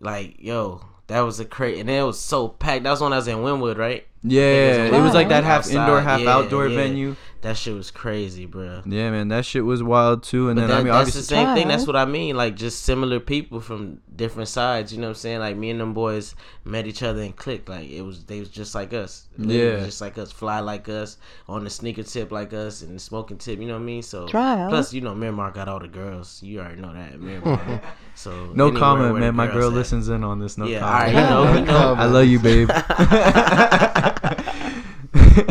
like 0.00 0.36
yo, 0.38 0.82
that 1.08 1.20
was 1.20 1.40
a 1.40 1.44
crate, 1.44 1.78
and 1.78 1.90
it 1.90 2.02
was 2.02 2.18
so 2.18 2.48
packed. 2.48 2.84
That 2.84 2.90
was 2.90 3.00
when 3.00 3.12
I 3.12 3.16
was 3.16 3.28
in 3.28 3.38
Wynwood, 3.38 3.76
right? 3.76 4.06
Yeah, 4.22 4.42
it 4.42 4.90
was, 4.90 5.00
it 5.00 5.02
was 5.02 5.14
like 5.14 5.28
that 5.28 5.44
half 5.44 5.60
outside. 5.60 5.80
indoor, 5.80 6.00
half 6.00 6.20
yeah, 6.20 6.30
outdoor 6.34 6.68
yeah. 6.68 6.76
venue. 6.76 7.16
That 7.40 7.56
shit 7.56 7.74
was 7.74 7.92
crazy, 7.92 8.46
bro. 8.46 8.82
Yeah, 8.84 9.10
man, 9.10 9.28
that 9.28 9.44
shit 9.44 9.64
was 9.64 9.80
wild 9.80 10.24
too. 10.24 10.48
And 10.48 10.56
but 10.56 10.62
then 10.62 10.70
that, 10.70 10.80
I 10.80 10.82
mean, 10.82 10.92
that's 10.92 11.14
the 11.14 11.22
same 11.22 11.54
thing. 11.54 11.68
That's 11.68 11.86
what 11.86 11.94
I 11.94 12.04
mean. 12.04 12.36
Like 12.36 12.56
just 12.56 12.82
similar 12.82 13.20
people 13.20 13.60
from 13.60 14.00
different 14.16 14.48
sides. 14.48 14.92
You 14.92 14.98
know 14.98 15.06
what 15.06 15.10
I'm 15.10 15.20
saying? 15.20 15.38
Like 15.38 15.56
me 15.56 15.70
and 15.70 15.80
them 15.80 15.94
boys 15.94 16.34
met 16.64 16.88
each 16.88 17.04
other 17.04 17.22
and 17.22 17.36
clicked. 17.36 17.68
Like 17.68 17.88
it 17.88 18.02
was 18.02 18.24
they 18.24 18.40
was 18.40 18.48
just 18.48 18.74
like 18.74 18.92
us. 18.92 19.28
yeah, 19.38 19.84
just 19.84 20.00
like 20.00 20.18
us, 20.18 20.32
fly 20.32 20.58
like 20.58 20.88
us, 20.88 21.16
on 21.48 21.62
the 21.62 21.70
sneaker 21.70 22.02
tip 22.02 22.32
like 22.32 22.52
us, 22.52 22.82
and 22.82 22.96
the 22.96 23.00
smoking 23.00 23.38
tip. 23.38 23.60
You 23.60 23.66
know 23.66 23.74
what 23.74 23.82
I 23.82 23.84
mean? 23.84 24.02
So 24.02 24.26
plus, 24.26 24.92
you 24.92 25.00
know, 25.00 25.14
Miramar 25.14 25.52
got 25.52 25.68
all 25.68 25.78
the 25.78 25.86
girls. 25.86 26.42
You 26.42 26.58
already 26.58 26.80
know 26.80 26.92
that 26.92 27.20
Miramar. 27.20 27.80
so 28.16 28.46
no 28.54 28.72
comment, 28.72 29.16
man. 29.16 29.36
My 29.36 29.46
girl 29.46 29.68
at. 29.68 29.74
listens 29.74 30.08
in 30.08 30.24
on 30.24 30.40
this. 30.40 30.58
No 30.58 30.66
yeah, 30.66 30.80
comment. 30.80 31.16
All 31.16 31.44
right, 31.44 31.54
you 31.54 31.54
know, 31.54 31.60
you 31.60 31.66
know. 31.66 31.94
I 31.94 32.04
love 32.06 32.26
you, 32.26 32.40
babe. 32.40 32.68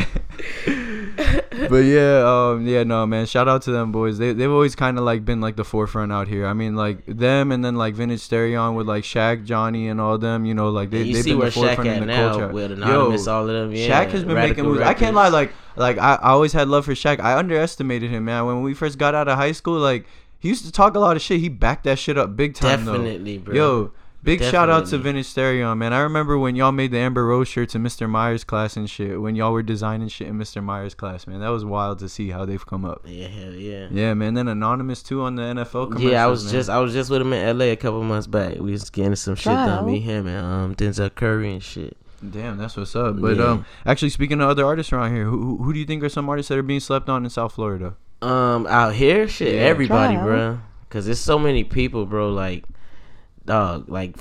but 1.70 1.86
yeah, 1.86 2.24
um, 2.26 2.66
yeah, 2.66 2.84
no, 2.84 3.06
man. 3.06 3.26
Shout 3.26 3.48
out 3.48 3.62
to 3.64 3.72
them 3.72 3.92
boys. 3.92 4.18
They 4.18 4.34
they've 4.34 4.52
always 4.52 4.76
kind 4.76 4.98
of 4.98 5.04
like 5.04 5.26
been 5.26 5.42
like 5.42 5.56
the 5.56 5.64
forefront 5.64 6.12
out 6.12 6.28
here. 6.28 6.46
I 6.46 6.54
mean, 6.54 6.76
like 6.76 7.06
them, 7.06 7.52
and 7.52 7.64
then 7.64 7.76
like 7.76 7.96
Vintage 7.96 8.22
Stereo 8.22 8.72
with 8.74 8.88
like 8.88 9.04
Shaq, 9.04 9.46
Johnny, 9.46 9.88
and 9.88 10.02
all 10.02 10.18
them. 10.18 10.46
You 10.46 10.54
know, 10.54 10.70
like 10.70 10.90
they 10.90 11.12
they've 11.12 11.26
been 11.26 11.40
the 11.40 11.52
forefront 11.52 11.90
in 11.90 12.00
the 12.02 12.06
now 12.06 12.30
culture. 12.30 12.48
With 12.50 12.72
Anonymous, 12.72 13.26
Yo, 13.26 13.34
all 13.34 13.42
of 13.44 13.48
them. 13.48 13.74
Yeah, 13.74 13.88
Shaq 13.88 14.12
has 14.12 14.24
been 14.24 14.36
making 14.36 14.64
moves. 14.64 14.80
Records. 14.80 14.96
I 14.96 15.00
can't 15.00 15.16
lie, 15.16 15.30
like 15.30 15.54
like 15.76 15.98
I, 15.98 16.16
I 16.16 16.30
always 16.30 16.54
had 16.54 16.68
love 16.68 16.86
for 16.86 16.94
Shaq. 16.94 17.20
I 17.20 17.38
underestimated 17.38 18.10
him, 18.10 18.26
man. 18.26 18.46
When 18.46 18.62
we 18.62 18.74
first 18.74 18.98
got 18.98 19.16
out 19.16 19.28
of 19.28 19.38
high 19.38 19.52
school, 19.52 19.80
like 19.80 20.06
he 20.40 20.50
used 20.50 20.66
to 20.66 20.72
talk 20.72 20.96
a 20.96 21.00
lot 21.00 21.16
of 21.16 21.22
shit. 21.22 21.40
He 21.40 21.50
backed 21.50 21.84
that 21.86 22.00
shit 22.00 22.18
up 22.18 22.36
big 22.36 22.56
time. 22.56 22.86
Definitely, 22.86 23.38
though. 23.38 23.44
bro. 23.44 23.56
Yo 23.56 23.92
Big 24.24 24.40
Definitely. 24.40 24.58
shout 24.58 24.70
out 24.70 24.88
to 24.88 24.98
Vintage 24.98 25.28
Stereo, 25.28 25.74
man. 25.76 25.94
I 25.94 26.00
remember 26.00 26.38
when 26.38 26.56
y'all 26.56 26.72
made 26.72 26.92
the 26.92 26.98
Amber 26.98 27.26
Rose 27.26 27.48
shirts 27.48 27.76
in 27.76 27.84
Mr. 27.84 28.10
Myers 28.10 28.44
class 28.44 28.76
and 28.76 28.90
shit. 28.90 29.22
When 29.22 29.36
y'all 29.36 29.54
were 29.54 29.64
designing 29.64 30.08
shit 30.08 30.28
in 30.28 30.38
Mr. 30.38 30.62
Myers 30.62 30.96
class, 30.96 31.28
man. 31.28 31.40
That 31.40 31.50
was 31.50 31.64
wild 31.64 32.00
to 32.00 32.10
see 32.10 32.30
how 32.30 32.44
they've 32.44 32.66
come 32.66 32.84
up. 32.84 33.04
Yeah, 33.06 33.28
hell 33.28 33.54
yeah. 33.54 33.88
Yeah, 33.92 34.14
man. 34.16 34.34
Then 34.34 34.48
Anonymous 34.48 35.04
too 35.04 35.22
on 35.22 35.36
the 35.36 35.44
NFL 35.44 35.92
commercials. 35.92 36.12
Yeah, 36.12 36.24
I 36.24 36.28
was 36.28 36.46
man. 36.46 36.54
just 36.54 36.70
I 36.70 36.80
was 36.80 36.94
just 36.94 37.10
with 37.10 37.22
him 37.22 37.32
in 37.32 37.58
LA 37.58 37.66
a 37.66 37.76
couple 37.76 38.04
months 38.04 38.28
back. 38.28 38.56
We 38.56 38.72
was 38.72 38.90
getting 38.90 39.16
some 39.16 39.36
shit 39.36 39.54
done. 39.54 39.86
Me, 39.86 40.00
him, 40.00 40.28
and 40.28 40.46
um 40.46 40.76
Denzel 40.76 41.14
Curry 41.14 41.54
and 41.54 41.64
shit. 41.64 41.96
Damn, 42.28 42.58
that's 42.58 42.76
what's 42.76 42.96
up. 42.96 43.22
But 43.22 43.38
yeah. 43.38 43.46
um, 43.46 43.66
actually, 43.86 44.10
speaking 44.10 44.42
of 44.42 44.50
other 44.50 44.66
artists 44.66 44.92
around 44.92 45.14
here, 45.14 45.26
who 45.26 45.58
who 45.58 45.72
do 45.74 45.80
you 45.80 45.86
think 45.86 46.04
are 46.04 46.10
some 46.10 46.28
artists 46.28 46.50
that 46.50 46.58
are 46.58 46.64
being 46.64 46.80
slept 46.80 47.10
on 47.10 47.24
in 47.24 47.30
South 47.30 47.54
Florida? 47.54 47.96
Um, 48.22 48.66
out 48.68 48.96
here, 48.96 49.28
shit, 49.28 49.54
yeah. 49.54 49.62
everybody, 49.62 50.18
bro. 50.18 50.60
Cause 50.90 51.06
there's 51.06 51.20
so 51.20 51.38
many 51.38 51.64
people, 51.64 52.06
bro. 52.06 52.32
Like, 52.32 52.64
dog, 53.48 53.90
like. 53.90 54.16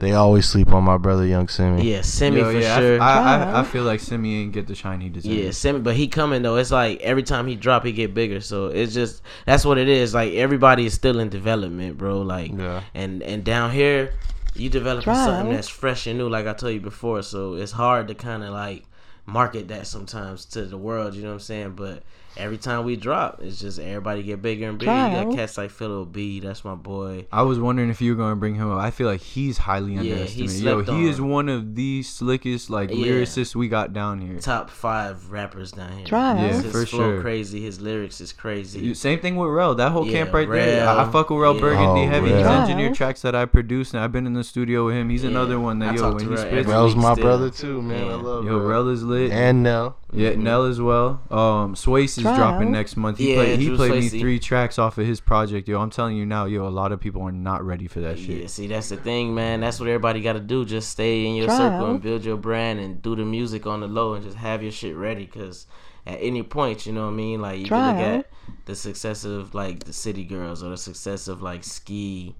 They 0.00 0.12
always 0.12 0.48
sleep 0.48 0.72
on 0.72 0.84
my 0.84 0.96
brother, 0.96 1.26
Young 1.26 1.48
Simi. 1.48 1.90
Yeah, 1.90 2.02
Simi 2.02 2.38
Yo, 2.38 2.52
for 2.52 2.58
yeah, 2.58 2.78
sure. 2.78 3.02
I, 3.02 3.18
I, 3.18 3.60
I, 3.60 3.64
feel 3.64 3.82
like 3.82 3.98
Simi 3.98 4.42
ain't 4.42 4.52
get 4.52 4.68
the 4.68 4.74
shine 4.76 5.00
he 5.00 5.08
deserves. 5.08 5.34
Yeah, 5.34 5.50
Simi, 5.50 5.80
but 5.80 5.96
he 5.96 6.06
coming 6.06 6.42
though. 6.42 6.56
It's 6.56 6.70
like 6.70 7.00
every 7.00 7.24
time 7.24 7.48
he 7.48 7.56
drop, 7.56 7.84
he 7.84 7.90
get 7.90 8.14
bigger. 8.14 8.40
So 8.40 8.66
it's 8.66 8.94
just 8.94 9.22
that's 9.44 9.64
what 9.64 9.76
it 9.76 9.88
is. 9.88 10.14
Like 10.14 10.34
everybody 10.34 10.86
is 10.86 10.94
still 10.94 11.18
in 11.18 11.30
development, 11.30 11.98
bro. 11.98 12.22
Like, 12.22 12.52
yeah. 12.56 12.82
and 12.94 13.24
and 13.24 13.42
down 13.42 13.72
here, 13.72 14.14
you 14.54 14.70
developing 14.70 15.02
Try. 15.02 15.24
something 15.24 15.52
that's 15.52 15.68
fresh 15.68 16.06
and 16.06 16.16
new. 16.16 16.28
Like 16.28 16.46
I 16.46 16.52
told 16.52 16.74
you 16.74 16.80
before, 16.80 17.22
so 17.22 17.54
it's 17.54 17.72
hard 17.72 18.06
to 18.06 18.14
kind 18.14 18.44
of 18.44 18.50
like 18.50 18.84
market 19.26 19.66
that 19.68 19.88
sometimes 19.88 20.44
to 20.46 20.64
the 20.64 20.78
world. 20.78 21.14
You 21.14 21.22
know 21.22 21.28
what 21.28 21.34
I'm 21.34 21.40
saying? 21.40 21.72
But 21.72 22.04
every 22.36 22.58
time 22.58 22.84
we 22.84 22.96
drop, 22.96 23.40
it's 23.42 23.60
just 23.60 23.78
everybody 23.78 24.22
get 24.22 24.42
bigger 24.42 24.68
and 24.68 24.78
bigger. 24.78 24.92
You 24.92 25.24
got 25.24 25.34
cats 25.34 25.58
like 25.58 25.70
Philo 25.70 26.04
B, 26.04 26.40
that's 26.40 26.64
my 26.64 26.74
boy. 26.74 27.26
I 27.32 27.42
was 27.42 27.58
wondering 27.58 27.90
if 27.90 28.00
you 28.00 28.14
were 28.14 28.22
gonna 28.22 28.36
bring 28.36 28.54
him 28.54 28.70
up. 28.70 28.78
I 28.78 28.90
feel 28.90 29.06
like 29.06 29.20
he's 29.20 29.58
highly 29.58 29.94
yeah, 29.94 30.00
underestimated. 30.00 30.56
He 30.56 30.64
Yo, 30.64 30.82
he 30.82 30.90
on. 30.90 31.04
is 31.04 31.20
one 31.20 31.48
of 31.48 31.74
the 31.74 32.02
slickest 32.02 32.70
like 32.70 32.90
yeah. 32.90 32.96
lyricists 32.96 33.54
we 33.54 33.68
got 33.68 33.92
down 33.92 34.20
here. 34.20 34.38
Top 34.38 34.70
five 34.70 35.30
rappers 35.30 35.72
down 35.72 35.98
here. 35.98 36.06
Try. 36.06 36.34
Yeah, 36.34 36.60
his 36.60 36.72
for 36.72 36.86
flow 36.86 36.98
sure. 36.98 37.20
Crazy. 37.20 37.60
His 37.60 37.80
lyrics 37.80 38.20
is 38.20 38.32
crazy. 38.32 38.94
Same 38.94 39.20
thing 39.20 39.36
with 39.36 39.50
Rel. 39.50 39.74
That 39.74 39.92
whole 39.92 40.06
yeah, 40.06 40.12
camp 40.12 40.32
right 40.32 40.48
Rel, 40.48 40.66
there. 40.66 40.88
I, 40.88 41.04
I, 41.04 41.10
fuck 41.10 41.30
with 41.30 41.40
Rel 41.40 41.54
yeah. 41.54 41.60
Burgundy 41.60 42.02
oh, 42.02 42.08
heavy. 42.08 42.28
He's 42.28 42.46
engineered 42.46 42.94
tracks 42.94 43.22
that 43.22 43.34
I 43.34 43.44
produce, 43.44 43.92
and 43.92 44.02
I've 44.02 44.12
been 44.12 44.26
in 44.26 44.34
the 44.34 44.44
studio 44.44 44.86
with 44.86 44.96
him. 44.96 45.10
He's 45.10 45.24
another 45.24 45.58
one 45.60 45.78
that 45.80 45.90
I 45.90 45.96
yo 45.96 46.14
when 46.14 46.28
he 46.28 46.36
spits. 46.36 46.68
Rel's 46.68 46.96
my 46.96 47.12
still. 47.12 47.24
brother 47.24 47.50
too, 47.50 47.82
man. 47.82 48.08
I 48.08 48.14
love 48.14 48.44
Yo, 48.44 48.58
Rel 48.58 48.88
is 48.88 49.02
lit. 49.02 49.30
And 49.32 49.62
Nell. 49.62 49.96
Yeah, 50.10 50.30
mm-hmm. 50.30 50.42
Nell 50.42 50.64
as 50.64 50.80
well. 50.80 51.20
Um, 51.30 51.76
Swace 51.76 52.16
is 52.16 52.24
dropping 52.24 52.72
next 52.72 52.96
month. 52.96 53.18
He 53.18 53.30
yeah, 53.30 53.36
played, 53.36 53.60
he 53.60 53.76
played 53.76 53.92
me 53.92 54.08
three 54.08 54.38
tracks 54.38 54.78
off 54.78 54.96
of 54.96 55.06
his 55.06 55.20
project. 55.20 55.68
Yo, 55.68 55.78
I'm 55.78 55.90
telling 55.90 56.16
you 56.16 56.24
now, 56.24 56.46
yo, 56.46 56.66
a 56.66 56.70
lot 56.70 56.92
of 56.92 57.00
people 57.00 57.20
are 57.22 57.32
not 57.32 57.62
ready 57.62 57.86
for 57.86 58.00
that 58.00 58.18
shit. 58.18 58.40
Yeah, 58.40 58.46
see, 58.46 58.68
that's 58.68 58.88
the 58.88 58.96
thing, 58.96 59.34
man. 59.34 59.60
That's 59.60 59.78
what 59.78 59.88
everybody 59.88 60.22
got 60.22 60.32
to 60.32 60.40
do. 60.40 60.64
Just 60.64 60.90
stay 60.90 61.26
in 61.26 61.34
your 61.34 61.46
Try 61.46 61.58
circle 61.58 61.90
and 61.90 62.00
build 62.00 62.24
your 62.24 62.38
brand 62.38 62.80
and 62.80 63.02
do 63.02 63.16
the 63.16 63.24
music 63.24 63.66
on 63.66 63.80
the 63.80 63.86
low 63.86 64.14
and 64.14 64.24
just 64.24 64.38
have 64.38 64.62
your 64.62 64.72
shit 64.72 64.96
ready. 64.96 65.26
Cause 65.26 65.66
at 66.06 66.18
any 66.22 66.42
point, 66.42 66.86
you 66.86 66.92
know 66.94 67.04
what 67.04 67.12
I 67.12 67.16
mean. 67.16 67.42
Like 67.42 67.60
you 67.60 67.66
Try 67.66 67.92
can 67.92 67.96
look 67.96 68.06
out. 68.06 68.18
at 68.20 68.66
the 68.66 68.74
success 68.74 69.24
of 69.24 69.54
like 69.54 69.84
the 69.84 69.92
City 69.92 70.24
Girls 70.24 70.62
or 70.62 70.70
the 70.70 70.78
success 70.78 71.28
of 71.28 71.42
like 71.42 71.62
Ski, 71.64 72.34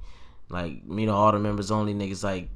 like 0.48 0.72
you 0.88 1.04
know 1.04 1.14
all 1.14 1.33
the 1.33 1.38
members 1.38 1.70
only 1.70 1.92
niggas. 1.92 2.24
Like 2.24 2.48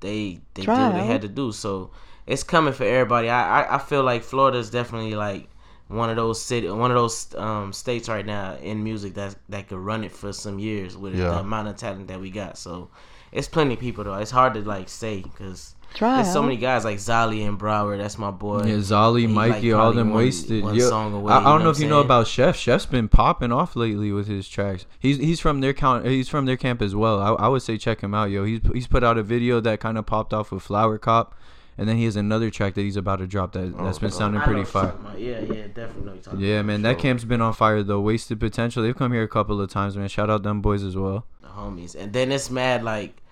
they 0.00 0.40
they 0.54 0.62
did 0.62 0.68
what 0.68 0.94
they 0.94 1.06
had 1.06 1.22
to 1.22 1.28
do. 1.28 1.52
So 1.52 1.92
it's 2.26 2.42
coming 2.42 2.72
for 2.72 2.84
everybody. 2.84 3.28
I, 3.28 3.62
I, 3.62 3.76
I 3.76 3.78
feel 3.78 4.02
like 4.02 4.22
Florida 4.22 4.58
is 4.58 4.70
definitely 4.70 5.14
like 5.14 5.48
one 5.88 6.10
of 6.10 6.16
those 6.16 6.42
city, 6.42 6.68
one 6.68 6.90
of 6.90 6.96
those 6.96 7.34
um, 7.36 7.72
states 7.72 8.08
right 8.08 8.26
now 8.26 8.56
in 8.56 8.82
music 8.82 9.14
that 9.14 9.36
that 9.48 9.68
could 9.68 9.78
run 9.78 10.04
it 10.04 10.12
for 10.12 10.32
some 10.32 10.58
years 10.58 10.96
with 10.96 11.14
yeah. 11.14 11.30
the 11.30 11.38
amount 11.38 11.68
of 11.68 11.76
talent 11.76 12.08
that 12.08 12.20
we 12.20 12.30
got. 12.30 12.58
So 12.58 12.90
it's 13.30 13.48
plenty 13.48 13.74
of 13.74 13.80
people 13.80 14.04
though. 14.04 14.14
It's 14.14 14.30
hard 14.30 14.54
to 14.54 14.62
like 14.62 14.88
say 14.88 15.22
because 15.22 15.76
there's 16.00 16.32
so 16.32 16.42
many 16.42 16.56
guys 16.56 16.84
like 16.84 16.98
Zali 16.98 17.46
and 17.46 17.56
Brower. 17.56 17.96
That's 17.96 18.18
my 18.18 18.32
boy. 18.32 18.64
Yeah, 18.64 18.74
Zali, 18.74 19.28
Mikey, 19.28 19.72
like 19.72 19.80
all 19.80 19.92
them 19.92 20.10
one, 20.10 20.24
wasted. 20.24 20.64
One 20.64 20.74
Yo, 20.74 20.88
away, 20.90 21.32
I, 21.32 21.38
I, 21.38 21.42
don't 21.44 21.60
know, 21.60 21.64
know 21.66 21.70
if 21.70 21.78
you 21.78 21.88
know 21.88 22.00
about 22.00 22.26
Chef. 22.26 22.56
Chef's 22.56 22.86
been 22.86 23.08
popping 23.08 23.52
off 23.52 23.76
lately 23.76 24.10
with 24.12 24.26
his 24.26 24.48
tracks. 24.48 24.84
He's 24.98 25.18
he's 25.18 25.38
from 25.38 25.60
their 25.60 25.72
count. 25.72 26.04
He's 26.04 26.28
from 26.28 26.46
their 26.46 26.56
camp 26.56 26.82
as 26.82 26.96
well. 26.96 27.20
I, 27.20 27.44
I 27.44 27.48
would 27.48 27.62
say 27.62 27.78
check 27.78 28.00
him 28.00 28.14
out, 28.14 28.30
yo. 28.30 28.44
He's 28.44 28.60
he's 28.74 28.86
put 28.88 29.04
out 29.04 29.16
a 29.16 29.22
video 29.22 29.60
that 29.60 29.78
kind 29.78 29.96
of 29.96 30.04
popped 30.04 30.34
off 30.34 30.50
with 30.50 30.64
Flower 30.64 30.98
Cop 30.98 31.34
and 31.78 31.88
then 31.88 31.96
he 31.96 32.04
has 32.04 32.16
another 32.16 32.50
track 32.50 32.74
that 32.74 32.82
he's 32.82 32.96
about 32.96 33.16
to 33.20 33.26
drop 33.26 33.52
that 33.52 33.76
that's 33.78 33.98
oh, 33.98 34.00
been 34.00 34.10
sounding 34.10 34.40
I 34.40 34.44
pretty 34.44 34.60
what 34.60 34.68
fire. 34.68 34.94
Yeah, 35.18 35.40
yeah, 35.40 35.66
definitely. 35.68 35.76
know 36.04 36.06
what 36.06 36.14
you're 36.14 36.16
talking 36.22 36.40
Yeah, 36.40 36.62
man, 36.62 36.82
that 36.82 36.92
sure. 36.94 37.00
camp's 37.00 37.24
been 37.24 37.40
on 37.40 37.52
fire 37.52 37.82
though. 37.82 38.00
Wasted 38.00 38.40
potential. 38.40 38.82
They've 38.82 38.96
come 38.96 39.12
here 39.12 39.22
a 39.22 39.28
couple 39.28 39.60
of 39.60 39.70
times, 39.70 39.96
man. 39.96 40.08
Shout 40.08 40.30
out 40.30 40.42
them 40.42 40.60
boys 40.60 40.82
as 40.82 40.96
well. 40.96 41.26
the 41.42 41.48
homies, 41.48 41.94
and 41.94 42.12
then 42.12 42.32
it's 42.32 42.50
mad 42.50 42.82
like 42.84 43.22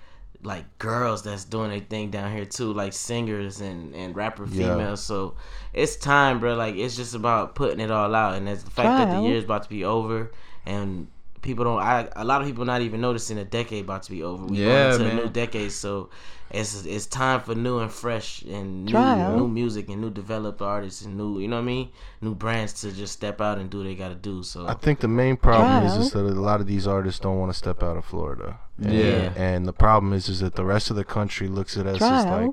like 0.42 0.66
girls 0.78 1.22
that's 1.22 1.44
doing 1.46 1.70
their 1.70 1.80
thing 1.80 2.10
down 2.10 2.30
here 2.30 2.44
too, 2.44 2.72
like 2.72 2.92
singers 2.92 3.60
and 3.62 3.94
and 3.94 4.14
rapper 4.14 4.44
Yeah. 4.46 4.74
females. 4.74 5.02
So 5.02 5.36
it's 5.72 5.96
time, 5.96 6.38
bro. 6.40 6.54
Like 6.54 6.74
it's 6.76 6.96
just 6.96 7.14
about 7.14 7.54
putting 7.54 7.80
it 7.80 7.90
all 7.90 8.14
out, 8.14 8.34
and 8.34 8.48
it's 8.48 8.62
the 8.62 8.70
fact 8.70 8.88
that 8.88 9.06
the 9.06 9.12
Trial. 9.12 9.24
year's 9.24 9.44
about 9.44 9.62
to 9.62 9.68
be 9.70 9.84
over, 9.84 10.30
and 10.66 11.08
people 11.40 11.64
don't. 11.64 11.78
I 11.80 12.08
a 12.14 12.24
lot 12.24 12.42
of 12.42 12.46
people 12.46 12.64
not 12.66 12.82
even 12.82 13.00
noticing 13.00 13.38
a 13.38 13.44
decade 13.44 13.84
about 13.84 14.02
to 14.04 14.10
be 14.10 14.22
over. 14.22 14.44
We 14.44 14.58
Yeah, 14.58 14.66
going 14.66 14.92
into 14.92 15.04
man. 15.04 15.18
a 15.18 15.22
new 15.24 15.30
decade, 15.30 15.72
so. 15.72 16.10
It's, 16.50 16.84
it's 16.84 17.06
time 17.06 17.40
for 17.40 17.54
new 17.54 17.78
and 17.78 17.90
fresh 17.90 18.42
and 18.42 18.84
new, 18.84 18.92
Trial. 18.92 19.36
new 19.36 19.48
music 19.48 19.88
and 19.88 20.00
new 20.00 20.10
developed 20.10 20.62
artists 20.62 21.02
and 21.02 21.16
new 21.16 21.40
you 21.40 21.48
know 21.48 21.56
what 21.56 21.62
I 21.62 21.66
mean 21.66 21.88
new 22.20 22.34
brands 22.34 22.72
to 22.82 22.92
just 22.92 23.12
step 23.14 23.40
out 23.40 23.58
and 23.58 23.68
do 23.70 23.78
what 23.78 23.84
they 23.84 23.94
got 23.94 24.10
to 24.10 24.14
do 24.14 24.42
so 24.42 24.66
I 24.66 24.74
think 24.74 25.00
the 25.00 25.08
main 25.08 25.36
problem 25.36 25.84
is, 25.84 25.92
Trial. 25.92 26.02
is 26.02 26.12
that 26.12 26.20
a 26.20 26.40
lot 26.40 26.60
of 26.60 26.66
these 26.66 26.86
artists 26.86 27.18
don't 27.18 27.38
want 27.38 27.50
to 27.50 27.58
step 27.58 27.82
out 27.82 27.96
of 27.96 28.04
Florida. 28.04 28.58
And, 28.78 28.94
Yeah. 28.94 29.32
And 29.36 29.66
the 29.66 29.72
problem 29.72 30.12
is 30.12 30.28
is 30.28 30.40
that 30.40 30.54
the 30.54 30.64
rest 30.64 30.90
of 30.90 30.96
the 30.96 31.04
country 31.04 31.48
looks 31.48 31.76
at 31.76 31.86
us 31.86 32.00
as 32.00 32.24
like 32.26 32.50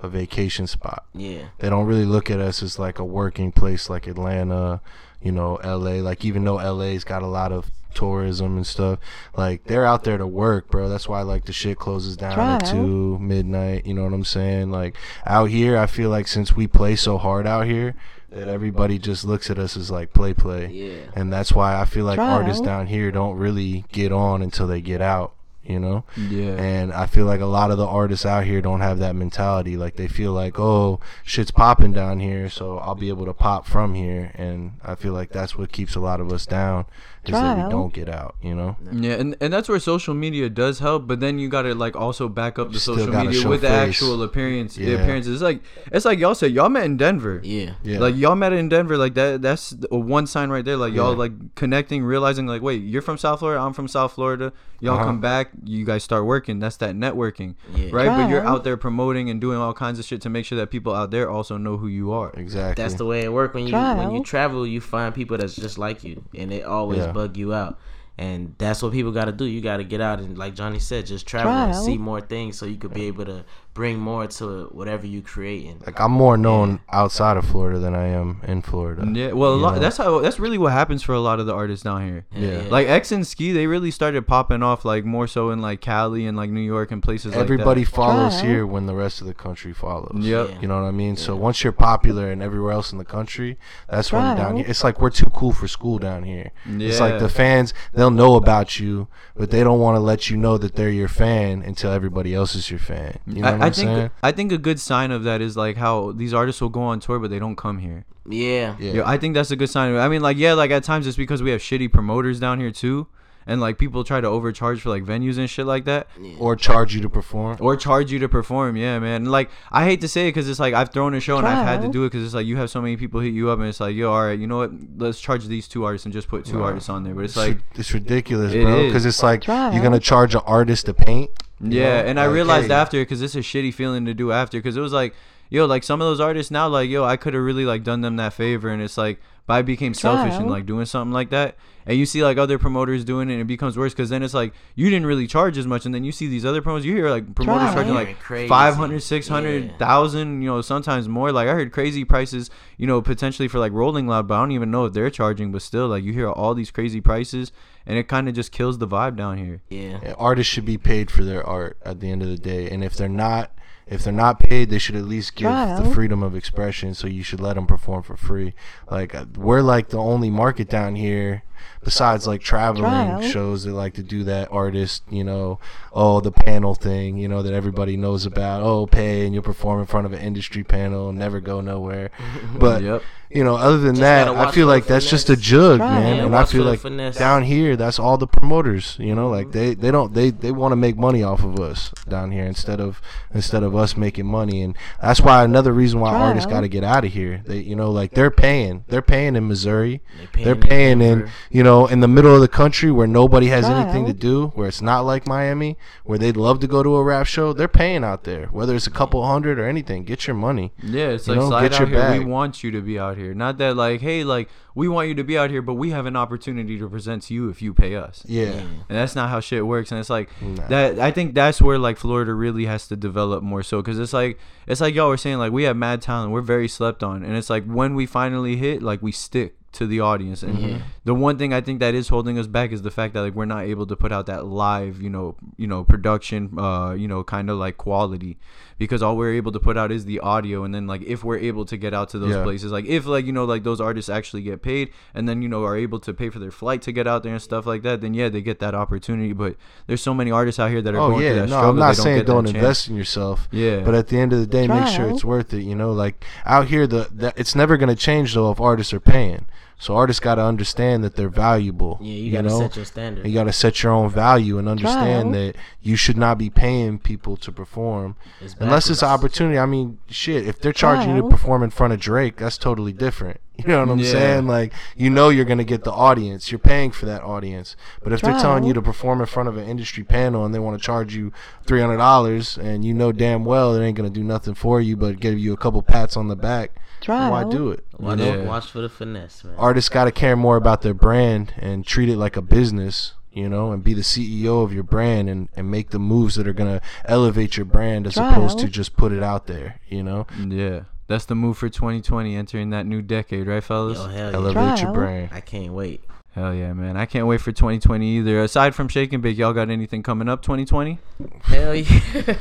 a 0.00 0.08
vacation 0.08 0.66
spot. 0.66 1.04
yeah 1.14 1.46
They 1.58 1.68
don't 1.68 1.86
really 1.86 2.06
look 2.06 2.30
at 2.30 2.40
us 2.40 2.62
as 2.62 2.78
like 2.78 2.98
a 2.98 3.04
working 3.04 3.52
place 3.52 3.90
like 3.90 4.06
Atlanta, 4.06 4.80
you 5.22 5.32
know, 5.32 5.58
LA. 5.64 6.00
Like 6.02 6.24
even 6.24 6.44
though 6.44 6.56
LA's 6.56 7.04
got 7.04 7.22
a 7.22 7.26
lot 7.26 7.52
of 7.52 7.70
tourism 7.94 8.56
and 8.56 8.66
stuff, 8.66 8.98
like 9.36 9.64
they're 9.64 9.86
out 9.86 10.04
there 10.04 10.18
to 10.18 10.26
work, 10.26 10.70
bro. 10.70 10.88
That's 10.88 11.08
why 11.08 11.22
like 11.22 11.44
the 11.44 11.52
shit 11.52 11.78
closes 11.78 12.16
down 12.16 12.36
at 12.38 12.66
two 12.66 13.18
midnight. 13.18 13.86
You 13.86 13.94
know 13.94 14.04
what 14.04 14.12
I'm 14.12 14.24
saying? 14.24 14.70
Like 14.70 14.96
out 15.26 15.46
here, 15.50 15.76
I 15.76 15.86
feel 15.86 16.10
like 16.10 16.28
since 16.28 16.54
we 16.54 16.66
play 16.66 16.96
so 16.96 17.18
hard 17.18 17.46
out 17.46 17.66
here, 17.66 17.94
that 18.30 18.48
everybody 18.48 18.98
just 18.98 19.24
looks 19.24 19.50
at 19.50 19.58
us 19.58 19.76
as 19.76 19.90
like 19.90 20.12
play 20.14 20.32
play. 20.32 20.68
yeah 20.68 21.10
And 21.16 21.32
that's 21.32 21.52
why 21.52 21.80
I 21.80 21.84
feel 21.84 22.04
like 22.04 22.16
Trial. 22.16 22.38
artists 22.38 22.62
down 22.62 22.86
here 22.86 23.10
don't 23.10 23.36
really 23.36 23.84
get 23.90 24.12
on 24.12 24.40
until 24.40 24.68
they 24.68 24.80
get 24.80 25.00
out, 25.00 25.34
you 25.64 25.80
know? 25.80 26.04
Yeah. 26.16 26.52
And 26.52 26.92
I 26.92 27.06
feel 27.06 27.24
like 27.26 27.40
a 27.40 27.46
lot 27.46 27.72
of 27.72 27.78
the 27.78 27.86
artists 27.88 28.24
out 28.24 28.44
here 28.44 28.60
don't 28.62 28.82
have 28.82 29.00
that 29.00 29.16
mentality. 29.16 29.76
Like 29.76 29.96
they 29.96 30.06
feel 30.06 30.32
like, 30.32 30.60
oh, 30.60 31.00
shit's 31.24 31.50
popping 31.50 31.92
down 31.92 32.20
here, 32.20 32.48
so 32.48 32.78
I'll 32.78 32.94
be 32.94 33.08
able 33.08 33.26
to 33.26 33.34
pop 33.34 33.66
from 33.66 33.94
here. 33.94 34.30
And 34.36 34.74
I 34.84 34.94
feel 34.94 35.12
like 35.12 35.30
that's 35.30 35.58
what 35.58 35.72
keeps 35.72 35.96
a 35.96 36.00
lot 36.00 36.20
of 36.20 36.32
us 36.32 36.46
down 36.46 36.86
is 37.24 37.32
that 37.32 37.54
we 37.56 37.60
Trial. 37.62 37.70
don't 37.70 37.92
get 37.92 38.08
out, 38.08 38.34
you 38.42 38.54
know? 38.54 38.76
Yeah, 38.92 39.12
and, 39.14 39.36
and 39.40 39.52
that's 39.52 39.68
where 39.68 39.78
social 39.78 40.14
media 40.14 40.48
does 40.48 40.78
help, 40.78 41.06
but 41.06 41.20
then 41.20 41.38
you 41.38 41.48
gotta 41.48 41.74
like 41.74 41.94
also 41.94 42.28
back 42.28 42.58
up 42.58 42.72
the 42.72 42.80
Still 42.80 42.96
social 42.96 43.12
media 43.12 43.40
show 43.42 43.48
with 43.50 43.60
the 43.60 43.68
actual 43.68 44.22
appearance. 44.22 44.74
The 44.76 44.94
appearances. 44.94 45.34
It's 45.34 45.42
like 45.42 45.62
it's 45.92 46.04
like 46.06 46.18
y'all 46.18 46.34
said, 46.34 46.52
y'all 46.52 46.68
met 46.70 46.84
in 46.84 46.96
Denver. 46.96 47.40
yeah 47.44 47.72
Yeah. 47.82 47.98
Like 47.98 48.16
y'all 48.16 48.36
met 48.36 48.52
in 48.54 48.68
Denver, 48.70 48.96
like 48.96 49.14
that. 49.14 49.42
That's 49.42 49.70
the- 49.70 49.88
one 49.98 50.26
sign 50.26 50.48
right 50.50 50.64
there. 50.64 50.76
Like 50.78 50.94
y'all 50.94 51.12
Yeah. 51.12 51.18
like 51.18 51.54
connecting, 51.56 52.02
realizing 52.04 52.46
like, 52.46 52.62
wait, 52.62 52.82
you're 52.82 53.02
from 53.02 53.18
South 53.18 53.40
Florida, 53.40 53.60
I'm 53.60 53.72
from 53.74 53.86
South 53.88 54.12
Florida. 54.14 54.52
Y'all 54.82 54.94
Uh-huh. 54.94 55.04
come 55.04 55.20
back, 55.20 55.50
you 55.64 55.84
guys 55.84 56.02
start 56.02 56.24
working. 56.24 56.58
That's 56.58 56.78
that 56.78 56.94
networking, 56.94 57.54
Yeah. 57.76 57.90
right? 57.92 58.06
But 58.08 58.30
you're 58.30 58.42
out 58.44 58.64
there 58.64 58.78
promoting 58.78 59.28
and 59.28 59.38
doing 59.38 59.58
all 59.58 59.74
kinds 59.74 59.98
of 59.98 60.06
shit 60.06 60.22
to 60.22 60.30
make 60.30 60.46
sure 60.46 60.56
that 60.56 60.70
people 60.70 60.94
out 60.94 61.10
there 61.10 61.28
also 61.28 61.58
know 61.58 61.76
who 61.76 61.86
you 61.86 62.12
are. 62.12 62.32
exactly. 62.34 62.82
That's 62.82 62.94
the 62.94 63.04
way 63.04 63.20
it 63.24 63.32
works 63.32 63.52
when 63.54 63.66
you 63.66 63.74
when 63.74 64.12
you 64.12 64.24
travel. 64.24 64.66
You 64.66 64.80
find 64.80 65.14
people 65.14 65.36
that's 65.36 65.54
just 65.54 65.76
like 65.78 66.02
you, 66.02 66.22
and 66.34 66.50
it 66.50 66.64
always 66.64 67.04
Yeah. 67.10 67.14
bug 67.14 67.36
you 67.36 67.52
out. 67.52 67.78
And 68.18 68.54
that's 68.58 68.82
what 68.82 68.92
people 68.92 69.12
got 69.12 69.26
to 69.26 69.32
do. 69.32 69.46
You 69.46 69.62
got 69.62 69.78
to 69.78 69.84
get 69.84 70.02
out 70.02 70.20
and, 70.20 70.36
like 70.36 70.54
Johnny 70.54 70.78
said, 70.78 71.06
just 71.06 71.26
travel 71.26 71.52
and 71.52 71.74
see 71.74 71.96
more 71.96 72.20
things, 72.20 72.58
so 72.58 72.66
you 72.66 72.76
could 72.76 72.92
be 72.92 73.06
able 73.06 73.24
to 73.24 73.44
bring 73.72 73.98
more 73.98 74.26
to 74.26 74.68
whatever 74.72 75.06
you 75.06 75.22
creating. 75.22 75.82
like 75.86 76.00
I'm 76.00 76.12
more 76.12 76.36
known 76.36 76.80
outside 76.90 77.36
of 77.36 77.46
Florida 77.46 77.78
than 77.78 77.94
I 77.94 78.06
am 78.06 78.40
in 78.46 78.62
Florida. 78.62 79.06
Yeah, 79.12 79.32
well, 79.32 79.54
a 79.54 79.56
lot, 79.56 79.80
that's 79.80 79.96
how 79.96 80.20
that's 80.20 80.38
really 80.38 80.58
what 80.58 80.72
happens 80.72 81.02
for 81.02 81.14
a 81.14 81.20
lot 81.20 81.40
of 81.40 81.46
the 81.46 81.54
artists 81.54 81.84
down 81.84 82.06
here. 82.06 82.26
Yeah. 82.34 82.64
Like 82.68 82.88
X 82.88 83.12
and 83.12 83.26
Ski, 83.26 83.52
they 83.52 83.66
really 83.66 83.90
started 83.90 84.26
popping 84.26 84.62
off 84.62 84.84
like 84.84 85.04
more 85.04 85.26
so 85.26 85.50
in 85.50 85.60
like 85.60 85.80
Cali 85.80 86.26
and 86.26 86.36
like 86.36 86.50
New 86.50 86.60
York 86.60 86.90
and 86.90 87.02
places 87.02 87.34
Everybody 87.34 87.82
like 87.82 87.94
follows 87.94 88.40
Trial. 88.40 88.46
here 88.46 88.66
when 88.66 88.86
the 88.86 88.94
rest 88.94 89.20
of 89.20 89.26
the 89.26 89.34
country 89.34 89.72
follows. 89.72 90.16
Yep. 90.16 90.48
Yeah. 90.48 90.60
You 90.60 90.68
know 90.68 90.82
what 90.82 90.88
I 90.88 90.92
mean? 90.92 91.16
So 91.16 91.36
once 91.36 91.62
you're 91.62 91.72
popular 91.72 92.30
and 92.30 92.42
everywhere 92.42 92.72
else 92.72 92.92
in 92.92 92.98
the 92.98 93.04
country, 93.04 93.58
that's 93.88 94.12
when 94.12 94.24
you're 94.24 94.36
down 94.36 94.56
here 94.56 94.66
it's 94.68 94.84
like 94.84 95.00
we're 95.00 95.10
too 95.10 95.30
cool 95.30 95.52
for 95.52 95.68
school 95.68 95.98
down 95.98 96.24
here. 96.24 96.52
It's 96.66 97.00
like 97.00 97.18
the 97.18 97.28
fans, 97.28 97.74
they'll 97.92 98.10
know 98.10 98.36
about 98.36 98.78
you, 98.78 99.08
but 99.34 99.50
they 99.50 99.62
don't 99.62 99.80
want 99.80 99.96
to 99.96 100.00
let 100.00 100.30
you 100.30 100.36
know 100.36 100.58
that 100.58 100.74
they're 100.74 100.90
your 100.90 101.08
fan 101.08 101.62
until 101.62 101.92
everybody 101.92 102.34
else 102.34 102.54
is 102.54 102.70
your 102.70 102.78
fan. 102.78 103.18
You 103.26 103.42
know 103.42 103.48
I, 103.48 103.56
what 103.56 103.69
I 103.70 103.72
think 103.74 103.88
saying? 103.88 104.10
I 104.22 104.32
think 104.32 104.52
a 104.52 104.58
good 104.58 104.80
sign 104.80 105.10
of 105.10 105.24
that 105.24 105.40
is 105.40 105.56
like 105.56 105.76
how 105.76 106.12
these 106.12 106.34
artists 106.34 106.60
will 106.60 106.68
go 106.68 106.82
on 106.82 107.00
tour 107.00 107.18
but 107.18 107.30
they 107.30 107.38
don't 107.38 107.56
come 107.56 107.78
here. 107.78 108.04
Yeah, 108.28 108.76
Yeah. 108.78 108.92
Yo, 108.92 109.02
I 109.04 109.16
think 109.16 109.34
that's 109.34 109.50
a 109.50 109.56
good 109.56 109.70
sign. 109.70 109.96
I 109.96 110.08
mean, 110.08 110.20
like 110.20 110.36
yeah, 110.36 110.52
like 110.54 110.70
at 110.70 110.84
times 110.84 111.06
it's 111.06 111.16
because 111.16 111.42
we 111.42 111.50
have 111.50 111.60
shitty 111.60 111.92
promoters 111.92 112.38
down 112.38 112.60
here 112.60 112.70
too, 112.70 113.06
and 113.50 113.60
like 113.60 113.76
people 113.78 114.04
try 114.04 114.20
to 114.20 114.28
overcharge 114.28 114.80
for 114.80 114.88
like 114.90 115.04
venues 115.04 115.36
and 115.38 115.50
shit 115.50 115.66
like 115.66 115.84
that, 115.86 116.06
Or 116.38 116.54
charge 116.56 116.94
you 116.94 117.00
to 117.02 117.08
perform. 117.08 117.56
or 117.60 117.76
charge 117.76 118.12
you 118.12 118.18
to 118.20 118.28
perform. 118.28 118.76
Yeah, 118.76 118.98
man. 119.00 119.24
Like 119.26 119.50
I 119.72 119.84
hate 119.84 120.00
to 120.02 120.08
say 120.08 120.22
it 120.28 120.32
because 120.34 120.48
it's 120.48 120.60
like 120.60 120.72
I've 120.72 120.90
thrown 120.92 121.14
a 121.14 121.20
show 121.20 121.36
and 121.38 121.46
I've 121.46 121.66
had 121.66 121.82
to 121.82 121.88
do 121.88 122.04
it 122.04 122.10
because 122.10 122.24
it's 122.24 122.34
like 122.34 122.46
you 122.46 122.56
have 122.56 122.70
so 122.70 122.80
many 122.80 122.96
people 122.96 123.20
hit 123.20 123.34
you 123.34 123.50
up 123.50 123.58
and 123.58 123.68
it's 123.68 123.80
like 123.80 123.94
yo, 123.96 124.12
all 124.12 124.24
right, 124.24 124.38
you 124.38 124.46
know 124.46 124.58
what? 124.58 124.70
Let's 124.96 125.20
charge 125.20 125.46
these 125.48 125.66
two 125.68 125.84
artists 125.84 126.04
and 126.06 126.12
just 126.14 126.28
put 126.28 126.44
two 126.44 126.58
Right. 126.58 126.66
artists 126.68 126.88
on 126.88 127.02
there. 127.04 127.14
But 127.14 127.24
it's 127.24 127.32
It's, 127.36 127.48
like 127.48 127.58
it's 127.74 127.92
ridiculous, 127.92 128.52
It 128.54 128.62
bro. 128.62 128.86
Because 128.86 129.04
it's 129.04 129.22
like 129.22 129.42
Trial. 129.42 129.72
you're 129.74 129.82
gonna 129.82 129.98
charge 130.00 130.34
an 130.34 130.42
artist 130.46 130.86
to 130.86 130.94
paint. 130.94 131.30
Yeah, 131.62 132.02
know? 132.02 132.08
and 132.08 132.20
I 132.20 132.26
Like, 132.26 132.34
realized 132.34 132.68
hey, 132.68 132.74
after 132.74 132.98
because 133.00 133.20
it's 133.20 133.34
a 133.34 133.40
shitty 133.40 133.74
feeling 133.74 134.06
to 134.06 134.14
do 134.14 134.32
after 134.32 134.58
because 134.58 134.76
it 134.76 134.80
was 134.80 134.92
like, 134.92 135.14
yo, 135.50 135.66
like 135.66 135.82
some 135.84 136.00
of 136.00 136.06
those 136.06 136.20
artists 136.20 136.50
now, 136.50 136.68
like 136.68 136.88
yo, 136.88 137.04
I 137.04 137.16
could 137.16 137.34
have 137.34 137.42
really 137.42 137.64
like 137.66 137.82
done 137.84 138.00
them 138.00 138.16
that 138.16 138.32
favor, 138.32 138.68
and 138.70 138.80
it's 138.80 138.96
like, 138.96 139.20
but 139.46 139.54
I 139.54 139.62
became 139.62 139.94
selfish 139.94 140.34
and 140.34 140.48
like 140.50 140.66
doing 140.66 140.86
something 140.86 141.12
like 141.12 141.30
that, 141.30 141.56
and 141.86 141.98
you 141.98 142.06
see 142.06 142.22
like 142.22 142.38
other 142.38 142.58
promoters 142.58 143.04
doing 143.04 143.28
it, 143.30 143.32
and 143.34 143.42
it 143.42 143.46
becomes 143.46 143.76
worse 143.76 143.92
because 143.92 144.10
then 144.10 144.22
it's 144.22 144.34
like 144.34 144.52
you 144.74 144.90
didn't 144.90 145.06
really 145.06 145.26
charge 145.26 145.58
as 145.58 145.66
much, 145.66 145.86
and 145.86 145.94
then 145.94 146.04
you 146.04 146.12
see 146.12 146.26
these 146.28 146.44
other 146.44 146.62
promoters, 146.62 146.84
you 146.86 146.94
hear 146.94 147.10
like 147.10 147.34
promoters 147.34 147.62
Trial. 147.72 147.74
charging 147.74 147.94
like 147.94 148.18
crazy. 148.20 148.48
500, 148.48 149.00
600, 149.02 149.64
Yeah. 149.64 149.70
1000, 149.72 150.42
you 150.42 150.48
know, 150.48 150.60
sometimes 150.60 151.08
more. 151.08 151.32
Like 151.32 151.48
I 151.48 151.52
heard 151.52 151.72
crazy 151.72 152.04
prices, 152.04 152.50
you 152.76 152.86
know, 152.86 153.00
potentially 153.02 153.48
for 153.48 153.58
like 153.58 153.72
Rolling 153.72 154.06
Loud, 154.06 154.28
but 154.28 154.34
I 154.34 154.38
don't 154.40 154.52
even 154.52 154.70
know 154.70 154.84
if 154.84 154.92
they're 154.92 155.10
charging, 155.10 155.52
but 155.52 155.62
still, 155.62 155.88
like 155.88 156.04
you 156.04 156.12
hear 156.12 156.28
all 156.30 156.54
these 156.54 156.70
crazy 156.70 157.00
prices, 157.00 157.50
and 157.86 157.98
it 157.98 158.08
kind 158.08 158.28
of 158.28 158.34
just 158.34 158.52
kills 158.52 158.78
the 158.78 158.86
vibe 158.86 159.16
down 159.16 159.38
here. 159.38 159.62
yeah, 159.70 159.98
Yeah, 160.02 160.14
artists 160.18 160.52
should 160.52 160.64
be 160.66 160.78
paid 160.78 161.10
for 161.10 161.24
their 161.24 161.44
art 161.44 161.78
at 161.84 162.00
the 162.00 162.10
end 162.10 162.22
of 162.22 162.28
the 162.28 162.36
day, 162.38 162.70
and 162.70 162.84
if 162.84 162.94
they're 162.94 163.08
not, 163.08 163.52
if 163.90 164.04
they're 164.04 164.12
not 164.12 164.38
paid, 164.38 164.70
they 164.70 164.78
should 164.78 164.94
at 164.94 165.04
least 165.04 165.34
give 165.34 165.50
the 165.50 165.90
freedom 165.92 166.22
of 166.22 166.36
expression. 166.36 166.94
So 166.94 167.08
you 167.08 167.24
should 167.24 167.40
let 167.40 167.56
them 167.56 167.66
perform 167.66 168.04
for 168.04 168.16
free. 168.16 168.54
Like 168.88 169.14
uh, 169.14 169.26
we're 169.36 169.62
like 169.62 169.88
the 169.88 169.98
only 169.98 170.30
market 170.30 170.70
down 170.70 170.94
here, 170.94 171.42
besides 171.82 172.24
like 172.24 172.40
traveling 172.40 172.84
Trial. 172.84 173.22
shows 173.22 173.64
that 173.64 173.72
like 173.72 173.94
to 173.94 174.04
do 174.04 174.22
that 174.24 174.50
artist, 174.52 175.02
you 175.10 175.24
know, 175.24 175.58
oh 175.92 176.20
the 176.20 176.30
panel 176.30 176.76
thing, 176.76 177.18
you 177.18 177.26
know 177.26 177.42
that 177.42 177.52
everybody 177.52 177.96
knows 177.96 178.24
about. 178.24 178.62
Oh, 178.62 178.86
pay 178.86 179.26
and 179.26 179.34
you'll 179.34 179.42
perform 179.42 179.80
in 179.80 179.86
front 179.86 180.06
of 180.06 180.12
an 180.12 180.20
industry 180.20 180.62
panel, 180.62 181.12
never 181.12 181.40
go 181.40 181.60
nowhere. 181.60 182.10
But 182.58 182.82
Yep. 182.82 183.02
You 183.30 183.44
know, 183.44 183.54
other 183.56 183.78
than 183.78 183.94
Just 183.94 184.00
that, 184.00 184.28
I 184.28 184.50
feel 184.50 184.66
like 184.66 184.84
the 184.86 184.94
that's 184.94 185.08
just 185.08 185.30
a 185.30 185.36
jug, 185.36 185.78
Trial. 185.78 186.00
man. 186.00 186.16
Yeah, 186.16 186.24
and 186.26 186.34
I 186.34 186.44
feel 186.44 186.64
like 186.64 186.80
finesse. 186.80 187.16
down 187.16 187.44
here, 187.44 187.76
that's 187.76 187.98
all 187.98 188.16
the 188.18 188.26
promoters. 188.26 188.96
You 188.98 189.14
know, 189.14 189.28
like 189.28 189.52
they 189.52 189.74
they 189.74 189.90
don't 189.92 190.12
they 190.14 190.30
they 190.30 190.50
want 190.50 190.72
to 190.72 190.76
make 190.76 190.96
money 190.96 191.22
off 191.22 191.44
of 191.44 191.60
us 191.60 191.92
down 192.08 192.32
here 192.32 192.44
instead 192.44 192.80
of 192.80 193.00
instead 193.32 193.62
of 193.62 193.76
us 193.76 193.96
making 193.96 194.26
money, 194.26 194.62
and 194.62 194.76
that's 195.00 195.20
why 195.20 195.44
another 195.44 195.72
reason 195.72 196.00
why 196.00 196.12
artists 196.14 196.50
got 196.50 196.62
to 196.62 196.68
get 196.68 196.82
out 196.82 197.04
of 197.04 197.12
here. 197.12 197.42
They 197.46 197.58
you 197.60 197.76
know 197.76 197.90
like 197.90 198.12
they're 198.12 198.30
paying 198.32 198.84
they're 198.88 199.00
paying 199.02 199.36
in 199.36 199.46
Missouri, 199.46 200.02
They 200.18 200.26
paying 200.26 200.44
they're 200.44 200.56
paying 200.56 201.00
in 201.00 201.18
Denver. 201.20 201.32
you 201.50 201.62
know 201.62 201.86
in 201.86 202.00
the 202.00 202.08
middle 202.08 202.34
of 202.34 202.40
the 202.40 202.48
country 202.48 202.90
where 202.90 203.06
nobody 203.06 203.46
has 203.48 203.66
anything 203.66 204.06
to 204.06 204.12
do, 204.12 204.48
where 204.56 204.66
it's 204.66 204.82
not 204.82 205.02
like 205.02 205.28
Miami, 205.28 205.78
where 206.04 206.18
they'd 206.18 206.36
love 206.36 206.58
to 206.60 206.66
go 206.66 206.82
to 206.82 206.96
a 206.96 207.02
rap 207.04 207.26
show. 207.26 207.52
They're 207.52 207.68
paying 207.68 208.02
out 208.02 208.24
there, 208.24 208.46
whether 208.46 208.74
it's 208.74 208.88
a 208.88 208.90
couple 208.90 209.24
hundred 209.24 209.58
or 209.60 209.68
anything. 209.68 210.02
Get 210.04 210.26
your 210.26 210.34
money. 210.34 210.72
Yeah, 210.82 211.10
it's 211.10 211.28
You 211.28 211.34
like 211.34 211.40
know, 211.42 211.60
get 211.60 211.72
out 211.74 211.78
your 211.78 211.88
here. 212.10 212.18
We 212.18 212.24
want 212.24 212.64
you 212.64 212.70
to 212.72 212.80
be 212.80 212.98
out 212.98 213.16
here. 213.16 213.19
Not 213.34 213.58
that 213.58 213.76
like, 213.76 214.00
hey, 214.00 214.24
like 214.24 214.48
we 214.74 214.88
want 214.88 215.08
you 215.08 215.14
to 215.14 215.24
be 215.24 215.36
out 215.38 215.50
here, 215.50 215.62
but 215.62 215.74
we 215.74 215.90
have 215.90 216.06
an 216.06 216.16
opportunity 216.16 216.78
to 216.78 216.88
present 216.88 217.22
to 217.24 217.34
you 217.34 217.48
if 217.48 217.60
you 217.62 217.74
pay 217.74 217.94
us. 217.96 218.24
Yeah. 218.26 218.44
Yeah. 218.46 218.60
And 218.60 218.98
that's 218.98 219.14
not 219.14 219.28
how 219.30 219.40
shit 219.40 219.66
works. 219.66 219.90
And 219.92 220.00
it's 220.00 220.10
like 220.10 220.28
Nah. 220.42 220.66
that. 220.68 220.98
I 220.98 221.10
think 221.10 221.34
that's 221.34 221.60
where 221.60 221.78
like 221.78 221.96
Florida 221.98 222.32
really 222.34 222.64
has 222.66 222.88
to 222.88 222.96
develop 222.96 223.42
more 223.42 223.62
so 223.62 223.80
because 223.82 223.98
it's 223.98 224.12
like 224.12 224.38
it's 224.66 224.80
like 224.80 224.94
y'all 224.94 225.08
were 225.08 225.16
saying 225.16 225.38
like 225.38 225.52
we 225.52 225.64
have 225.64 225.76
mad 225.76 226.02
talent. 226.02 226.32
We're 226.32 226.40
very 226.40 226.68
slept 226.68 227.02
on, 227.02 227.22
and 227.24 227.36
it's 227.36 227.50
like 227.50 227.64
when 227.64 227.94
we 227.94 228.06
finally 228.06 228.56
hit, 228.56 228.82
like 228.82 229.02
we 229.02 229.12
stick 229.12 229.56
to 229.72 229.86
the 229.86 230.00
audience 230.00 230.42
and 230.42 230.58
Yeah. 230.58 230.78
the 231.04 231.14
one 231.14 231.38
thing 231.38 231.52
i 231.54 231.60
think 231.60 231.78
that 231.78 231.94
is 231.94 232.08
holding 232.08 232.36
us 232.40 232.48
back 232.48 232.72
is 232.72 232.82
the 232.82 232.90
fact 232.90 233.14
that 233.14 233.20
like 233.20 233.34
we're 233.36 233.44
not 233.44 233.62
able 233.62 233.86
to 233.86 233.94
put 233.94 234.10
out 234.10 234.26
that 234.26 234.44
live 234.44 235.00
you 235.00 235.08
know 235.08 235.36
you 235.56 235.68
know 235.68 235.84
production 235.84 236.58
uh 236.58 236.90
you 236.90 237.06
know 237.06 237.22
kind 237.22 237.48
of 237.48 237.56
like 237.56 237.76
quality 237.76 238.36
because 238.80 239.02
all 239.02 239.16
we're 239.16 239.34
able 239.34 239.52
to 239.52 239.60
put 239.60 239.76
out 239.76 239.92
is 239.92 240.06
the 240.06 240.18
audio 240.20 240.64
and 240.64 240.74
then 240.74 240.86
like 240.86 241.02
if 241.02 241.22
we're 241.22 241.36
able 241.50 241.64
to 241.66 241.76
get 241.76 241.92
out 241.92 242.08
to 242.08 242.18
those 242.18 242.34
Yeah. 242.34 242.42
places 242.42 242.72
like 242.72 242.86
if 242.86 243.04
like 243.06 243.26
you 243.26 243.32
know 243.32 243.44
like 243.44 243.62
those 243.62 243.80
artists 243.80 244.08
actually 244.08 244.42
get 244.42 244.62
paid 244.62 244.90
and 245.14 245.28
then 245.28 245.42
you 245.42 245.48
know 245.48 245.62
are 245.64 245.76
able 245.76 246.00
to 246.00 246.12
pay 246.14 246.30
for 246.30 246.38
their 246.38 246.50
flight 246.50 246.80
to 246.86 246.92
get 246.98 247.06
out 247.06 247.22
there 247.22 247.34
and 247.34 247.42
stuff 247.42 247.66
like 247.66 247.82
that 247.82 248.00
then 248.00 248.14
yeah 248.14 248.28
they 248.30 248.40
get 248.40 248.58
that 248.58 248.74
opportunity 248.74 249.32
but 249.34 249.54
there's 249.86 250.00
so 250.02 250.14
many 250.14 250.30
artists 250.30 250.58
out 250.58 250.70
here 250.70 250.80
that 250.82 250.94
are 250.94 250.98
Oh 250.98 251.08
going 251.10 251.20
through 251.20 251.26
yeah, 251.28 251.34
that 251.34 251.40
no, 251.42 251.46
struggle 251.60 251.70
I'm 251.70 251.76
they 251.76 251.80
not 251.80 251.96
don't 251.96 252.04
saying 252.04 252.24
don't 252.24 252.48
invest 252.48 252.88
in 252.88 252.96
yourself. 252.96 253.48
yeah 253.52 253.80
But 253.84 253.94
at 253.94 254.08
the 254.08 254.18
end 254.18 254.32
of 254.32 254.40
the 254.40 254.46
day, 254.46 254.66
make 254.66 254.88
sure 254.88 255.08
it's 255.10 255.24
worth 255.24 255.52
it. 255.52 255.62
You 255.62 255.74
know, 255.74 255.92
like 255.92 256.24
out 256.46 256.66
here, 256.68 256.86
the, 256.86 257.08
the 257.14 257.32
it's 257.36 257.54
never 257.54 257.76
gonna 257.76 257.94
change 257.94 258.34
though 258.34 258.50
if 258.50 258.60
artists 258.60 258.92
are 258.94 259.00
paying. 259.00 259.44
So 259.80 259.96
artists 259.96 260.20
got 260.20 260.34
to 260.34 260.42
understand 260.42 261.02
that 261.04 261.16
they're 261.16 261.30
valuable. 261.30 261.98
Yeah, 262.02 262.14
you 262.14 262.30
gotta 262.32 262.50
set 262.50 262.76
your 262.76 262.84
standard. 262.84 263.26
You 263.26 263.32
got 263.34 263.44
to 263.44 263.52
set 263.52 263.82
your 263.82 263.92
own 263.92 264.10
value 264.10 264.58
and 264.58 264.68
understand 264.68 265.30
out. 265.30 265.38
that 265.38 265.56
you 265.82 265.96
should 265.96 266.18
not 266.18 266.36
be 266.36 266.50
paying 266.50 266.98
people 266.98 267.36
to 267.38 267.50
perform 267.50 268.14
It's 268.42 268.54
unless 268.60 268.90
it's 268.90 269.02
an 269.02 269.08
opportunity. 269.08 269.58
I 269.58 269.64
mean, 269.64 269.98
shit, 270.08 270.46
if 270.46 270.60
they're 270.60 270.74
charging 270.74 271.16
you 271.16 271.22
to 271.22 271.28
perform 271.28 271.62
in 271.62 271.70
front 271.70 271.94
of 271.94 271.98
Drake, 271.98 272.36
that's 272.36 272.58
totally 272.58 272.92
different. 272.92 273.40
You 273.60 273.66
know 273.66 273.80
what 273.80 273.90
I'm 273.90 273.98
Yeah. 273.98 274.12
saying? 274.12 274.46
Like, 274.46 274.72
you 274.96 275.10
know 275.10 275.28
you're 275.28 275.44
going 275.44 275.58
to 275.58 275.64
get 275.64 275.84
the 275.84 275.92
audience. 275.92 276.50
You're 276.50 276.58
paying 276.58 276.92
for 276.92 277.04
that 277.04 277.22
audience. 277.22 277.76
But 278.02 278.14
if 278.14 278.22
they're 278.22 278.32
telling 278.32 278.64
you 278.64 278.72
to 278.72 278.80
perform 278.80 279.20
in 279.20 279.26
front 279.26 279.50
of 279.50 279.58
an 279.58 279.68
industry 279.68 280.02
panel 280.02 280.46
and 280.46 280.54
they 280.54 280.58
want 280.58 280.80
to 280.80 280.82
charge 280.82 281.14
you 281.14 281.30
$300 281.66 282.56
and 282.58 282.84
you 282.86 282.94
know 282.94 283.12
damn 283.12 283.44
well 283.44 283.74
it 283.74 283.84
ain't 283.84 283.96
going 283.98 284.10
to 284.10 284.18
do 284.20 284.24
nothing 284.24 284.54
for 284.54 284.80
you 284.80 284.96
but 284.96 285.20
give 285.20 285.38
you 285.38 285.52
a 285.52 285.56
couple 285.58 285.82
pats 285.82 286.16
on 286.16 286.28
the 286.28 286.36
back, 286.36 286.70
Try 287.00 287.28
why 287.30 287.42
out. 287.42 287.50
do 287.50 287.70
it? 287.70 287.84
You 287.98 288.06
Watch, 288.06 288.18
know? 288.18 288.34
Yeah. 288.36 288.44
watch 288.44 288.66
for 288.70 288.80
the 288.80 288.88
finesse, 288.88 289.44
man. 289.44 289.54
artists 289.58 289.88
got 289.88 290.04
to 290.04 290.12
care 290.12 290.36
more 290.36 290.56
about 290.56 290.82
their 290.82 290.94
brand 290.94 291.54
and 291.58 291.86
treat 291.86 292.08
it 292.08 292.16
like 292.16 292.36
a 292.36 292.42
business 292.42 293.14
you 293.32 293.48
know 293.48 293.70
and 293.70 293.84
be 293.84 293.94
the 293.94 294.00
ceo 294.02 294.64
of 294.64 294.72
your 294.72 294.82
brand 294.82 295.28
and, 295.28 295.48
and 295.54 295.70
make 295.70 295.90
the 295.90 296.00
moves 296.00 296.34
that 296.34 296.48
are 296.48 296.52
going 296.52 296.80
to 296.80 296.84
elevate 297.04 297.56
your 297.56 297.64
brand 297.64 298.04
as 298.06 298.14
Try 298.14 298.28
opposed 298.32 298.58
to 298.58 298.68
just 298.68 298.96
put 298.96 299.12
it 299.12 299.22
out 299.22 299.46
there 299.46 299.78
you 299.88 300.02
know 300.02 300.26
yeah 300.36 300.80
that's 301.06 301.26
the 301.26 301.36
move 301.36 301.56
for 301.56 301.68
2020 301.68 302.34
entering 302.34 302.70
that 302.70 302.86
new 302.86 303.00
decade 303.02 303.46
right 303.46 303.62
fellas 303.62 303.98
Yo, 303.98 304.06
hell 304.08 304.30
yeah. 304.30 304.36
elevate 304.36 304.52
Try 304.54 304.76
your 304.80 304.88
out. 304.88 304.94
brand 304.94 305.28
I 305.32 305.40
can't 305.40 305.72
wait. 305.72 306.02
Hell 306.34 306.54
yeah, 306.54 306.72
man. 306.72 306.96
I 306.96 307.06
can't 307.06 307.26
wait 307.26 307.40
for 307.40 307.50
2020 307.50 308.18
either. 308.18 308.40
Aside 308.42 308.72
from 308.76 308.86
Shake 308.86 309.12
and 309.12 309.20
Bake, 309.20 309.36
y'all 309.36 309.52
got 309.52 309.68
anything 309.68 310.02
coming 310.04 310.28
up 310.28 310.42
2020? 310.42 310.98
Hell 311.42 311.74
yeah. 311.74 311.82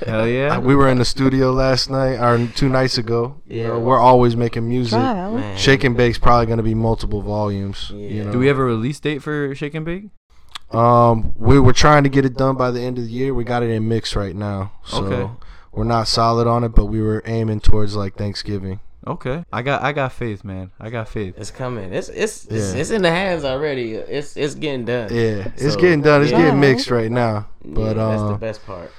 Hell 0.05 0.27
yeah. 0.27 0.59
We 0.59 0.75
were 0.75 0.87
in 0.89 0.99
the 0.99 1.05
studio 1.05 1.51
last 1.51 1.89
night 1.89 2.17
or 2.19 2.45
two 2.55 2.69
nights 2.69 2.99
ago 2.99 3.41
you 3.47 3.61
Yeah. 3.61 3.67
know 3.69 3.79
we're 3.79 3.97
always 3.99 4.35
making 4.35 4.69
music 4.69 4.99
Try 4.99 5.17
out. 5.19 5.33
Man. 5.33 5.57
shake 5.57 5.83
and 5.83 5.97
bake's 5.97 6.19
probably 6.19 6.45
going 6.45 6.57
to 6.57 6.63
be 6.63 6.75
multiple 6.75 7.21
volumes 7.23 7.91
Yeah. 7.93 8.07
you 8.09 8.23
know 8.25 8.31
Do 8.33 8.37
we 8.39 8.45
have 8.47 8.59
a 8.59 8.63
release 8.63 8.99
date 8.99 9.23
for 9.23 9.53
Shake 9.55 9.73
and 9.73 9.85
Bake? 9.85 10.05
um 10.71 11.33
we 11.35 11.59
were 11.59 11.73
trying 11.73 12.03
to 12.03 12.09
get 12.09 12.25
it 12.25 12.37
done 12.37 12.55
by 12.55 12.69
the 12.69 12.79
end 12.81 12.99
of 12.99 13.05
the 13.05 13.09
year 13.11 13.33
we 13.33 13.43
got 13.43 13.63
it 13.63 13.71
in 13.71 13.87
mix 13.87 14.15
right 14.15 14.35
now 14.35 14.71
so 14.85 15.03
Okay. 15.03 15.31
we're 15.71 15.83
not 15.83 16.07
solid 16.07 16.45
on 16.45 16.63
it 16.63 16.69
but 16.69 16.85
we 16.85 17.01
were 17.01 17.23
aiming 17.25 17.59
towards 17.59 17.95
like 17.95 18.15
thanksgiving 18.15 18.79
Okay. 19.07 19.45
I 19.51 19.61
got 19.61 19.81
I 19.81 19.91
got 19.93 20.11
faith, 20.11 20.43
man. 20.43 20.71
I 20.79 20.89
got 20.89 21.07
faith. 21.07 21.35
It's 21.37 21.51
coming. 21.51 21.93
It's 21.93 22.09
it's 22.09 22.45
it's, 22.45 22.73
Yeah. 22.73 22.81
it's 22.81 22.89
in 22.89 23.01
the 23.01 23.11
hands 23.11 23.43
already. 23.45 23.93
It's 23.93 24.35
it's 24.35 24.55
getting 24.55 24.85
done. 24.85 25.13
Yeah, 25.13 25.51
it's 25.55 25.75
getting 25.75 26.01
done. 26.01 26.21
It's 26.21 26.31
yeah. 26.31 26.41
getting 26.41 26.59
mixed 26.59 26.91
right 26.91 27.11
now. 27.11 27.47
Yeah, 27.63 27.73
But 27.73 27.93
that's 27.93 28.21
the 28.21 28.27
uh, 28.27 28.37
best 28.37 28.65
part. 28.65 28.91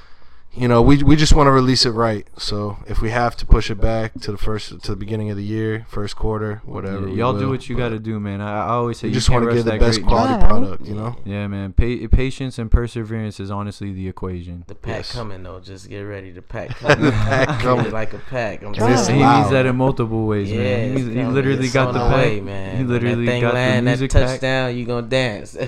You 0.53 0.67
know, 0.67 0.83
we 0.83 1.01
we 1.03 1.15
just 1.15 1.33
want 1.33 1.47
to 1.47 1.53
release 1.53 1.87
it 1.87 1.93
right. 1.93 2.27
So 2.37 2.79
if 2.89 3.01
we 3.01 3.11
have 3.11 3.37
to 3.37 3.47
push 3.47 3.71
it 3.71 3.81
back 3.81 4.15
to 4.23 4.33
the 4.33 4.39
first 4.39 4.81
to 4.83 4.91
the 4.91 4.97
beginning 4.97 5.31
of 5.31 5.37
the 5.37 5.45
year, 5.45 5.87
first 5.89 6.17
quarter, 6.17 6.61
whatever, 6.65 7.07
Yeah, 7.09 7.15
y'all 7.15 7.39
do 7.39 7.49
what 7.49 7.69
you 7.69 7.77
got 7.77 7.91
to 7.91 8.01
do, 8.01 8.19
man. 8.19 8.41
I, 8.41 8.67
I 8.67 8.69
always 8.71 8.99
say 8.99 9.07
We 9.07 9.11
you 9.11 9.15
just 9.15 9.31
want 9.31 9.45
to 9.45 9.47
rush 9.47 9.57
give 9.59 9.65
the 9.67 9.79
best 9.79 10.03
quality 10.05 10.35
job. 10.41 10.49
product. 10.49 10.85
You 10.87 10.95
know. 10.95 11.17
Yeah, 11.25 11.47
man. 11.47 11.73
Pa- 11.73 12.09
patience 12.11 12.59
and 12.59 12.69
perseverance 12.69 13.39
is 13.39 13.49
honestly 13.51 13.93
the 13.93 14.09
equation. 14.09 14.65
The 14.67 14.75
pack 14.75 14.97
yes. 14.97 15.13
coming 15.13 15.45
though. 15.45 15.61
Just 15.61 15.89
get 15.89 16.01
ready. 16.01 16.33
The 16.33 16.43
pack 16.43 16.71
coming. 16.79 17.05
The 17.07 17.13
pack 17.13 17.61
coming. 17.61 17.93
like 17.93 18.13
a 18.15 18.19
pack. 18.19 18.65
I'm 18.65 18.73
Try 18.75 18.89
He 18.89 18.93
it. 18.93 18.97
needs 18.97 19.07
telling 19.07 19.21
Wow. 19.23 19.51
that 19.51 19.67
in 19.67 19.77
multiple 19.77 20.27
ways, 20.27 20.51
Yeah, 20.51 20.59
man. 20.59 20.97
He, 20.97 21.03
it's 21.05 21.15
he 21.15 21.25
literally 21.27 21.65
It's 21.67 21.73
got 21.73 21.93
the 21.93 22.01
the 22.01 22.09
pack. 22.09 22.17
way, 22.17 22.41
man. 22.41 22.77
He 22.77 22.83
When 22.83 22.89
literally 22.93 23.25
that 23.27 23.31
thing 23.31 23.41
got 23.43 23.49
the 23.51 23.55
land, 23.55 23.87
music 23.87 24.11
that 24.11 24.21
pack. 24.23 24.29
touchdown, 24.41 24.77
you 24.77 24.85
gonna 24.85 25.07
dance. 25.07 25.57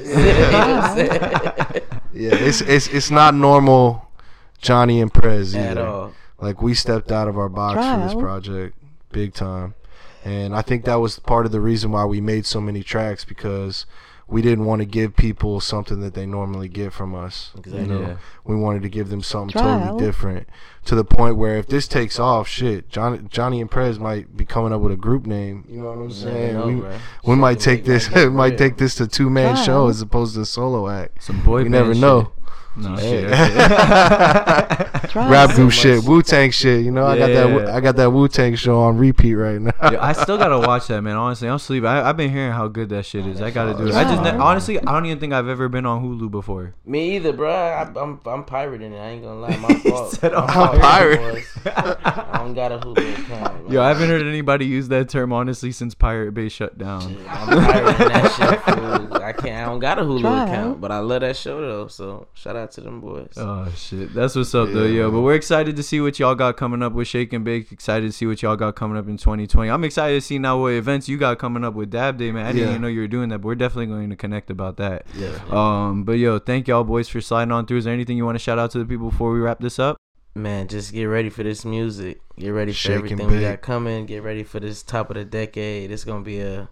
Yeah, 2.15 2.35
it's 2.35 2.61
it's 2.61 2.89
it's 2.89 3.11
not 3.11 3.35
normal, 3.35 4.07
Johnny 4.63 5.01
and 5.01 5.13
Prez 5.13 5.55
At 5.55 5.73
either. 5.73 5.87
all. 5.87 6.13
Like 6.41 6.63
we 6.63 6.75
stepped 6.75 7.13
out 7.13 7.29
of 7.29 7.37
our 7.37 7.49
box 7.49 7.75
for 7.77 8.05
this 8.05 8.15
project, 8.21 8.77
big 9.13 9.33
time, 9.35 9.75
and 10.25 10.57
I 10.57 10.63
think 10.63 10.85
that 10.87 10.97
was 10.97 11.19
part 11.21 11.47
of 11.47 11.53
the 11.53 11.61
reason 11.61 11.93
why 11.93 12.05
we 12.05 12.21
made 12.21 12.47
so 12.47 12.61
many 12.61 12.83
tracks 12.83 13.25
because 13.25 13.87
we 14.27 14.41
didn't 14.43 14.65
want 14.65 14.81
to 14.81 14.87
give 14.87 15.15
people 15.15 15.61
something 15.61 16.01
that 16.01 16.15
they 16.15 16.25
normally 16.27 16.67
get 16.69 16.93
from 16.93 17.15
us. 17.15 17.51
Exactly. 17.59 17.83
You 17.83 17.87
know, 17.87 18.01
Yeah. 18.01 18.17
we 18.45 18.57
wanted 18.57 18.83
to 18.83 18.89
give 18.89 19.09
them 19.11 19.23
something 19.23 19.53
Trial. 19.53 19.81
totally 19.81 20.05
different. 20.05 20.49
To 20.87 20.95
the 20.97 21.05
point 21.05 21.37
where 21.37 21.59
if 21.59 21.67
this 21.67 21.87
takes 21.87 22.19
off, 22.19 22.49
shit, 22.49 22.89
Johnny, 22.89 23.21
Johnny 23.29 23.61
and 23.61 23.71
Prez 23.71 23.99
might 24.01 24.37
be 24.37 24.45
coming 24.45 24.73
up 24.73 24.81
with 24.81 24.93
a 24.93 24.97
group 24.97 25.27
name. 25.27 25.65
You 25.69 25.81
know 25.83 25.89
what 25.91 25.99
I'm 25.99 26.11
saying? 26.11 26.55
know, 26.55 26.67
we 26.67 26.73
bruh. 26.75 26.99
we 27.27 27.35
might 27.37 27.61
take 27.61 27.85
this, 27.85 28.11
might 28.31 28.57
take 28.59 28.79
this 28.79 28.95
to 28.97 29.07
two 29.07 29.29
man 29.31 29.55
show 29.55 29.89
as 29.89 30.01
opposed 30.01 30.35
to 30.37 30.41
a 30.41 30.47
solo 30.47 30.89
act. 30.89 31.23
Some 31.23 31.41
boy 31.45 31.59
You 31.59 31.65
band 31.65 31.73
never 31.73 31.95
shit. 31.95 32.01
Know. 32.77 32.91
No 32.91 32.97
shit. 32.97 33.31
Rap 35.15 35.51
out. 35.51 35.55
group 35.55 35.73
so 35.73 35.81
shit, 35.83 35.97
much- 35.99 36.07
Wu 36.07 36.23
Tang 36.23 36.51
shit. 36.51 36.85
You 36.85 36.91
know, 36.91 37.07
I 37.07 37.19
got 37.19 37.27
that. 37.29 37.49
Wu- 37.51 37.61
Yeah. 37.63 37.77
I 37.77 37.81
got 37.81 37.97
that 37.97 38.11
Wu 38.11 38.29
Tang 38.29 38.55
show 38.55 38.81
on 38.81 38.97
repeat 38.97 39.35
right 39.35 39.61
now. 39.61 39.73
Yeah, 39.91 40.03
I 40.03 40.13
still 40.13 40.39
gotta 40.39 40.59
watch 40.59 40.87
that, 40.89 41.03
man. 41.03 41.17
Honestly, 41.17 41.49
I'm 41.49 41.59
sleeping. 41.59 41.89
I, 41.89 42.09
I've 42.09 42.17
been 42.17 42.31
hearing 42.31 42.53
how 42.53 42.69
good 42.69 42.89
that 42.91 43.05
shit 43.05 43.27
is. 43.27 43.41
I 43.43 43.51
gotta 43.51 43.75
do 43.75 43.89
it. 43.89 43.95
I 43.95 44.05
just 44.05 44.23
ne- 44.23 44.31
honestly, 44.39 44.79
I 44.81 44.93
don't 44.93 45.07
even 45.07 45.19
think 45.21 45.33
I've 45.33 45.49
ever 45.49 45.69
been 45.69 45.85
on 45.87 46.03
Hulu 46.03 46.31
before. 46.31 46.75
Me 46.87 47.17
either, 47.17 47.33
bro. 47.33 47.53
I, 47.53 47.83
I'm 48.01 48.21
I'm 48.27 48.45
pirating 48.45 48.93
it. 48.93 48.99
I 48.99 49.11
ain't 49.11 49.23
gonna 49.23 49.41
lie. 49.41 49.57
My 49.57 49.75
fault. 49.91 50.13
said 50.13 50.33
I'm 50.33 50.49
I'm 50.49 50.81
pirating. 50.81 51.45
I 51.67 52.39
don't 52.39 52.55
got 52.55 52.73
a 52.73 52.79
Hulu 52.79 52.99
account. 53.25 53.63
Man. 53.65 53.73
Yo, 53.73 53.83
I 53.83 53.89
haven't 53.89 54.09
heard 54.09 54.23
anybody 54.23 54.67
use 54.67 54.89
that 54.89 55.09
term 55.09 55.33
honestly 55.33 55.73
since 55.73 55.95
Pirate 55.95 56.33
Bay 56.33 56.49
shut 56.49 56.79
down. 56.79 57.03
I'm 57.29 57.49
pirating 57.65 58.09
that 58.09 58.33
shit. 58.33 58.61
Fool. 59.11 59.23
I 59.23 59.33
can't. 59.33 59.57
I 59.57 59.65
don't 59.67 59.79
got 59.81 59.99
a 59.99 60.03
Hulu 60.03 60.21
Try 60.21 60.45
account, 60.45 60.71
out. 60.77 60.81
but 60.81 60.91
I 60.93 60.99
love 61.01 61.21
that 61.21 61.37
show 61.37 61.61
though. 61.61 61.89
So 61.89 62.29
shout 62.35 62.57
out 62.57 62.62
to 62.71 62.81
them 62.81 63.01
boys. 63.01 63.33
Oh 63.37 63.69
shit, 63.77 64.15
that's 64.15 64.37
what's 64.37 64.55
up 64.55 64.69
though, 64.71 64.85
yo. 64.85 65.11
But 65.11 65.23
we're 65.23 65.35
excited 65.35 65.75
to 65.75 65.83
see 65.83 66.01
what 66.01 66.19
y'all 66.21 66.37
got 66.37 66.57
coming 66.57 66.83
up 66.83 66.93
with 66.93 67.09
Shake 67.09 67.33
and 67.33 67.45
Bake. 67.45 67.73
Excited 67.73 68.07
to 68.07 68.13
see 68.13 68.25
what 68.27 68.41
y'all 68.41 68.55
got 68.55 68.77
coming 68.77 68.97
up 68.97 69.09
in 69.09 69.17
2020. 69.17 69.69
I'm 69.69 69.83
excited 69.85 70.15
to 70.15 70.21
see 70.21 70.39
now 70.39 70.61
what 70.61 70.75
events 70.75 71.09
you 71.09 71.19
got 71.19 71.39
coming 71.39 71.65
up 71.65 71.75
with 71.75 71.91
Dab 71.91 72.17
Day, 72.19 72.31
man. 72.31 72.47
I 72.47 72.53
didn't 72.53 72.63
Yeah. 72.63 72.71
even 72.71 72.83
know 72.83 72.89
you 72.89 73.01
were 73.01 73.09
doing 73.09 73.29
that, 73.31 73.39
but 73.41 73.47
we're 73.49 73.55
definitely 73.57 73.87
going 73.87 74.09
to 74.11 74.17
connect 74.17 74.51
about 74.51 74.77
that. 74.77 75.05
Yeah. 75.17 75.37
Um, 75.51 76.05
but 76.05 76.13
yo, 76.19 76.39
thank 76.39 76.69
y'all 76.69 76.85
boys 76.85 77.09
for 77.09 77.21
sliding 77.21 77.51
on 77.51 77.67
through. 77.67 77.79
Is 77.79 77.85
there 77.85 77.93
anything 77.93 78.17
you 78.17 78.25
want 78.25 78.37
to 78.37 78.43
shout 78.43 78.59
out 78.59 78.71
to 78.71 78.79
the 78.79 78.85
people 78.87 79.11
before 79.11 79.33
we 79.33 79.41
wrap 79.41 79.59
this 79.61 79.79
up? 79.79 79.97
Man, 80.35 80.67
just 80.69 80.95
get 80.95 81.05
ready 81.05 81.29
for 81.29 81.43
this 81.43 81.65
music. 81.65 82.21
Get 82.39 82.49
ready 82.51 82.73
for 82.73 82.79
Shake 82.79 82.97
everything 82.97 83.31
we 83.31 83.41
got 83.41 83.61
coming. 83.61 84.07
Get 84.07 84.23
ready 84.23 84.45
for 84.45 84.61
this 84.61 84.83
top 84.83 85.11
of 85.11 85.17
the 85.17 85.27
decade. 85.27 85.91
It's 85.91 86.05
gonna 86.05 86.25
be 86.25 86.41
a 86.41 86.71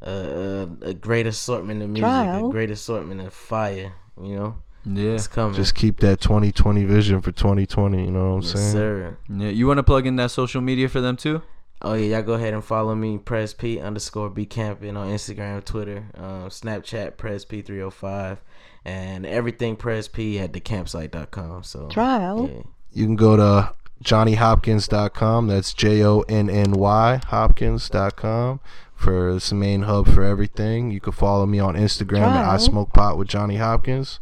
a, 0.00 0.10
a, 0.10 0.68
a 0.90 0.94
great 0.94 1.26
assortment 1.26 1.82
of 1.82 1.90
music, 1.90 2.08
a 2.08 2.48
great 2.50 2.70
assortment 2.70 3.20
of 3.20 3.34
fire. 3.34 3.92
You 4.22 4.36
know, 4.36 4.54
Yeah. 4.84 5.12
it's 5.12 5.26
coming. 5.26 5.54
Just 5.54 5.74
keep 5.74 6.00
that 6.00 6.20
2020 6.20 6.84
vision 6.84 7.20
for 7.20 7.32
2020. 7.32 8.04
You 8.04 8.10
know 8.10 8.30
what 8.30 8.36
I'm 8.36 8.42
yes, 8.42 8.52
saying? 8.52 8.72
sir. 8.72 9.16
Yeah. 9.28 9.48
You 9.48 9.66
want 9.66 9.78
to 9.78 9.82
plug 9.82 10.06
in 10.06 10.16
that 10.16 10.30
social 10.30 10.60
media 10.60 10.88
for 10.88 11.00
them 11.00 11.16
too? 11.16 11.42
Oh 11.80 11.94
yeah, 11.94 12.16
y'all 12.16 12.22
go 12.22 12.32
ahead 12.32 12.54
and 12.54 12.64
follow 12.64 12.94
me, 12.96 13.18
Press 13.18 13.54
P 13.54 13.78
underscore 13.78 14.30
B 14.30 14.46
Camping 14.46 14.96
on 14.96 15.08
Instagram, 15.08 15.64
Twitter, 15.64 16.06
um, 16.14 16.48
Snapchat, 16.48 17.16
Press 17.16 17.44
P 17.44 17.62
three 17.62 17.78
hundred 17.78 17.92
five, 17.92 18.40
and 18.84 19.24
everything 19.24 19.76
Press 19.76 20.08
P 20.08 20.40
at 20.40 20.52
thecampsite.com. 20.52 21.62
So 21.62 21.88
Try 21.88 22.24
out. 22.24 22.50
yeah. 22.50 22.62
You 22.92 23.06
can 23.06 23.14
go 23.14 23.36
to 23.36 23.74
johnnyhopkins.com. 24.02 25.46
That's 25.46 25.72
J 25.72 26.02
O 26.02 26.20
N 26.22 26.50
N 26.50 26.72
Y 26.72 27.20
Hopkins.com 27.26 28.58
for 28.96 29.36
it's 29.36 29.50
the 29.50 29.54
main 29.54 29.82
hub 29.82 30.08
for 30.08 30.24
everything. 30.24 30.90
You 30.90 30.98
can 30.98 31.12
follow 31.12 31.46
me 31.46 31.60
on 31.60 31.76
Instagram 31.76 32.22
at 32.22 32.44
I 32.44 32.56
Smoke 32.56 32.92
Pot 32.92 33.16
with 33.16 33.28
Johnny 33.28 33.56
Hopkins 33.56 34.18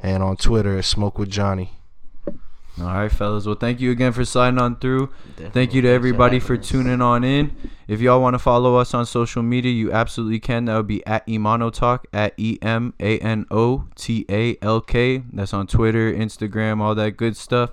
and 0.00 0.22
on 0.22 0.36
Twitter 0.36 0.78
at 0.78 0.84
Smoke 0.84 1.18
with 1.18 1.30
Johnny. 1.30 1.72
All 2.80 2.86
right, 2.86 3.10
fellas. 3.10 3.44
Well, 3.44 3.56
thank 3.56 3.80
you 3.80 3.90
again 3.90 4.12
for 4.12 4.24
signing 4.24 4.60
on 4.60 4.76
through. 4.76 5.08
Definitely. 5.30 5.50
Thank 5.50 5.74
you 5.74 5.82
to 5.82 5.88
everybody 5.88 6.38
for 6.38 6.56
us. 6.56 6.68
tuning 6.68 7.02
on 7.02 7.24
in. 7.24 7.56
If 7.88 8.00
y'all 8.00 8.20
want 8.20 8.34
to 8.34 8.38
follow 8.38 8.76
us 8.76 8.94
on 8.94 9.04
social 9.04 9.42
media, 9.42 9.72
you 9.72 9.90
absolutely 9.90 10.38
can. 10.38 10.66
That 10.66 10.76
would 10.76 10.86
be 10.86 11.04
at 11.04 11.26
Emano 11.26 11.72
Talk 11.72 12.06
at 12.12 12.34
E 12.36 12.56
M 12.62 12.94
A 13.00 13.18
N 13.18 13.46
O 13.50 13.86
T 13.96 14.24
A 14.30 14.56
L 14.62 14.80
K. 14.80 15.24
That's 15.32 15.52
on 15.52 15.66
Twitter, 15.66 16.12
Instagram, 16.12 16.80
all 16.80 16.94
that 16.94 17.16
good 17.16 17.36
stuff. 17.36 17.70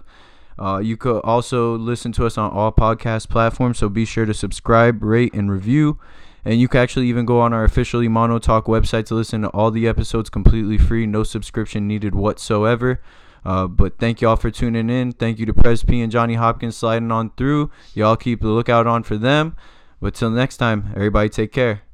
Uh, 0.58 0.80
you 0.80 0.98
could 0.98 1.20
also 1.20 1.78
listen 1.78 2.12
to 2.14 2.26
us 2.26 2.38
on 2.38 2.50
all 2.50 2.72
podcast 2.72 3.30
platforms, 3.30 3.78
so 3.78 3.90
be 3.90 4.06
sure 4.06 4.26
to 4.26 4.34
subscribe, 4.34 5.04
rate, 5.04 5.34
and 5.34 5.52
review. 5.52 6.00
And 6.46 6.62
you 6.62 6.68
can 6.68 6.82
actually 6.82 7.08
even 7.08 7.26
go 7.26 7.40
on 7.40 7.54
our 7.54 7.64
officially 7.64 8.08
Emano 8.08 8.40
Talk 8.40 8.66
website 8.66 9.06
to 9.08 9.16
listen 9.16 9.42
to 9.42 9.50
all 9.50 9.72
the 9.72 9.88
episodes 9.88 10.30
completely 10.30 10.78
free, 10.78 11.08
no 11.08 11.24
subscription 11.24 11.88
needed 11.88 12.14
whatsoever. 12.14 13.02
Uh, 13.44 13.68
but 13.68 13.98
thank 13.98 14.22
y'all 14.22 14.36
for 14.36 14.52
tuning 14.52 14.90
in. 14.90 15.12
Thank 15.12 15.40
you 15.40 15.46
to 15.48 15.54
Pres 15.54 15.84
P 15.84 16.02
and 16.02 16.12
Johnny 16.12 16.36
Hopkins 16.36 16.78
sliding 16.78 17.12
on 17.12 17.32
through. 17.38 17.72
Y'all 17.94 18.16
keep 18.16 18.42
the 18.42 18.48
lookout 18.48 18.88
on 18.88 19.04
for 19.04 19.18
them. 19.18 19.56
But 20.00 20.14
till 20.14 20.30
next 20.30 20.58
time, 20.58 20.92
everybody 20.96 21.30
take 21.30 21.52
care. 21.52 21.85